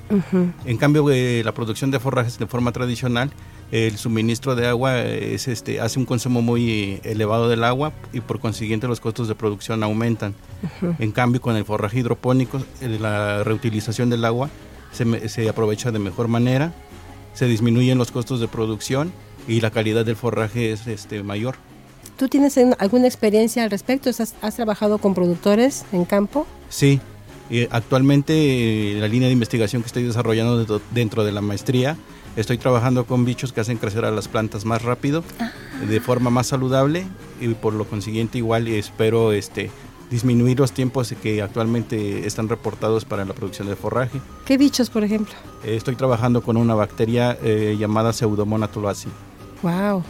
En 0.67 0.77
cambio, 0.77 1.09
eh, 1.11 1.43
la 1.45 1.53
producción 1.53 1.91
de 1.91 1.99
forrajes 1.99 2.39
de 2.39 2.47
forma 2.47 2.73
tradicional, 2.73 3.31
el 3.71 3.99
suministro 3.99 4.55
de 4.55 4.67
agua 4.67 5.03
es, 5.03 5.47
este, 5.49 5.81
hace 5.81 5.99
un 5.99 6.07
consumo 6.07 6.41
muy 6.43 7.01
elevado 7.05 7.49
del 7.49 7.65
agua 7.65 7.93
y 8.13 8.21
por 8.21 8.41
consiguiente 8.41 8.89
los 8.89 9.01
costos 9.01 9.29
de 9.29 9.35
producción 9.35 9.83
aumentan. 9.83 10.35
En 10.99 11.13
cambio, 11.13 11.41
con 11.41 11.55
el 11.57 11.65
forraje 11.65 11.99
hidropónico, 12.01 12.63
eh, 12.81 12.99
la 13.01 13.45
reutilización 13.45 14.09
del 14.11 14.25
agua 14.25 14.49
se, 14.93 15.29
se 15.29 15.49
aprovecha 15.49 15.91
de 15.93 15.99
mejor 15.99 16.29
manera, 16.29 16.73
se 17.35 17.47
disminuyen 17.47 17.99
los 17.99 18.11
costos 18.11 18.41
de 18.41 18.49
producción 18.49 19.13
y 19.47 19.61
la 19.61 19.71
calidad 19.71 20.05
del 20.07 20.17
forraje 20.17 20.73
es 20.73 20.87
este, 20.87 21.23
mayor. 21.23 21.57
¿Tú 22.17 22.29
tienes 22.29 22.57
en- 22.57 22.75
alguna 22.79 23.07
experiencia 23.07 23.63
al 23.65 23.71
respecto? 23.71 24.11
¿Has, 24.11 24.35
has 24.41 24.57
trabajado 24.57 24.99
con 24.99 25.15
productores 25.15 25.85
en 25.93 26.05
campo? 26.05 26.47
Sí, 26.69 27.01
eh, 27.51 27.69
actualmente 27.71 28.33
eh, 28.35 29.01
la 29.01 29.09
línea 29.09 29.29
de 29.29 29.33
investigación 29.35 29.83
que 29.83 29.87
estoy 29.87 30.03
desarrollando 30.05 30.81
dentro 30.93 31.23
de 31.25 31.33
la 31.33 31.41
maestría, 31.43 31.97
estoy 32.41 32.59
trabajando 32.59 33.05
con 33.07 33.25
bichos 33.25 33.53
que 33.53 33.61
hacen 33.61 33.79
crecer 33.79 34.05
a 34.05 34.11
las 34.11 34.29
plantas 34.29 34.65
más 34.65 34.83
rápido, 34.83 35.23
de 35.89 36.01
forma 36.01 36.31
más 36.31 36.47
saludable 36.49 37.07
y 37.41 37.49
por 37.49 37.73
lo 37.75 37.85
consiguiente 37.85 38.39
igual 38.39 38.67
espero 38.69 39.33
este, 39.33 39.71
disminuir 40.11 40.59
los 40.59 40.73
tiempos 40.73 41.13
que 41.23 41.43
actualmente 41.43 42.27
están 42.27 42.49
reportados 42.49 43.05
para 43.05 43.25
la 43.25 43.35
producción 43.35 43.69
de 43.69 43.77
forraje. 43.77 44.21
¿Qué 44.47 44.57
bichos, 44.57 44.91
por 44.91 45.05
ejemplo? 45.05 45.35
Estoy 45.65 45.97
trabajando 45.97 46.43
con 46.43 46.57
una 46.57 46.75
bacteria 46.75 47.37
eh, 47.43 47.77
llamada 47.79 48.13
Pseudomonas 48.13 48.71
tuluacea. 48.73 49.11
Wow. 49.63 50.03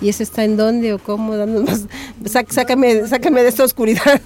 ¿Y 0.00 0.08
eso 0.08 0.22
está 0.22 0.44
en 0.44 0.56
dónde 0.56 0.92
o 0.94 0.98
cómo? 0.98 1.32
Más- 1.62 1.86
sá- 2.26 2.44
sácame, 2.48 3.06
sácame 3.06 3.42
de 3.42 3.48
esta 3.48 3.62
oscuridad. 3.64 4.20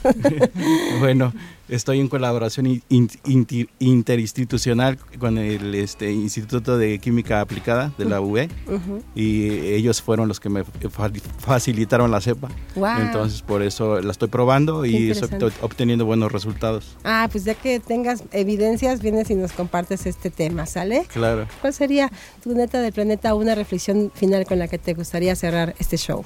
bueno, 1.01 1.33
Estoy 1.69 1.99
en 1.99 2.07
colaboración 2.09 2.67
in- 2.67 2.83
in- 3.25 3.69
interinstitucional 3.81 4.99
con 5.19 5.37
el 5.39 5.75
este, 5.75 6.13
Instituto 6.13 6.79
de 6.79 6.99
Química 7.01 7.41
Aplicada 7.41 7.93
de 7.99 8.05
la 8.05 8.21
UB 8.21 8.49
Ujú. 8.69 9.03
y 9.17 9.49
ellos 9.75 10.01
fueron 10.01 10.29
los 10.29 10.39
que 10.39 10.49
me 10.49 10.63
fa- 10.65 11.11
facilitaron 11.41 12.11
la 12.13 12.21
cepa. 12.21 12.49
Guau. 12.77 13.01
Entonces 13.01 13.43
por 13.43 13.63
eso 13.63 14.01
la 14.01 14.13
estoy 14.13 14.29
probando 14.29 14.83
Qué 14.83 14.89
y 14.91 15.11
estoy 15.11 15.53
obteniendo 15.61 16.05
buenos 16.05 16.31
resultados. 16.31 16.97
Ah, 17.03 17.29
pues 17.31 17.45
ya 17.45 17.55
que 17.55 17.81
tengas 17.81 18.23
evidencias, 18.33 19.01
vienes 19.03 19.29
y 19.31 19.35
nos 19.35 19.53
compartes 19.53 20.07
este 20.07 20.31
tema, 20.31 20.67
¿sale? 20.67 21.07
Claro. 21.13 21.47
¿Cuál 21.61 21.73
sería 21.75 22.11
tu 22.45 22.55
neta 22.55 22.81
del 22.81 22.93
planeta, 22.93 23.35
una 23.35 23.55
reflexión 23.57 24.13
final 24.15 24.47
con 24.47 24.59
la 24.61 24.69
que 24.69 24.79
te 24.79 24.95
gustaría 24.95 25.35
cerrar 25.35 25.75
este 25.79 25.97
show? 25.97 26.25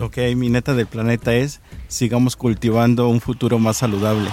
Ok, 0.00 0.16
mi 0.36 0.48
neta 0.48 0.74
del 0.74 0.86
planeta 0.86 1.34
es 1.34 1.60
sigamos 1.88 2.36
cultivando 2.36 3.08
un 3.08 3.20
futuro 3.20 3.58
más 3.58 3.76
saludable. 3.78 4.30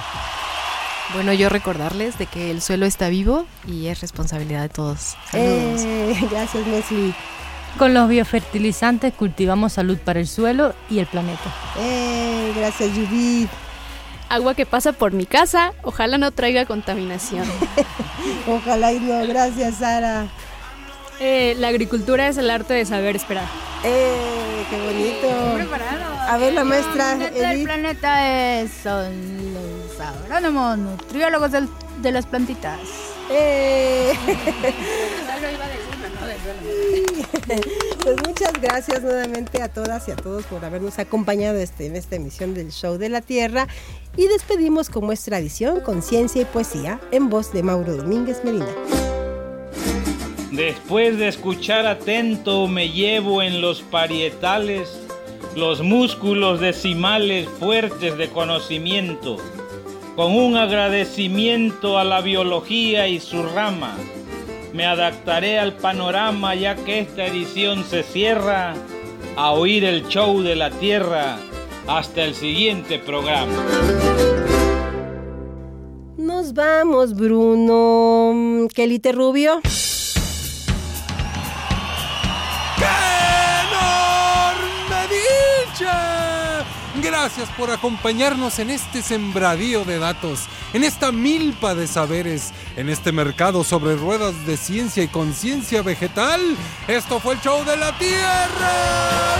Bueno, 1.13 1.33
yo 1.33 1.49
recordarles 1.49 2.17
de 2.17 2.25
que 2.25 2.51
el 2.51 2.61
suelo 2.61 2.85
está 2.85 3.09
vivo 3.09 3.45
y 3.67 3.87
es 3.87 4.01
responsabilidad 4.01 4.61
de 4.63 4.69
todos. 4.69 5.15
Saludos. 5.31 5.81
Eh, 5.83 6.27
gracias, 6.31 6.67
Leslie. 6.67 7.13
Con 7.77 7.93
los 7.93 8.07
biofertilizantes 8.09 9.13
cultivamos 9.13 9.73
salud 9.73 9.97
para 9.97 10.19
el 10.19 10.27
suelo 10.27 10.73
y 10.89 10.99
el 10.99 11.05
planeta. 11.07 11.53
Eh, 11.77 12.53
gracias, 12.55 12.89
Judith. 12.91 13.49
Agua 14.29 14.55
que 14.55 14.65
pasa 14.65 14.93
por 14.93 15.11
mi 15.11 15.25
casa, 15.25 15.73
ojalá 15.83 16.17
no 16.17 16.31
traiga 16.31 16.65
contaminación. 16.65 17.45
Ojalá 18.47 18.91
y 18.91 18.99
no. 18.99 19.25
Gracias, 19.27 19.75
Sara. 19.75 20.25
Eh, 21.19 21.55
la 21.59 21.67
agricultura 21.67 22.27
es 22.27 22.37
el 22.37 22.49
arte 22.49 22.73
de 22.73 22.85
saber 22.85 23.15
esperar. 23.15 23.45
Eh, 23.83 24.65
qué 24.69 24.81
bonito. 24.81 25.77
A 26.27 26.37
ver, 26.37 26.53
la 26.53 26.63
maestra 26.63 27.11
El 27.11 27.17
planeta 27.19 27.39
del 27.39 27.55
Edith. 27.55 27.65
planeta 27.65 28.61
es, 28.61 28.71
son 28.81 29.13
los 29.97 30.05
agrónomos, 30.07 30.77
nutriólogos 30.77 31.51
del- 31.51 31.69
de 32.01 32.11
las 32.11 32.25
plantitas. 32.25 32.79
Eh. 33.31 34.13
Pues 38.01 38.15
muchas 38.27 38.53
gracias 38.61 39.01
nuevamente 39.01 39.61
a 39.61 39.67
todas 39.69 40.07
y 40.07 40.11
a 40.11 40.15
todos 40.15 40.45
por 40.45 40.63
habernos 40.63 40.99
acompañado 40.99 41.57
este, 41.59 41.85
en 41.87 41.95
esta 41.95 42.15
emisión 42.15 42.53
del 42.53 42.71
Show 42.71 42.97
de 42.97 43.09
la 43.09 43.21
Tierra 43.21 43.67
y 44.15 44.27
despedimos 44.27 44.89
como 44.89 45.11
es 45.11 45.23
tradición 45.23 45.79
con 45.81 46.01
ciencia 46.01 46.41
y 46.41 46.45
poesía 46.45 46.99
en 47.11 47.29
voz 47.29 47.51
de 47.53 47.63
Mauro 47.63 47.95
Domínguez 47.97 48.43
Medina. 48.43 48.67
Después 50.51 51.17
de 51.17 51.27
escuchar 51.27 51.85
atento 51.85 52.67
me 52.67 52.89
llevo 52.89 53.41
en 53.41 53.61
los 53.61 53.81
parietales 53.81 54.89
los 55.55 55.81
músculos 55.81 56.59
decimales 56.59 57.47
fuertes 57.59 58.17
de 58.17 58.29
conocimiento, 58.29 59.37
con 60.15 60.33
un 60.33 60.55
agradecimiento 60.55 61.97
a 61.97 62.03
la 62.03 62.21
biología 62.21 63.07
y 63.07 63.19
su 63.19 63.43
rama. 63.43 63.95
Me 64.73 64.85
adaptaré 64.85 65.59
al 65.59 65.73
panorama 65.73 66.55
ya 66.55 66.75
que 66.75 66.99
esta 66.99 67.25
edición 67.25 67.83
se 67.83 68.03
cierra 68.03 68.73
a 69.35 69.51
oír 69.51 69.83
el 69.83 70.07
show 70.07 70.41
de 70.41 70.55
la 70.55 70.69
Tierra 70.69 71.37
hasta 71.87 72.23
el 72.23 72.35
siguiente 72.35 72.99
programa. 72.99 73.63
Nos 76.17 76.53
vamos, 76.53 77.13
Bruno. 77.13 78.67
Kelly 78.73 79.01
Rubio. 79.11 79.61
Gracias 87.25 87.49
por 87.57 87.71
acompañarnos 87.71 88.59
en 88.59 88.69
este 88.69 89.01
sembradío 89.01 89.83
de 89.83 89.97
datos, 89.97 90.41
en 90.73 90.83
esta 90.83 91.11
milpa 91.11 91.73
de 91.73 91.87
saberes, 91.87 92.51
en 92.77 92.87
este 92.87 93.11
mercado 93.11 93.63
sobre 93.63 93.95
ruedas 93.95 94.45
de 94.45 94.57
ciencia 94.57 95.01
y 95.01 95.07
conciencia 95.07 95.81
vegetal. 95.81 96.39
Esto 96.87 97.19
fue 97.19 97.33
el 97.33 97.41
show 97.41 97.65
de 97.65 97.77
la 97.77 97.97
Tierra. 97.97 98.69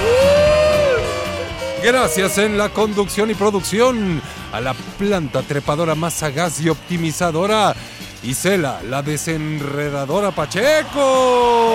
¡Uh! 0.01 1.83
Gracias 1.83 2.39
en 2.39 2.57
la 2.57 2.69
conducción 2.69 3.29
y 3.29 3.35
producción 3.35 4.19
a 4.51 4.59
la 4.61 4.73
planta 4.73 5.43
trepadora 5.43 5.93
más 5.93 6.15
sagaz 6.15 6.59
y 6.61 6.69
optimizadora, 6.69 7.75
Isela, 8.23 8.81
la 8.81 9.03
desenredadora 9.03 10.31
Pacheco. 10.31 11.69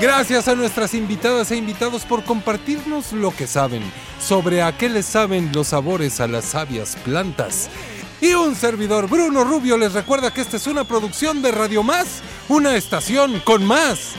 Gracias 0.00 0.46
a 0.46 0.54
nuestras 0.54 0.92
invitadas 0.92 1.50
e 1.50 1.56
invitados 1.56 2.04
por 2.04 2.22
compartirnos 2.22 3.12
lo 3.12 3.34
que 3.34 3.46
saben 3.46 3.82
sobre 4.20 4.62
a 4.62 4.76
qué 4.76 4.90
les 4.90 5.06
saben 5.06 5.50
los 5.54 5.68
sabores 5.68 6.20
a 6.20 6.26
las 6.26 6.44
sabias 6.44 6.96
plantas. 6.96 7.70
Y 8.20 8.34
un 8.34 8.54
servidor, 8.54 9.08
Bruno 9.08 9.42
Rubio, 9.44 9.78
les 9.78 9.94
recuerda 9.94 10.32
que 10.32 10.42
esta 10.42 10.58
es 10.58 10.66
una 10.66 10.84
producción 10.84 11.40
de 11.40 11.50
Radio 11.50 11.82
Más, 11.82 12.20
una 12.48 12.76
estación 12.76 13.40
con 13.40 13.64
más 13.64 14.12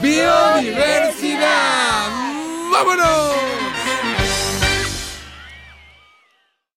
biodiversidad. 0.00 2.08
¡Vámonos! 2.70 3.32